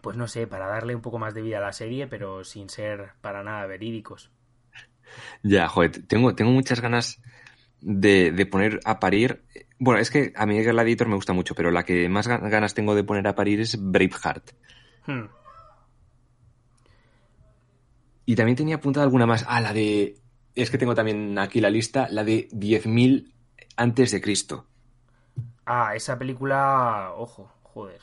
pues 0.00 0.16
no 0.16 0.28
sé, 0.28 0.46
para 0.46 0.66
darle 0.66 0.94
un 0.94 1.02
poco 1.02 1.18
más 1.18 1.34
de 1.34 1.42
vida 1.42 1.58
a 1.58 1.60
la 1.60 1.72
serie, 1.74 2.06
pero 2.06 2.42
sin 2.42 2.70
ser 2.70 3.10
para 3.20 3.42
nada 3.42 3.66
verídicos. 3.66 4.30
Ya, 5.42 5.68
joder, 5.68 6.06
tengo, 6.06 6.34
tengo 6.34 6.52
muchas 6.52 6.80
ganas 6.80 7.20
de, 7.84 8.32
de 8.32 8.46
poner 8.46 8.80
a 8.84 8.98
parir. 8.98 9.44
Bueno, 9.78 10.00
es 10.00 10.10
que 10.10 10.32
a 10.34 10.46
mí 10.46 10.60
Gladiator 10.62 11.08
me 11.08 11.14
gusta 11.14 11.32
mucho, 11.32 11.54
pero 11.54 11.70
la 11.70 11.84
que 11.84 12.08
más 12.08 12.26
ganas 12.26 12.74
tengo 12.74 12.94
de 12.94 13.04
poner 13.04 13.26
a 13.28 13.34
parir 13.34 13.60
es 13.60 13.78
Braveheart. 13.80 14.52
Hmm. 15.06 15.26
Y 18.26 18.36
también 18.36 18.56
tenía 18.56 18.76
apuntada 18.76 19.04
alguna 19.04 19.26
más. 19.26 19.44
Ah, 19.46 19.60
la 19.60 19.72
de. 19.72 20.16
Es 20.54 20.70
que 20.70 20.78
tengo 20.78 20.94
también 20.94 21.38
aquí 21.38 21.60
la 21.60 21.68
lista, 21.68 22.08
la 22.10 22.24
de 22.24 22.48
10.000 22.50 23.32
antes 23.76 24.12
de 24.12 24.20
Cristo. 24.20 24.66
Ah, 25.66 25.94
esa 25.94 26.18
película. 26.18 27.12
Ojo, 27.16 27.52
joder. 27.62 28.00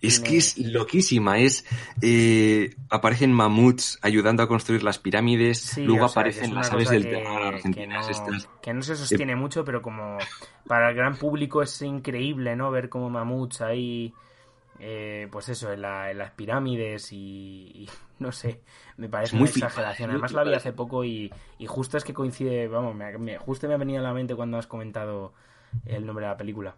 Es 0.00 0.18
que 0.20 0.38
es 0.38 0.56
loquísima, 0.58 1.38
es 1.38 1.66
eh, 2.00 2.74
aparecen 2.88 3.32
mamuts 3.32 3.98
ayudando 4.00 4.42
a 4.42 4.48
construir 4.48 4.82
las 4.82 4.98
pirámides, 4.98 5.76
luego 5.78 6.06
aparecen 6.06 6.54
las 6.54 6.72
aves 6.72 6.88
del 6.88 7.04
que, 7.04 7.22
que, 7.74 7.86
no, 7.86 8.00
que 8.62 8.72
no 8.74 8.82
se 8.82 8.96
sostiene 8.96 9.36
mucho, 9.36 9.64
pero 9.64 9.82
como 9.82 10.16
para 10.66 10.90
el 10.90 10.96
gran 10.96 11.16
público 11.16 11.62
es 11.62 11.82
increíble, 11.82 12.56
¿no? 12.56 12.70
Ver 12.70 12.88
como 12.88 13.10
mamuts 13.10 13.60
ahí 13.60 14.14
eh, 14.82 15.28
pues 15.30 15.46
eso, 15.50 15.70
en, 15.70 15.82
las 15.82 16.30
pirámides 16.30 17.12
y, 17.12 17.86
no 18.18 18.32
sé, 18.32 18.62
me 18.96 19.08
parece 19.08 19.36
una 19.36 19.44
exageración. 19.44 20.10
Además 20.10 20.32
la 20.32 20.42
vi 20.42 20.54
hace 20.54 20.72
poco 20.72 21.04
y, 21.04 21.30
justo 21.66 21.98
es 21.98 22.04
que 22.04 22.14
coincide, 22.14 22.66
vamos, 22.66 22.94
me, 22.94 23.36
justo 23.38 23.68
me 23.68 23.74
ha 23.74 23.76
venido 23.76 24.00
a 24.00 24.02
la 24.02 24.14
mente 24.14 24.34
cuando 24.34 24.56
has 24.56 24.66
comentado 24.66 25.34
el 25.84 26.06
nombre 26.06 26.24
de 26.24 26.30
la 26.30 26.36
película. 26.36 26.76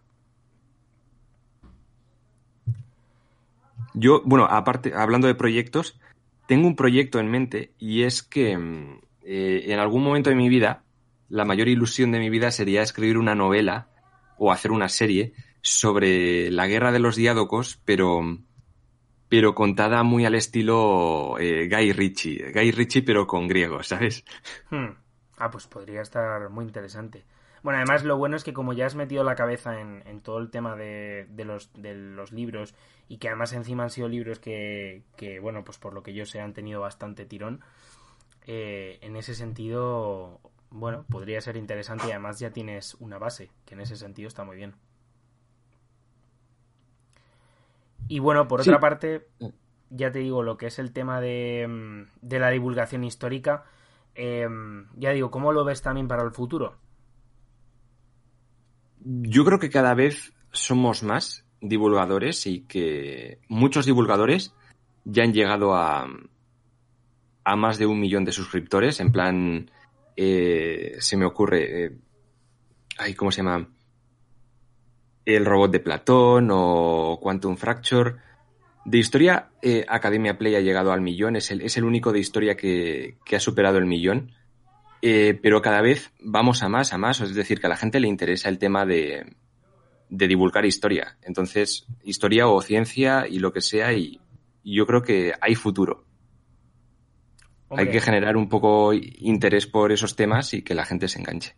Yo, 3.94 4.22
bueno, 4.24 4.46
aparte, 4.46 4.92
hablando 4.94 5.26
de 5.26 5.34
proyectos, 5.34 5.98
tengo 6.46 6.66
un 6.66 6.76
proyecto 6.76 7.18
en 7.18 7.30
mente 7.30 7.72
y 7.78 8.02
es 8.02 8.22
que 8.22 8.56
mm, 8.56 9.00
eh, 9.22 9.64
en 9.66 9.78
algún 9.78 10.02
momento 10.02 10.30
de 10.30 10.36
mi 10.36 10.48
vida, 10.48 10.84
la 11.28 11.44
mayor 11.44 11.68
ilusión 11.68 12.12
de 12.12 12.18
mi 12.18 12.30
vida 12.30 12.50
sería 12.50 12.82
escribir 12.82 13.18
una 13.18 13.34
novela 13.34 13.88
o 14.38 14.52
hacer 14.52 14.72
una 14.72 14.88
serie 14.88 15.34
sobre 15.62 16.50
la 16.50 16.66
guerra 16.66 16.92
de 16.92 16.98
los 16.98 17.16
diádocos, 17.16 17.80
pero, 17.84 18.20
pero 19.28 19.54
contada 19.54 20.02
muy 20.02 20.24
al 20.24 20.34
estilo 20.34 21.38
eh, 21.38 21.68
Guy 21.68 21.92
Ritchie. 21.92 22.52
Guy 22.52 22.72
Ritchie, 22.72 23.02
pero 23.02 23.26
con 23.26 23.46
griego, 23.46 23.82
¿sabes? 23.82 24.24
Hmm. 24.70 24.90
Ah, 25.38 25.50
pues 25.50 25.66
podría 25.66 26.02
estar 26.02 26.50
muy 26.50 26.64
interesante. 26.64 27.24
Bueno, 27.63 27.79
además 27.79 28.04
lo 28.04 28.17
bueno 28.17 28.37
es 28.37 28.44
que 28.44 28.52
como 28.52 28.73
ya 28.73 28.87
has 28.87 28.94
metido 28.96 29.23
la 29.23 29.37
cabeza 29.37 29.81
en, 29.81 30.02
en 30.06 30.21
todo 30.21 30.38
el 30.38 30.50
tema 30.50 30.75
de, 30.75 31.27
de, 31.31 31.44
los, 31.44 31.73
de 31.75 31.94
los 31.94 32.33
libros 32.33 32.75
y 33.08 33.19
que 33.19 33.29
además 33.29 33.52
encima 33.52 33.85
han 33.85 33.90
sido 33.90 34.08
libros 34.08 34.38
que, 34.38 35.02
que 35.17 35.38
bueno, 35.38 35.65
pues 35.65 35.79
por 35.79 35.92
lo 35.94 36.02
que 36.02 36.13
yo 36.13 36.27
sé 36.27 36.40
han 36.40 36.54
tenido 36.54 36.81
bastante 36.81 37.25
tirón, 37.25 37.60
eh, 38.46 38.98
en 39.02 39.17
ese 39.17 39.35
sentido, 39.35 40.40
bueno, 40.71 41.04
podría 41.08 41.40
ser 41.40 41.56
interesante 41.56 42.08
y 42.08 42.10
además 42.10 42.40
ya 42.40 42.50
tienes 42.50 42.94
una 42.94 43.19
base, 43.19 43.50
que 43.65 43.75
en 43.75 43.81
ese 43.81 43.96
sentido 43.96 44.29
está 44.29 44.44
muy 44.44 44.56
bien. 44.56 44.75
Y 48.08 48.19
bueno, 48.19 48.48
por 48.48 48.60
otra 48.60 48.81
parte, 48.81 49.29
ya 49.90 50.10
te 50.10 50.19
digo, 50.19 50.42
lo 50.42 50.56
que 50.56 50.67
es 50.67 50.79
el 50.79 50.92
tema 50.92 51.21
de, 51.21 51.67
mm, 51.69 52.29
la 52.31 52.50
divulgación 52.50 53.04
histórica, 53.04 53.65
em, 54.15 54.88
ya 54.96 55.10
digo, 55.13 55.31
¿cómo 55.31 55.52
lo 55.52 55.65
ves 55.65 55.83
también 55.83 56.08
para 56.08 56.23
el 56.25 56.33
futuro? 56.33 56.75
Yo 59.05 59.44
creo 59.44 59.59
que 59.59 59.71
cada 59.71 59.94
vez 59.94 60.33
somos 60.53 61.03
más 61.03 61.44
divulgadores 61.61 62.46
y 62.46 62.61
que 62.61 63.38
muchos 63.48 63.87
divulgadores 63.87 64.55
ya 65.05 65.23
han 65.23 65.33
llegado 65.33 65.75
a, 65.75 66.07
a 67.44 67.57
más 67.57 67.79
de 67.79 67.87
un 67.87 68.00
millón 68.00 68.25
de 68.25 68.33
suscriptores. 68.33 69.00
En 69.00 69.13
plan, 69.13 69.71
eh, 70.17 70.96
se 70.98 71.17
me 71.17 71.25
ocurre, 71.25 71.85
eh, 71.85 71.92
ay, 72.98 73.15
¿cómo 73.15 73.31
se 73.33 73.38
llama? 73.38 73.69
El 75.25 75.44
robot 75.44 75.71
de 75.71 75.81
Platón 75.81 76.48
o 76.50 77.19
Quantum 77.21 77.57
Fracture. 77.57 78.17
De 78.85 78.98
historia, 78.98 79.50
eh, 79.63 79.85
Academia 79.88 80.37
Play 80.37 80.57
ha 80.57 80.61
llegado 80.61 80.92
al 80.92 81.00
millón, 81.00 81.37
es 81.37 81.53
el, 81.53 81.63
es 81.63 81.77
el 81.77 81.85
único 81.85 82.13
de 82.13 82.19
historia 82.19 82.57
que, 82.57 83.17
que 83.25 83.37
ha 83.37 83.40
superado 83.40 83.79
el 83.79 83.87
millón. 83.87 84.33
Eh, 85.05 85.38
pero 85.42 85.61
cada 85.61 85.81
vez 85.81 86.13
vamos 86.21 86.63
a 86.63 86.69
más, 86.69 86.92
a 86.92 86.98
más, 86.98 87.21
es 87.21 87.35
decir, 87.35 87.61
que 87.61 87.67
a 87.67 87.71
la 87.71 87.77
gente 87.77 87.98
le 87.98 88.07
interesa 88.07 88.48
el 88.48 88.59
tema 88.59 88.87
de, 88.87 89.35
de 90.09 90.29
divulgar 90.29 90.65
historia. 90.65 91.19
Entonces, 91.23 91.87
historia 92.05 92.46
o 92.46 92.63
ciencia 92.63 93.27
y 93.29 93.40
lo 93.40 93.53
que 93.53 93.61
sea, 93.61 93.92
y, 93.92 94.21
y 94.63 94.77
yo 94.77 94.87
creo 94.87 95.03
que 95.03 95.33
hay 95.40 95.57
futuro. 95.57 96.05
Hombre, 97.69 97.87
Hay 97.87 97.92
que 97.92 98.00
generar 98.00 98.37
un 98.37 98.48
poco 98.48 98.92
interés 98.92 99.67
por 99.67 99.90
esos 99.90 100.15
temas 100.15 100.55
y 100.55 100.63
que 100.63 100.75
la 100.75 100.85
gente 100.85 101.09
se 101.09 101.19
enganche. 101.19 101.57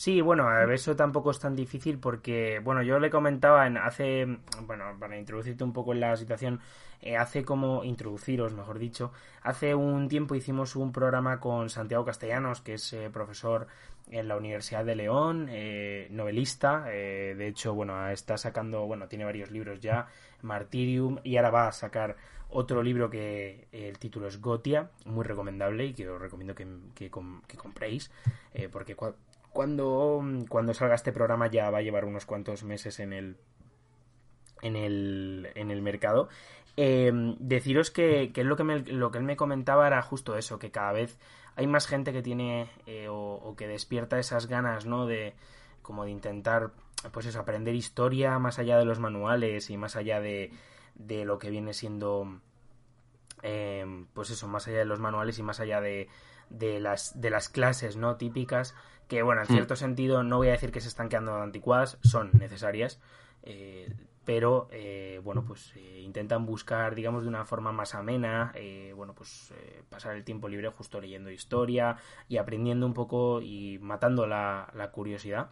Sí, 0.00 0.22
bueno, 0.22 0.48
eso 0.72 0.96
tampoco 0.96 1.30
es 1.30 1.38
tan 1.40 1.54
difícil 1.54 1.98
porque, 1.98 2.58
bueno, 2.64 2.82
yo 2.82 2.98
le 2.98 3.10
comentaba 3.10 3.66
en 3.66 3.76
hace, 3.76 4.24
bueno, 4.62 4.96
para 4.98 5.18
introducirte 5.18 5.62
un 5.62 5.74
poco 5.74 5.92
en 5.92 6.00
la 6.00 6.16
situación, 6.16 6.58
eh, 7.02 7.18
hace 7.18 7.44
como, 7.44 7.84
introduciros, 7.84 8.54
mejor 8.54 8.78
dicho, 8.78 9.12
hace 9.42 9.74
un 9.74 10.08
tiempo 10.08 10.34
hicimos 10.34 10.74
un 10.74 10.90
programa 10.90 11.38
con 11.38 11.68
Santiago 11.68 12.06
Castellanos, 12.06 12.62
que 12.62 12.74
es 12.74 12.90
eh, 12.94 13.10
profesor 13.12 13.66
en 14.10 14.26
la 14.26 14.38
Universidad 14.38 14.86
de 14.86 14.96
León, 14.96 15.48
eh, 15.50 16.08
novelista, 16.10 16.86
eh, 16.88 17.34
de 17.36 17.48
hecho, 17.48 17.74
bueno, 17.74 18.08
está 18.08 18.38
sacando, 18.38 18.86
bueno, 18.86 19.06
tiene 19.06 19.26
varios 19.26 19.50
libros 19.50 19.80
ya, 19.80 20.06
Martyrium, 20.40 21.18
y 21.24 21.36
ahora 21.36 21.50
va 21.50 21.68
a 21.68 21.72
sacar 21.72 22.16
otro 22.48 22.82
libro 22.82 23.10
que 23.10 23.68
el 23.70 23.98
título 23.98 24.28
es 24.28 24.40
Gotia, 24.40 24.88
muy 25.04 25.24
recomendable 25.24 25.84
y 25.84 25.92
que 25.92 26.08
os 26.08 26.18
recomiendo 26.18 26.54
que, 26.54 26.66
que, 26.94 27.10
com- 27.10 27.42
que 27.46 27.58
compréis, 27.58 28.10
eh, 28.54 28.70
porque 28.72 28.96
cuando, 29.52 30.22
cuando 30.48 30.74
salga 30.74 30.94
este 30.94 31.12
programa 31.12 31.48
ya 31.48 31.70
va 31.70 31.78
a 31.78 31.82
llevar 31.82 32.04
unos 32.04 32.26
cuantos 32.26 32.64
meses 32.64 33.00
en 33.00 33.12
el 33.12 33.36
en 34.62 34.76
el, 34.76 35.50
en 35.54 35.70
el 35.70 35.82
mercado. 35.82 36.28
Eh, 36.76 37.12
deciros 37.38 37.90
que, 37.90 38.32
que 38.32 38.42
es 38.42 38.46
lo 38.46 38.56
que, 38.56 38.64
me, 38.64 38.80
lo 38.80 39.10
que 39.10 39.18
él 39.18 39.24
me 39.24 39.36
comentaba 39.36 39.86
era 39.86 40.00
justo 40.02 40.36
eso, 40.36 40.58
que 40.58 40.70
cada 40.70 40.92
vez 40.92 41.18
hay 41.56 41.66
más 41.66 41.86
gente 41.86 42.12
que 42.12 42.22
tiene 42.22 42.70
eh, 42.86 43.06
o, 43.10 43.54
que 43.56 43.66
despierta 43.66 44.18
esas 44.18 44.46
ganas, 44.46 44.86
¿no? 44.86 45.06
De 45.06 45.34
como 45.82 46.04
de 46.04 46.10
intentar, 46.10 46.70
pues 47.12 47.26
eso, 47.26 47.40
aprender 47.40 47.74
historia 47.74 48.38
más 48.38 48.58
allá 48.58 48.78
de 48.78 48.84
los 48.84 48.98
manuales 48.98 49.70
y 49.70 49.76
más 49.76 49.96
allá 49.96 50.20
de, 50.20 50.52
de 50.94 51.24
lo 51.24 51.38
que 51.38 51.50
viene 51.50 51.74
siendo, 51.74 52.40
eh, 53.42 54.06
pues 54.14 54.30
eso, 54.30 54.46
más 54.46 54.68
allá 54.68 54.78
de 54.78 54.84
los 54.84 55.00
manuales 55.00 55.38
y 55.38 55.42
más 55.42 55.58
allá 55.60 55.80
de, 55.80 56.08
de 56.50 56.80
las, 56.80 57.20
de 57.20 57.30
las 57.30 57.48
clases, 57.48 57.96
¿no? 57.96 58.16
Típicas, 58.16 58.74
que 59.10 59.22
bueno, 59.22 59.42
en 59.42 59.48
Mm. 59.48 59.52
cierto 59.52 59.74
sentido 59.76 60.22
no 60.22 60.36
voy 60.38 60.48
a 60.48 60.52
decir 60.52 60.70
que 60.70 60.80
se 60.80 60.88
están 60.88 61.08
quedando 61.08 61.34
anticuadas, 61.34 61.98
son 62.00 62.30
necesarias, 62.38 63.00
eh, 63.42 63.92
pero 64.24 64.68
eh, 64.70 65.20
bueno, 65.24 65.44
pues 65.44 65.72
eh, 65.74 66.00
intentan 66.00 66.46
buscar, 66.46 66.94
digamos, 66.94 67.24
de 67.24 67.28
una 67.28 67.44
forma 67.44 67.72
más 67.72 67.96
amena, 67.96 68.52
bueno, 68.94 69.12
pues 69.14 69.52
pasar 69.88 70.14
el 70.14 70.22
tiempo 70.24 70.48
libre 70.48 70.68
justo 70.68 71.00
leyendo 71.00 71.30
historia 71.30 71.96
y 72.28 72.36
aprendiendo 72.36 72.86
un 72.86 72.94
poco 72.94 73.42
y 73.42 73.78
matando 73.80 74.26
la, 74.28 74.70
la 74.74 74.90
curiosidad. 74.92 75.50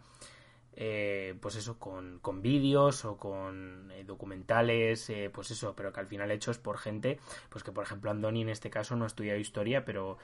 Pues 1.41 1.55
eso, 1.57 1.77
con, 1.77 2.19
con 2.19 2.41
vídeos 2.41 3.03
o 3.03 3.17
con 3.17 3.91
documentales, 4.05 5.11
pues 5.33 5.51
eso, 5.51 5.75
pero 5.75 5.91
que 5.91 5.99
al 5.99 6.07
final 6.07 6.31
hechos 6.31 6.57
por 6.59 6.77
gente, 6.77 7.19
pues 7.49 7.65
que 7.65 7.73
por 7.73 7.83
ejemplo 7.83 8.09
Andoni 8.11 8.43
en 8.43 8.49
este 8.49 8.69
caso 8.69 8.95
no 8.95 9.03
ha 9.03 9.07
estudiado 9.07 9.37
historia, 9.39 9.83
pero 9.83 10.17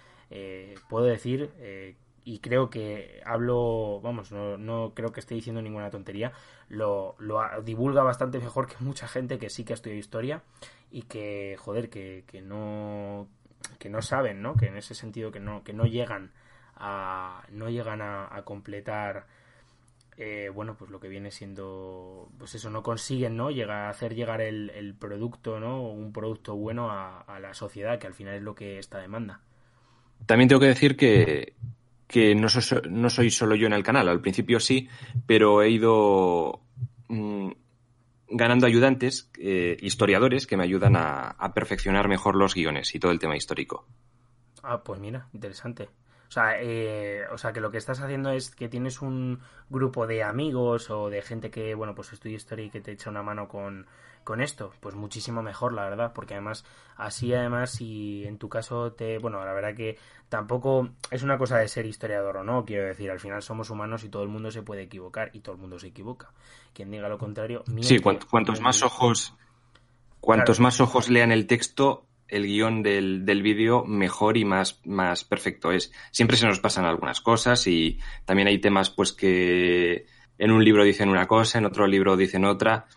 puedo 0.87 1.05
decir, 1.05 1.51
y 2.25 2.39
creo 2.39 2.71
que 2.71 3.21
hablo, 3.23 4.01
vamos, 4.01 4.31
no, 4.31 4.57
no 4.57 4.93
creo 4.95 5.11
que 5.11 5.19
esté 5.19 5.35
diciendo 5.35 5.61
ninguna 5.61 5.91
tontería, 5.91 6.33
lo, 6.67 7.15
lo 7.19 7.39
divulga 7.63 8.01
bastante 8.01 8.39
mejor 8.39 8.67
que 8.67 8.75
mucha 8.79 9.07
gente 9.07 9.37
que 9.37 9.51
sí 9.51 9.63
que 9.63 9.73
ha 9.73 9.75
estudiado 9.75 9.99
historia 9.99 10.41
y 10.91 11.03
que, 11.03 11.55
joder, 11.59 11.89
que, 11.89 12.23
que 12.27 12.41
no 12.41 13.27
que 13.79 13.89
no 13.89 14.01
saben, 14.01 14.41
¿no? 14.41 14.55
Que 14.55 14.67
en 14.67 14.77
ese 14.77 14.95
sentido 14.95 15.31
que 15.31 15.39
no, 15.39 15.63
que 15.63 15.73
no 15.73 15.85
llegan 15.85 16.31
a, 16.75 17.43
no 17.51 17.69
llegan 17.69 18.01
a, 18.01 18.41
completar 18.43 19.27
eh, 20.17 20.49
bueno, 20.53 20.75
pues 20.75 20.89
lo 20.89 20.99
que 20.99 21.09
viene 21.09 21.29
siendo, 21.29 22.29
pues 22.39 22.55
eso, 22.55 22.69
no 22.69 22.81
consiguen, 22.81 23.35
¿no? 23.37 23.51
Llega 23.51 23.89
hacer 23.89 24.15
llegar 24.15 24.41
el, 24.41 24.71
el 24.71 24.95
producto, 24.95 25.59
¿no? 25.59 25.83
Un 25.83 26.11
producto 26.11 26.55
bueno 26.55 26.89
a, 26.89 27.21
a 27.21 27.39
la 27.39 27.53
sociedad, 27.53 27.99
que 27.99 28.07
al 28.07 28.13
final 28.13 28.35
es 28.35 28.41
lo 28.41 28.55
que 28.55 28.79
esta 28.79 28.99
demanda. 28.99 29.41
También 30.25 30.47
tengo 30.47 30.61
que 30.61 30.67
decir 30.67 30.95
que, 30.95 31.53
que 32.07 32.35
no, 32.35 32.49
soy, 32.49 32.81
no 32.89 33.09
soy 33.09 33.31
solo 33.31 33.55
yo 33.55 33.67
en 33.67 33.73
el 33.73 33.83
canal. 33.83 34.09
Al 34.09 34.21
principio 34.21 34.59
sí, 34.59 34.89
pero 35.25 35.61
he 35.61 35.69
ido 35.69 36.61
mm, 37.07 37.49
ganando 38.29 38.67
ayudantes, 38.67 39.29
eh, 39.39 39.77
historiadores, 39.81 40.47
que 40.47 40.57
me 40.57 40.63
ayudan 40.63 40.95
a 40.97 41.51
perfeccionar 41.53 42.07
mejor 42.07 42.35
los 42.35 42.53
guiones 42.53 42.93
y 42.95 42.99
todo 42.99 43.11
el 43.11 43.19
tema 43.19 43.35
histórico. 43.35 43.85
Ah, 44.63 44.81
pues 44.83 44.99
mira, 44.99 45.27
interesante. 45.33 45.89
O 46.27 46.31
sea, 46.31 46.61
eh, 46.61 47.23
o 47.31 47.37
sea, 47.37 47.53
que 47.53 47.61
lo 47.61 47.71
que 47.71 47.77
estás 47.77 47.99
haciendo 48.01 48.29
es 48.31 48.49
que 48.49 48.67
tienes 48.67 49.01
un 49.01 49.39
grupo 49.69 50.07
de 50.07 50.23
amigos 50.23 50.89
o 50.89 51.09
de 51.09 51.21
gente 51.21 51.49
que, 51.51 51.75
bueno, 51.75 51.95
pues 51.95 52.11
estudia 52.13 52.35
historia 52.35 52.65
y 52.65 52.69
que 52.69 52.81
te 52.81 52.91
echa 52.91 53.09
una 53.09 53.23
mano 53.23 53.47
con, 53.47 53.85
con 54.23 54.41
esto. 54.41 54.73
Pues 54.79 54.95
muchísimo 54.95 55.41
mejor, 55.43 55.73
la 55.73 55.83
verdad, 55.87 56.11
porque 56.13 56.33
además, 56.33 56.65
así 56.97 57.33
además, 57.33 57.69
si 57.71 58.25
en 58.25 58.37
tu 58.37 58.49
caso 58.49 58.91
te, 58.93 59.19
bueno, 59.19 59.43
la 59.45 59.53
verdad 59.53 59.75
que 59.75 59.97
tampoco 60.27 60.89
es 61.11 61.21
una 61.23 61.37
cosa 61.37 61.57
de 61.59 61.67
ser 61.67 61.85
historiador 61.85 62.37
o 62.37 62.43
no, 62.43 62.65
quiero 62.65 62.85
decir, 62.87 63.11
al 63.11 63.19
final 63.19 63.41
somos 63.41 63.69
humanos 63.69 64.03
y 64.03 64.09
todo 64.09 64.23
el 64.23 64.29
mundo 64.29 64.49
se 64.51 64.63
puede 64.63 64.81
equivocar 64.81 65.29
y 65.33 65.39
todo 65.41 65.55
el 65.55 65.61
mundo 65.61 65.77
se 65.79 65.87
equivoca. 65.87 66.31
Quien 66.73 66.89
diga 66.91 67.07
lo 67.07 67.17
contrario, 67.19 67.63
miente. 67.67 67.87
Sí, 67.87 67.97
cuant- 67.99 68.25
cuantos 68.27 68.59
más 68.61 68.81
ojos, 68.83 69.35
cuantos 70.19 70.57
Claro. 70.57 70.63
más 70.63 70.81
ojos 70.81 71.07
lean 71.09 71.31
el 71.31 71.45
texto, 71.47 72.05
el 72.27 72.45
guion 72.45 72.83
del, 72.83 73.25
del 73.25 73.41
vídeo 73.41 73.83
mejor 73.85 74.37
y 74.37 74.45
más, 74.45 74.81
más 74.85 75.23
perfecto 75.23 75.71
es. 75.71 75.91
Siempre 76.11 76.37
se 76.37 76.47
nos 76.47 76.59
pasan 76.59 76.85
algunas 76.85 77.21
cosas 77.21 77.67
y 77.67 77.99
también 78.25 78.47
hay 78.47 78.59
temas 78.59 78.89
pues 78.89 79.13
que 79.13 80.05
en 80.37 80.51
un 80.51 80.63
libro 80.63 80.83
dicen 80.83 81.09
una 81.09 81.27
cosa, 81.27 81.59
en 81.59 81.65
otro 81.65 81.87
libro 81.87 82.17
dicen 82.17 82.45
otra. 82.45 82.87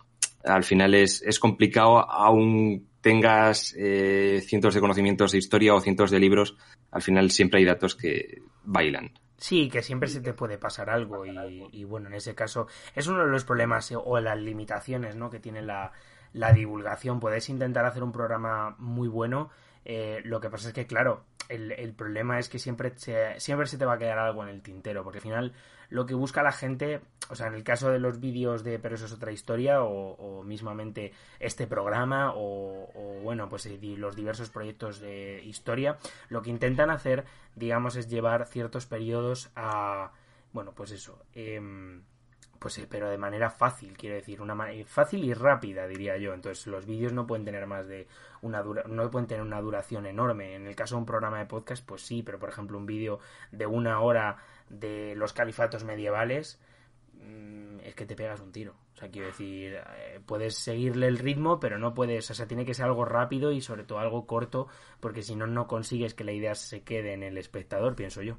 Al 0.44 0.64
final 0.64 0.94
es, 0.94 1.22
es 1.22 1.38
complicado, 1.38 2.10
aún 2.10 2.88
tengas 3.00 3.74
eh, 3.76 4.42
cientos 4.44 4.74
de 4.74 4.80
conocimientos 4.80 5.32
de 5.32 5.38
historia 5.38 5.74
o 5.74 5.80
cientos 5.80 6.10
de 6.10 6.18
libros, 6.18 6.56
al 6.90 7.02
final 7.02 7.30
siempre 7.30 7.60
hay 7.60 7.66
datos 7.66 7.94
que 7.94 8.42
bailan. 8.64 9.12
Sí, 9.36 9.68
que 9.68 9.82
siempre 9.82 10.08
se 10.08 10.20
te 10.20 10.32
puede 10.32 10.58
pasar 10.58 10.90
algo 10.90 11.24
y, 11.24 11.68
y, 11.70 11.84
bueno, 11.84 12.08
en 12.08 12.14
ese 12.14 12.34
caso 12.34 12.66
es 12.96 13.06
uno 13.06 13.24
de 13.24 13.30
los 13.30 13.44
problemas 13.44 13.90
eh, 13.92 13.96
o 13.96 14.18
las 14.18 14.36
limitaciones 14.36 15.14
¿no? 15.14 15.30
que 15.30 15.38
tiene 15.38 15.62
la, 15.62 15.92
la 16.32 16.52
divulgación. 16.52 17.20
Puedes 17.20 17.48
intentar 17.48 17.84
hacer 17.84 18.02
un 18.02 18.12
programa 18.12 18.74
muy 18.78 19.08
bueno, 19.08 19.50
eh, 19.84 20.20
lo 20.24 20.40
que 20.40 20.50
pasa 20.50 20.68
es 20.68 20.74
que, 20.74 20.86
claro, 20.86 21.24
el, 21.48 21.72
el 21.72 21.94
problema 21.94 22.38
es 22.38 22.48
que 22.48 22.58
siempre, 22.58 22.92
se, 22.96 23.40
siempre 23.40 23.66
se 23.66 23.78
te 23.78 23.84
va 23.84 23.94
a 23.94 23.98
quedar 23.98 24.18
algo 24.18 24.42
en 24.42 24.50
el 24.50 24.62
tintero, 24.62 25.02
porque 25.02 25.18
al 25.18 25.22
final 25.22 25.52
lo 25.88 26.04
que 26.04 26.14
busca 26.14 26.42
la 26.42 26.52
gente, 26.52 27.00
o 27.30 27.34
sea, 27.34 27.46
en 27.46 27.54
el 27.54 27.64
caso 27.64 27.90
de 27.90 27.98
los 27.98 28.20
vídeos 28.20 28.62
de 28.62 28.78
Pero 28.78 28.96
eso 28.96 29.06
es 29.06 29.12
otra 29.12 29.32
historia, 29.32 29.82
o, 29.82 30.12
o 30.12 30.42
mismamente 30.42 31.12
este 31.40 31.66
programa, 31.66 32.34
o, 32.34 32.90
o 32.94 33.20
bueno, 33.22 33.48
pues 33.48 33.64
eh, 33.66 33.78
los 33.96 34.14
diversos 34.14 34.50
proyectos 34.50 35.00
de 35.00 35.42
historia, 35.44 35.96
lo 36.28 36.42
que 36.42 36.50
intentan 36.50 36.90
hacer, 36.90 37.24
digamos, 37.54 37.96
es 37.96 38.08
llevar 38.08 38.46
ciertos 38.46 38.86
periodos 38.86 39.50
a, 39.56 40.12
bueno, 40.52 40.72
pues 40.74 40.90
eso, 40.90 41.24
em, 41.32 42.02
pues 42.58 42.78
eh, 42.78 42.86
pero 42.88 43.08
de 43.08 43.18
manera 43.18 43.50
fácil, 43.50 43.96
quiero 43.96 44.16
decir, 44.16 44.40
una 44.40 44.56
fácil 44.86 45.24
y 45.24 45.34
rápida, 45.34 45.86
diría 45.86 46.16
yo. 46.16 46.34
Entonces, 46.34 46.66
los 46.66 46.86
vídeos 46.86 47.12
no 47.12 47.26
pueden 47.26 47.44
tener 47.44 47.66
más 47.66 47.86
de 47.86 48.06
una 48.42 48.62
dura 48.62 48.84
no 48.86 49.10
pueden 49.10 49.26
tener 49.26 49.42
una 49.42 49.60
duración 49.60 50.06
enorme. 50.06 50.54
En 50.54 50.66
el 50.66 50.74
caso 50.74 50.94
de 50.96 51.00
un 51.00 51.06
programa 51.06 51.38
de 51.38 51.46
podcast, 51.46 51.84
pues 51.86 52.02
sí, 52.02 52.22
pero 52.22 52.38
por 52.38 52.48
ejemplo, 52.48 52.78
un 52.78 52.86
vídeo 52.86 53.20
de 53.52 53.66
una 53.66 54.00
hora 54.00 54.38
de 54.68 55.14
los 55.16 55.32
califatos 55.32 55.84
medievales 55.84 56.60
mm, 57.14 57.80
es 57.80 57.94
que 57.94 58.06
te 58.06 58.16
pegas 58.16 58.40
un 58.40 58.52
tiro. 58.52 58.74
O 58.94 58.96
sea, 59.00 59.10
quiero 59.10 59.28
decir, 59.28 59.74
eh, 59.96 60.20
puedes 60.26 60.56
seguirle 60.56 61.06
el 61.06 61.18
ritmo, 61.18 61.60
pero 61.60 61.78
no 61.78 61.94
puedes, 61.94 62.30
o 62.30 62.34
sea, 62.34 62.46
tiene 62.46 62.64
que 62.64 62.74
ser 62.74 62.86
algo 62.86 63.04
rápido 63.04 63.52
y 63.52 63.60
sobre 63.60 63.84
todo 63.84 64.00
algo 64.00 64.26
corto, 64.26 64.66
porque 65.00 65.22
si 65.22 65.36
no, 65.36 65.46
no 65.46 65.68
consigues 65.68 66.14
que 66.14 66.24
la 66.24 66.32
idea 66.32 66.54
se 66.56 66.82
quede 66.82 67.12
en 67.12 67.22
el 67.22 67.38
espectador, 67.38 67.94
pienso 67.94 68.22
yo. 68.22 68.38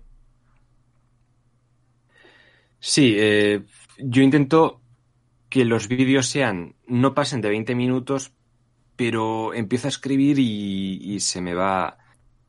Sí, 2.79 3.15
eh, 3.17 3.63
yo 3.99 4.23
intento 4.23 4.81
que 5.49 5.65
los 5.65 5.87
vídeos 5.87 6.27
sean, 6.27 6.75
no 6.87 7.13
pasen 7.13 7.41
de 7.41 7.49
20 7.49 7.75
minutos, 7.75 8.33
pero 8.95 9.53
empiezo 9.53 9.87
a 9.87 9.89
escribir 9.89 10.37
y, 10.39 11.19
se 11.19 11.41
me 11.41 11.53
va, 11.53 11.97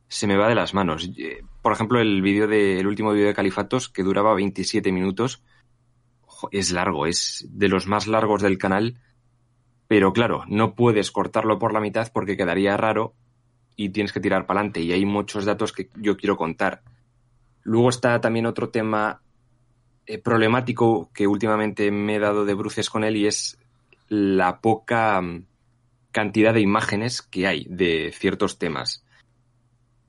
se 0.07 0.27
me 0.27 0.37
va 0.37 0.49
de 0.49 0.55
las 0.55 0.73
manos. 0.73 1.09
Eh, 1.17 1.43
Por 1.61 1.73
ejemplo, 1.73 1.99
el 1.99 2.21
vídeo 2.21 2.47
de, 2.47 2.79
el 2.79 2.87
último 2.87 3.11
vídeo 3.11 3.27
de 3.27 3.33
Califatos, 3.33 3.89
que 3.89 4.03
duraba 4.03 4.33
27 4.33 4.91
minutos, 4.91 5.43
es 6.51 6.71
largo, 6.71 7.05
es 7.05 7.47
de 7.49 7.69
los 7.69 7.87
más 7.87 8.07
largos 8.07 8.41
del 8.41 8.57
canal, 8.57 8.99
pero 9.87 10.13
claro, 10.13 10.43
no 10.47 10.73
puedes 10.73 11.11
cortarlo 11.11 11.59
por 11.59 11.73
la 11.73 11.79
mitad 11.79 12.11
porque 12.13 12.37
quedaría 12.37 12.77
raro 12.77 13.13
y 13.75 13.89
tienes 13.89 14.13
que 14.13 14.19
tirar 14.19 14.45
para 14.45 14.59
adelante 14.59 14.81
y 14.81 14.91
hay 14.91 15.05
muchos 15.05 15.45
datos 15.45 15.73
que 15.73 15.89
yo 15.95 16.17
quiero 16.17 16.37
contar. 16.37 16.81
Luego 17.63 17.89
está 17.89 18.19
también 18.21 18.45
otro 18.45 18.69
tema 18.69 19.21
problemático 20.23 21.09
que 21.13 21.27
últimamente 21.27 21.91
me 21.91 22.15
he 22.15 22.19
dado 22.19 22.45
de 22.45 22.53
bruces 22.53 22.89
con 22.89 23.03
él 23.03 23.17
y 23.17 23.27
es 23.27 23.57
la 24.07 24.59
poca 24.59 25.21
mm, 25.21 25.45
cantidad 26.11 26.53
de 26.53 26.61
imágenes 26.61 27.21
que 27.21 27.47
hay 27.47 27.65
de 27.69 28.11
ciertos 28.13 28.59
temas. 28.59 29.03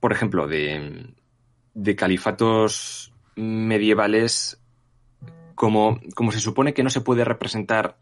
Por 0.00 0.12
ejemplo, 0.12 0.48
de, 0.48 1.14
de 1.74 1.96
califatos 1.96 3.12
medievales, 3.36 4.60
como, 5.54 6.00
como 6.14 6.32
se 6.32 6.40
supone 6.40 6.74
que 6.74 6.82
no 6.82 6.90
se 6.90 7.00
puede 7.00 7.24
representar 7.24 7.96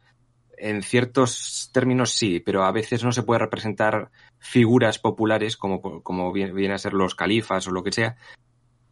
en 0.56 0.82
ciertos 0.82 1.70
términos 1.72 2.12
sí, 2.12 2.40
pero 2.40 2.64
a 2.64 2.72
veces 2.72 3.02
no 3.02 3.12
se 3.12 3.22
puede 3.22 3.40
representar 3.40 4.10
figuras 4.38 4.98
populares 4.98 5.56
como, 5.56 6.02
como 6.02 6.32
vienen 6.32 6.72
a 6.72 6.78
ser 6.78 6.92
los 6.92 7.14
califas 7.14 7.66
o 7.66 7.70
lo 7.70 7.82
que 7.82 7.92
sea, 7.92 8.16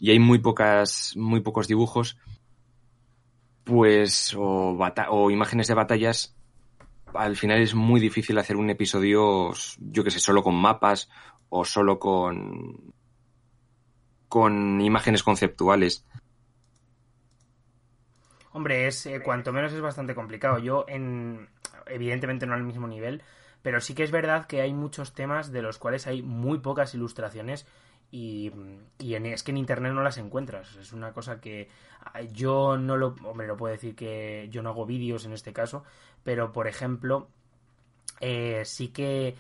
y 0.01 0.11
hay 0.11 0.19
muy 0.19 0.39
pocas, 0.39 1.15
muy 1.17 1.41
pocos 1.41 1.69
dibujos, 1.69 2.17
pues, 3.69 4.35
o, 4.35 4.79
o 5.11 5.31
imágenes 5.31 5.67
de 5.69 5.75
batallas, 5.75 6.35
al 7.13 7.37
final 7.37 7.61
es 7.61 7.75
muy 7.75 8.01
difícil 8.01 8.39
hacer 8.39 8.57
un 8.57 8.71
episodio, 8.71 9.53
yo 9.79 10.05
que 10.05 10.11
sé, 10.11 10.21
solo 10.21 10.43
con 10.43 10.55
mapas 10.55 11.11
o 11.51 11.67
solo 11.67 11.99
con, 11.99 12.95
con 14.31 14.81
imágenes 14.81 15.23
conceptuales. 15.23 16.07
Hombre, 18.53 18.87
es 18.87 19.05
eh, 19.05 19.21
cuanto 19.23 19.53
menos 19.53 19.75
es 19.75 19.83
bastante 19.83 20.15
complicado. 20.15 20.59
Yo, 20.59 20.87
en, 20.89 21.51
evidentemente 21.89 22.47
no 22.47 22.55
al 22.55 22.65
mismo 22.65 22.89
nivel, 22.89 23.23
pero 23.61 23.83
sí 23.83 23.95
que 23.95 24.03
es 24.03 24.11
verdad 24.11 24.47
que 24.47 24.63
hay 24.63 24.73
muchos 24.73 25.13
temas 25.13 25.53
de 25.53 25.61
los 25.61 25.77
cuales 25.77 26.07
hay 26.07 26.23
muy 26.23 26.61
pocas 26.61 26.95
ilustraciones 26.95 27.67
y, 28.11 28.51
es 28.99 29.43
que 29.43 29.51
en 29.51 29.59
internet 29.59 29.93
no 29.93 30.03
las 30.03 30.19
encuentras. 30.19 30.77
Es 30.77 30.93
una 30.93 31.13
cosa 31.13 31.41
que 31.41 31.69
ah, 32.01 32.23
yo 32.23 32.77
no 32.79 32.97
lo. 32.97 33.15
Hombre, 33.25 33.47
lo 33.47 33.57
puedo 33.57 33.73
decir 33.73 33.95
que 33.95 34.49
yo 34.51 34.63
no 34.63 34.71
hago 34.71 34.87
vídeos 34.87 35.27
en 35.27 35.33
este 35.33 35.53
caso, 35.53 35.85
pero 36.25 36.53
por 36.53 36.67
ejemplo, 36.69 37.29
eh, 38.21 38.63
sí 38.65 38.89
que. 38.89 39.37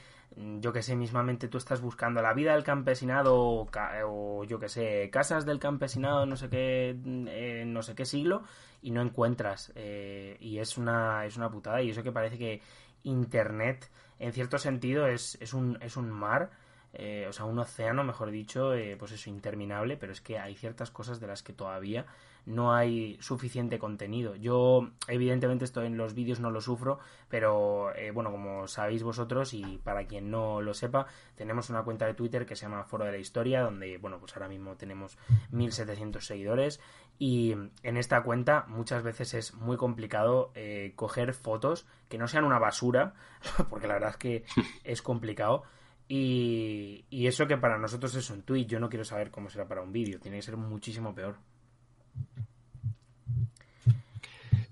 Yo 0.61 0.73
que 0.73 0.83
sé, 0.83 0.95
mismamente 0.95 1.49
tú 1.49 1.59
estás 1.59 1.81
buscando 1.81 2.23
la 2.23 2.33
vida 2.35 2.53
del 2.53 2.62
campesinado 2.62 3.66
o, 4.07 4.45
yo 4.45 4.59
que 4.61 4.69
sé, 4.69 5.09
casas 5.11 5.45
del 5.47 5.59
campesinado 5.59 6.27
no 6.27 6.37
sé 6.37 6.49
qué, 6.49 6.97
eh, 7.29 7.64
no 7.66 7.83
sé 7.83 7.97
qué 7.97 8.05
siglo 8.05 8.45
y 8.83 8.91
no 8.93 9.01
encuentras. 9.01 9.73
Eh, 9.75 10.37
y 10.39 10.59
es 10.59 10.79
una, 10.79 11.25
es 11.25 11.37
una 11.39 11.51
putada. 11.51 11.83
Y 11.83 11.91
eso 11.91 12.03
que 12.05 12.12
parece 12.12 12.39
que 12.39 12.61
Internet, 13.03 13.91
en 14.19 14.33
cierto 14.33 14.59
sentido, 14.59 15.09
es, 15.09 15.39
es, 15.41 15.55
un, 15.55 15.79
es 15.81 15.97
un 15.97 16.11
mar 16.11 16.51
eh, 16.95 17.26
o 17.28 17.32
sea, 17.32 17.45
un 17.45 17.59
océano, 17.59 18.03
mejor 18.03 18.30
dicho, 18.30 18.72
eh, 18.74 18.97
pues 18.99 19.12
eso, 19.12 19.28
interminable, 19.28 19.97
pero 19.97 20.12
es 20.12 20.20
que 20.20 20.39
hay 20.39 20.55
ciertas 20.55 20.91
cosas 20.91 21.20
de 21.20 21.26
las 21.26 21.43
que 21.43 21.53
todavía 21.53 22.07
no 22.47 22.72
hay 22.72 23.18
suficiente 23.20 23.78
contenido. 23.78 24.34
Yo, 24.34 24.89
evidentemente, 25.07 25.66
esto 25.66 25.82
en 25.82 25.99
los 25.99 26.14
vídeos 26.14 26.41
no 26.41 26.51
lo 26.51 26.62
sufro, 26.62 26.99
pero 27.28 27.95
eh, 27.95 28.11
bueno, 28.11 28.30
como 28.30 28.66
sabéis 28.68 29.03
vosotros 29.03 29.53
y 29.53 29.78
para 29.84 30.07
quien 30.07 30.30
no 30.30 30.62
lo 30.62 30.72
sepa, 30.72 31.07
tenemos 31.36 31.68
una 31.68 31.82
cuenta 31.82 32.07
de 32.07 32.14
Twitter 32.14 32.47
que 32.47 32.57
se 32.57 32.62
llama 32.62 32.84
Foro 32.84 33.05
de 33.05 33.12
la 33.12 33.18
Historia, 33.18 33.61
donde, 33.61 33.99
bueno, 33.99 34.18
pues 34.18 34.34
ahora 34.34 34.49
mismo 34.49 34.76
tenemos 34.76 35.18
1700 35.51 36.24
seguidores 36.24 36.80
y 37.18 37.55
en 37.82 37.97
esta 37.99 38.22
cuenta 38.22 38.64
muchas 38.66 39.03
veces 39.03 39.34
es 39.34 39.53
muy 39.53 39.76
complicado 39.76 40.53
coger 40.95 41.34
fotos 41.34 41.86
que 42.09 42.16
no 42.16 42.28
sean 42.28 42.45
una 42.45 42.59
basura, 42.59 43.12
porque 43.68 43.89
la 43.89 43.95
verdad 43.95 44.11
es 44.11 44.16
que 44.16 44.45
es 44.84 45.03
complicado 45.03 45.64
y, 46.09 47.04
eso 47.11 47.46
que 47.46 47.59
para 47.59 47.78
nosotros 47.78 48.14
es 48.14 48.30
un 48.30 48.42
tweet, 48.42 48.64
yo 48.64 48.80
no 48.80 48.88
quiero 48.88 49.04
saber 49.04 49.30
cómo 49.30 49.50
será 49.50 49.68
para 49.68 49.82
un 49.82 49.92
vídeo, 49.92 50.18
tiene 50.18 50.38
que 50.38 50.42
ser 50.42 50.56
muchísimo 50.56 51.14
peor. 51.14 51.36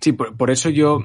Sí, 0.00 0.12
por, 0.12 0.50
eso 0.50 0.70
yo 0.70 1.04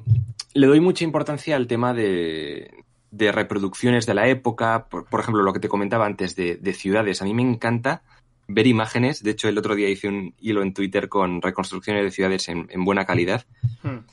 le 0.54 0.68
doy 0.68 0.80
mucha 0.80 1.04
importancia 1.04 1.56
al 1.56 1.68
tema 1.68 1.94
de, 1.94 2.72
reproducciones 3.12 4.06
de 4.06 4.14
la 4.14 4.28
época, 4.28 4.88
por, 4.88 5.20
ejemplo, 5.20 5.44
lo 5.44 5.54
que 5.54 5.60
te 5.60 5.68
comentaba 5.68 6.06
antes 6.06 6.36
de, 6.36 6.74
ciudades. 6.74 7.22
A 7.22 7.26
mí 7.26 7.34
me 7.34 7.42
encanta 7.42 8.04
ver 8.48 8.68
imágenes, 8.68 9.24
de 9.24 9.32
hecho 9.32 9.50
el 9.50 9.58
otro 9.58 9.76
día 9.76 9.90
hice 9.90 10.08
un 10.08 10.34
hilo 10.40 10.62
en 10.62 10.74
Twitter 10.74 11.10
con 11.10 11.42
reconstrucciones 11.42 12.04
de 12.04 12.12
ciudades 12.12 12.48
en, 12.48 12.68
buena 12.86 13.06
calidad, 13.06 13.46
hmm. 13.84 14.06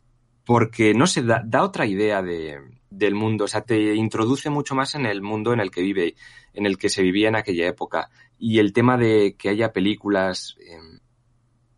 porque 0.45 0.95
no 0.95 1.07
sé, 1.07 1.23
da 1.23 1.63
otra 1.63 1.87
idea 1.87 2.23
de, 2.23 2.61
del 2.91 3.15
mundo, 3.15 3.45
o 3.45 3.49
sea, 3.49 3.63
te 3.63 3.95
introduce 3.95 4.51
mucho 4.51 4.75
más 4.75 4.95
en 4.95 5.07
el 5.07 5.23
mundo 5.23 5.53
en 5.53 5.61
el 5.61 5.71
que 5.71 5.83
vive, 5.83 6.15
en 6.55 6.67
el 6.67 6.79
que 6.79 6.89
se 6.89 7.03
vivía 7.03 7.29
en 7.29 7.37
aquella 7.37 7.67
época. 7.67 8.11
Y 8.39 8.59
el 8.59 8.73
tema 8.73 8.97
de 8.97 9.37
que 9.37 9.49
haya 9.49 9.73
películas, 9.73 10.57
em, 10.61 11.01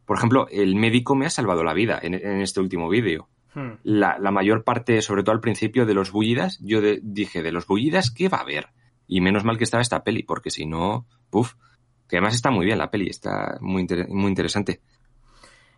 por 0.05 0.19
ejemplo, 0.19 0.47
el 0.51 0.77
médico 0.77 1.15
me 1.15 1.27
ha 1.27 1.31
salvado 1.31 1.65
la 1.65 1.75
vida 1.75 1.99
en, 2.03 2.15
este 2.15 2.61
último 2.61 2.89
vídeo. 2.89 3.29
Hmm. 3.55 3.75
La, 3.83 4.19
mayor 4.31 4.63
parte, 4.65 5.03
sobre 5.03 5.23
todo 5.23 5.35
al 5.35 5.41
principio 5.41 5.87
de 5.87 5.95
los 5.95 6.13
bullidas, 6.13 6.59
yo 6.63 6.81
dije, 7.03 7.43
de 7.43 7.53
los 7.53 7.67
bullidas, 7.67 8.11
¿qué 8.11 8.29
va 8.29 8.39
a 8.39 8.43
haber? 8.43 8.69
Y 9.07 9.21
menos 9.21 9.45
mal 9.45 9.59
que 9.59 9.65
estaba 9.65 9.81
esta 9.81 10.05
peli, 10.05 10.23
porque 10.23 10.51
si 10.51 10.67
no, 10.67 11.07
puff, 11.31 11.55
que 12.09 12.17
además 12.17 12.35
está 12.35 12.51
muy 12.51 12.67
bien 12.67 12.79
la 12.79 12.91
peli, 12.91 13.09
está 13.09 13.59
muy, 13.61 13.87
muy 14.09 14.29
interesante. 14.29 14.81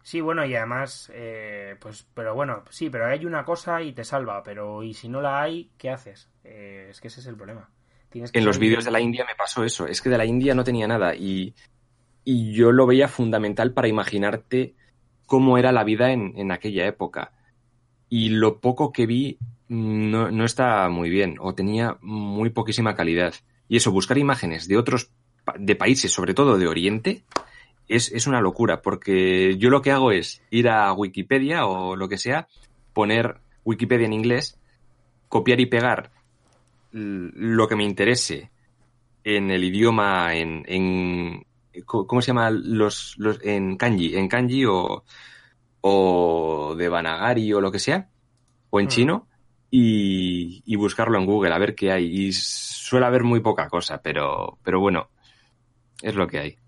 Sí, 0.02 0.20
bueno, 0.20 0.44
y 0.44 0.54
además, 0.54 1.10
eh, 1.14 1.76
pues, 1.80 2.06
pero 2.12 2.34
bueno, 2.34 2.64
sí, 2.70 2.90
pero 2.90 3.06
hay 3.06 3.24
una 3.24 3.44
cosa 3.44 3.80
y 3.82 3.92
te 3.92 4.04
salva, 4.04 4.42
pero 4.42 4.82
y 4.82 4.94
si 4.94 5.08
no 5.08 5.20
la 5.20 5.40
hay, 5.40 5.70
¿qué 5.78 5.90
haces? 5.90 6.28
Eh, 6.42 6.88
es 6.90 7.00
que 7.00 7.08
ese 7.08 7.20
es 7.20 7.26
el 7.26 7.36
problema. 7.36 7.70
en 8.12 8.44
los 8.44 8.58
vídeos 8.58 8.84
de 8.84 8.90
la 8.90 9.00
India 9.00 9.24
me 9.24 9.36
pasó 9.36 9.64
eso, 9.64 9.86
es 9.86 10.02
que 10.02 10.10
de 10.10 10.18
la 10.18 10.24
India 10.24 10.54
no 10.54 10.64
tenía 10.64 10.88
nada 10.88 11.14
y, 11.14 11.54
y 12.24 12.52
yo 12.52 12.72
lo 12.72 12.86
veía 12.86 13.06
fundamental 13.06 13.72
para 13.72 13.88
imaginarte 13.88 14.74
cómo 15.26 15.56
era 15.56 15.70
la 15.70 15.84
vida 15.84 16.10
en, 16.10 16.34
en 16.36 16.50
aquella 16.50 16.86
época. 16.86 17.32
Y 18.08 18.30
lo 18.30 18.60
poco 18.60 18.92
que 18.92 19.06
vi 19.06 19.38
no, 19.68 20.30
no 20.30 20.44
está 20.44 20.88
muy 20.88 21.08
bien 21.08 21.36
o 21.40 21.54
tenía 21.54 21.96
muy 22.02 22.50
poquísima 22.50 22.94
calidad. 22.94 23.34
Y 23.68 23.76
eso, 23.76 23.92
buscar 23.92 24.18
imágenes 24.18 24.68
de 24.68 24.76
otros 24.76 25.10
de 25.58 25.76
países, 25.76 26.12
sobre 26.12 26.34
todo 26.34 26.58
de 26.58 26.66
Oriente, 26.66 27.24
es, 27.96 28.26
una 28.26 28.40
locura, 28.40 28.82
porque 28.82 29.56
yo 29.58 29.70
lo 29.70 29.82
que 29.82 29.90
hago 29.90 30.12
es 30.12 30.42
ir 30.50 30.68
a 30.68 30.92
Wikipedia 30.92 31.66
o 31.66 31.96
lo 31.96 32.08
que 32.08 32.18
sea, 32.18 32.48
poner 32.92 33.38
Wikipedia 33.64 34.06
en 34.06 34.12
inglés, 34.12 34.58
copiar 35.28 35.60
y 35.60 35.66
pegar 35.66 36.10
lo 36.92 37.68
que 37.68 37.76
me 37.76 37.84
interese 37.84 38.50
en 39.24 39.50
el 39.50 39.64
idioma, 39.64 40.34
en, 40.34 40.64
en 40.66 41.46
¿cómo 41.86 42.20
se 42.20 42.28
llama? 42.28 42.50
Los, 42.50 43.14
los, 43.18 43.40
en 43.42 43.76
kanji, 43.76 44.16
en 44.16 44.28
kanji 44.28 44.64
o, 44.66 45.04
o 45.80 46.74
de 46.76 46.88
Banagari 46.88 47.52
o 47.52 47.60
lo 47.60 47.70
que 47.70 47.78
sea, 47.78 48.08
o 48.70 48.80
en 48.80 48.86
mm. 48.86 48.88
chino, 48.88 49.28
y, 49.70 50.62
y, 50.66 50.76
buscarlo 50.76 51.18
en 51.18 51.24
Google, 51.24 51.54
a 51.54 51.58
ver 51.58 51.74
qué 51.74 51.92
hay. 51.92 52.04
Y 52.04 52.32
suele 52.32 53.06
haber 53.06 53.22
muy 53.22 53.40
poca 53.40 53.68
cosa, 53.68 54.02
pero, 54.02 54.58
pero 54.62 54.80
bueno, 54.80 55.08
es 56.02 56.14
lo 56.14 56.26
que 56.26 56.38
hay. 56.38 56.61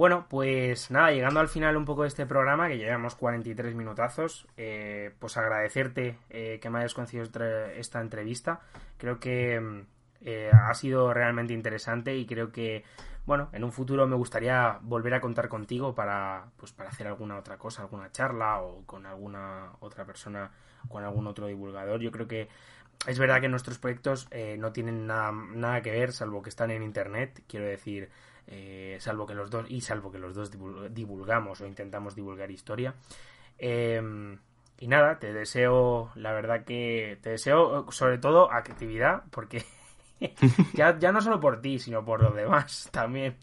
Bueno, 0.00 0.24
pues 0.30 0.90
nada, 0.90 1.12
llegando 1.12 1.40
al 1.40 1.48
final 1.48 1.76
un 1.76 1.84
poco 1.84 2.04
de 2.04 2.08
este 2.08 2.24
programa, 2.24 2.68
que 2.68 2.78
llevamos 2.78 3.16
43 3.16 3.74
minutazos, 3.74 4.46
eh, 4.56 5.14
pues 5.18 5.36
agradecerte 5.36 6.16
eh, 6.30 6.58
que 6.58 6.70
me 6.70 6.78
hayas 6.78 6.94
concedido 6.94 7.28
esta 7.76 8.00
entrevista. 8.00 8.62
Creo 8.96 9.20
que 9.20 9.60
mm, 9.60 9.80
eh, 10.22 10.50
ha 10.54 10.72
sido 10.72 11.12
realmente 11.12 11.52
interesante 11.52 12.16
y 12.16 12.24
creo 12.24 12.50
que, 12.50 12.82
bueno, 13.26 13.50
en 13.52 13.62
un 13.62 13.72
futuro 13.72 14.06
me 14.06 14.16
gustaría 14.16 14.78
volver 14.80 15.12
a 15.12 15.20
contar 15.20 15.50
contigo 15.50 15.94
para, 15.94 16.46
pues, 16.56 16.72
para 16.72 16.88
hacer 16.88 17.06
alguna 17.06 17.36
otra 17.36 17.58
cosa, 17.58 17.82
alguna 17.82 18.10
charla 18.10 18.62
o 18.62 18.86
con 18.86 19.04
alguna 19.04 19.72
otra 19.80 20.06
persona, 20.06 20.50
con 20.88 21.04
algún 21.04 21.26
otro 21.26 21.46
divulgador. 21.46 22.00
Yo 22.00 22.10
creo 22.10 22.26
que 22.26 22.48
es 23.06 23.18
verdad 23.18 23.42
que 23.42 23.50
nuestros 23.50 23.76
proyectos 23.78 24.30
no 24.56 24.72
tienen 24.72 25.06
nada 25.06 25.82
que 25.82 25.90
ver, 25.90 26.12
salvo 26.12 26.40
que 26.40 26.48
están 26.48 26.70
en 26.70 26.82
Internet, 26.82 27.42
quiero 27.46 27.66
decir 27.66 28.08
eh, 28.50 28.96
salvo 29.00 29.26
que 29.26 29.34
los 29.34 29.48
dos, 29.50 29.64
y 29.70 29.80
salvo 29.80 30.10
que 30.10 30.18
los 30.18 30.34
dos 30.34 30.50
divulgamos 30.90 31.60
o 31.60 31.66
intentamos 31.66 32.14
divulgar 32.16 32.50
historia. 32.50 32.94
Em, 33.58 34.38
y 34.78 34.88
nada, 34.88 35.18
te 35.18 35.32
deseo, 35.32 36.10
la 36.16 36.32
verdad 36.32 36.64
que 36.64 37.18
te 37.22 37.30
deseo 37.30 37.90
sobre 37.92 38.18
todo 38.18 38.50
actividad, 38.52 39.22
porque 39.30 39.64
ya, 40.74 40.98
ya 40.98 41.12
no 41.12 41.20
solo 41.20 41.38
por 41.38 41.60
ti, 41.60 41.78
sino 41.78 42.04
por 42.04 42.22
los 42.22 42.34
demás 42.34 42.88
también. 42.92 43.36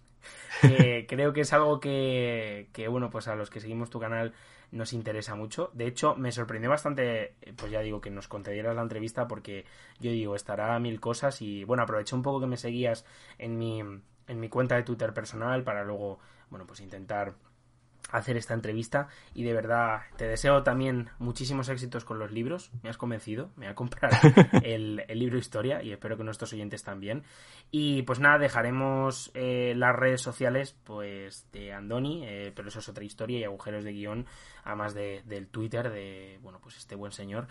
creo 1.07 1.31
que 1.33 1.41
es 1.41 1.53
algo 1.53 1.79
que, 1.79 2.67
que, 2.73 2.87
bueno, 2.87 3.09
pues 3.09 3.27
a 3.27 3.35
los 3.35 3.49
que 3.49 3.61
seguimos 3.61 3.89
tu 3.89 3.99
canal 3.99 4.33
nos 4.71 4.93
interesa 4.93 5.35
mucho. 5.35 5.71
De 5.73 5.87
hecho, 5.87 6.15
me 6.15 6.31
sorprendió 6.31 6.69
bastante, 6.69 7.35
pues 7.55 7.71
ya 7.71 7.81
digo, 7.81 8.01
que 8.01 8.09
nos 8.09 8.27
concedieras 8.27 8.75
la 8.75 8.81
entrevista 8.81 9.27
porque 9.27 9.65
yo 9.99 10.11
digo, 10.11 10.35
estará 10.35 10.77
mil 10.79 10.99
cosas 10.99 11.41
y 11.41 11.63
bueno, 11.63 11.83
aproveché 11.83 12.15
un 12.15 12.23
poco 12.23 12.41
que 12.41 12.47
me 12.47 12.57
seguías 12.57 13.05
en 13.37 13.57
mi 13.57 13.81
en 14.28 14.39
mi 14.39 14.49
cuenta 14.49 14.75
de 14.75 14.84
Twitter 14.84 15.13
personal 15.13 15.63
para 15.63 15.84
luego, 15.84 16.19
bueno, 16.49 16.65
pues 16.65 16.80
intentar 16.82 17.36
hacer 18.11 18.38
esta 18.38 18.53
entrevista 18.53 19.09
y 19.34 19.43
de 19.43 19.53
verdad 19.53 20.01
te 20.15 20.28
deseo 20.28 20.63
también 20.63 21.09
muchísimos 21.19 21.69
éxitos 21.69 22.05
con 22.05 22.19
los 22.19 22.32
libros. 22.32 22.71
Me 22.82 22.89
has 22.89 22.97
convencido, 22.97 23.51
me 23.55 23.65
voy 23.65 23.71
a 23.71 23.75
comprar 23.75 24.11
el, 24.63 25.03
libro 25.09 25.38
Historia 25.38 25.84
y 25.84 25.91
espero 25.91 26.17
que 26.17 26.23
nuestros 26.23 26.53
oyentes 26.53 26.84
también. 26.84 27.23
Y 27.71 28.03
pues 28.03 28.19
nada, 28.19 28.38
dejaremos 28.38 29.32
eh, 29.34 29.73
las 29.75 29.95
redes 29.95 30.21
sociales 30.21 30.78
pues 30.84 31.49
de 31.51 31.73
Andoni, 31.73 32.25
eh, 32.25 32.51
pero 32.55 32.69
eso 32.69 32.80
es 32.80 32.89
otra 32.89 33.03
historia 33.03 33.39
y 33.39 33.43
agujeros 33.43 33.84
de 33.84 33.91
guion, 33.91 34.25
además 34.63 34.93
de, 34.93 35.23
del 35.25 35.47
Twitter 35.47 35.89
de 35.89 36.39
bueno 36.41 36.59
pues 36.61 36.78
este 36.78 36.95
buen 36.95 37.11
señor. 37.11 37.47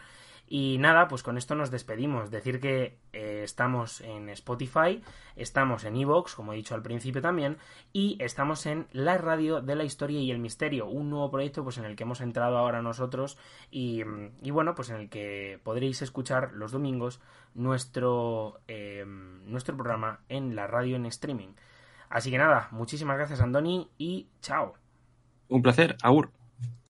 Y 0.48 0.78
nada, 0.78 1.08
pues 1.08 1.22
con 1.22 1.38
esto 1.38 1.54
nos 1.54 1.70
despedimos. 1.70 2.30
Decir 2.30 2.60
que 2.60 2.98
eh, 3.12 3.40
estamos 3.42 4.00
en 4.00 4.28
Spotify, 4.28 5.02
estamos 5.34 5.84
en 5.84 5.96
Evox, 5.96 6.34
como 6.34 6.52
he 6.52 6.56
dicho 6.56 6.74
al 6.74 6.82
principio 6.82 7.20
también, 7.20 7.58
y 7.92 8.16
estamos 8.20 8.66
en 8.66 8.86
la 8.92 9.18
radio 9.18 9.60
de 9.60 9.74
la 9.74 9.84
historia 9.84 10.20
y 10.20 10.30
el 10.30 10.38
misterio, 10.38 10.86
un 10.86 11.10
nuevo 11.10 11.30
proyecto 11.30 11.64
pues 11.64 11.78
en 11.78 11.84
el 11.84 11.96
que 11.96 12.04
hemos 12.04 12.20
entrado 12.20 12.58
ahora 12.58 12.80
nosotros 12.80 13.38
y, 13.70 14.02
bueno, 14.50 14.74
pues 14.74 14.90
en 14.90 14.96
el 14.96 15.08
que 15.08 15.58
podréis 15.64 16.02
escuchar 16.02 16.52
los 16.52 16.70
domingos 16.70 17.20
nuestro, 17.54 18.60
em, 18.68 19.44
nuestro 19.50 19.76
programa 19.76 20.20
en 20.28 20.54
la 20.54 20.66
radio 20.68 20.94
en 20.96 21.06
streaming. 21.06 21.54
Así 22.08 22.30
que 22.30 22.38
nada, 22.38 22.68
muchísimas 22.70 23.16
gracias 23.16 23.40
Andoni 23.40 23.90
y 23.98 24.28
chao. 24.40 24.74
Un 25.48 25.62
placer, 25.62 25.96
Aur. 26.02 26.35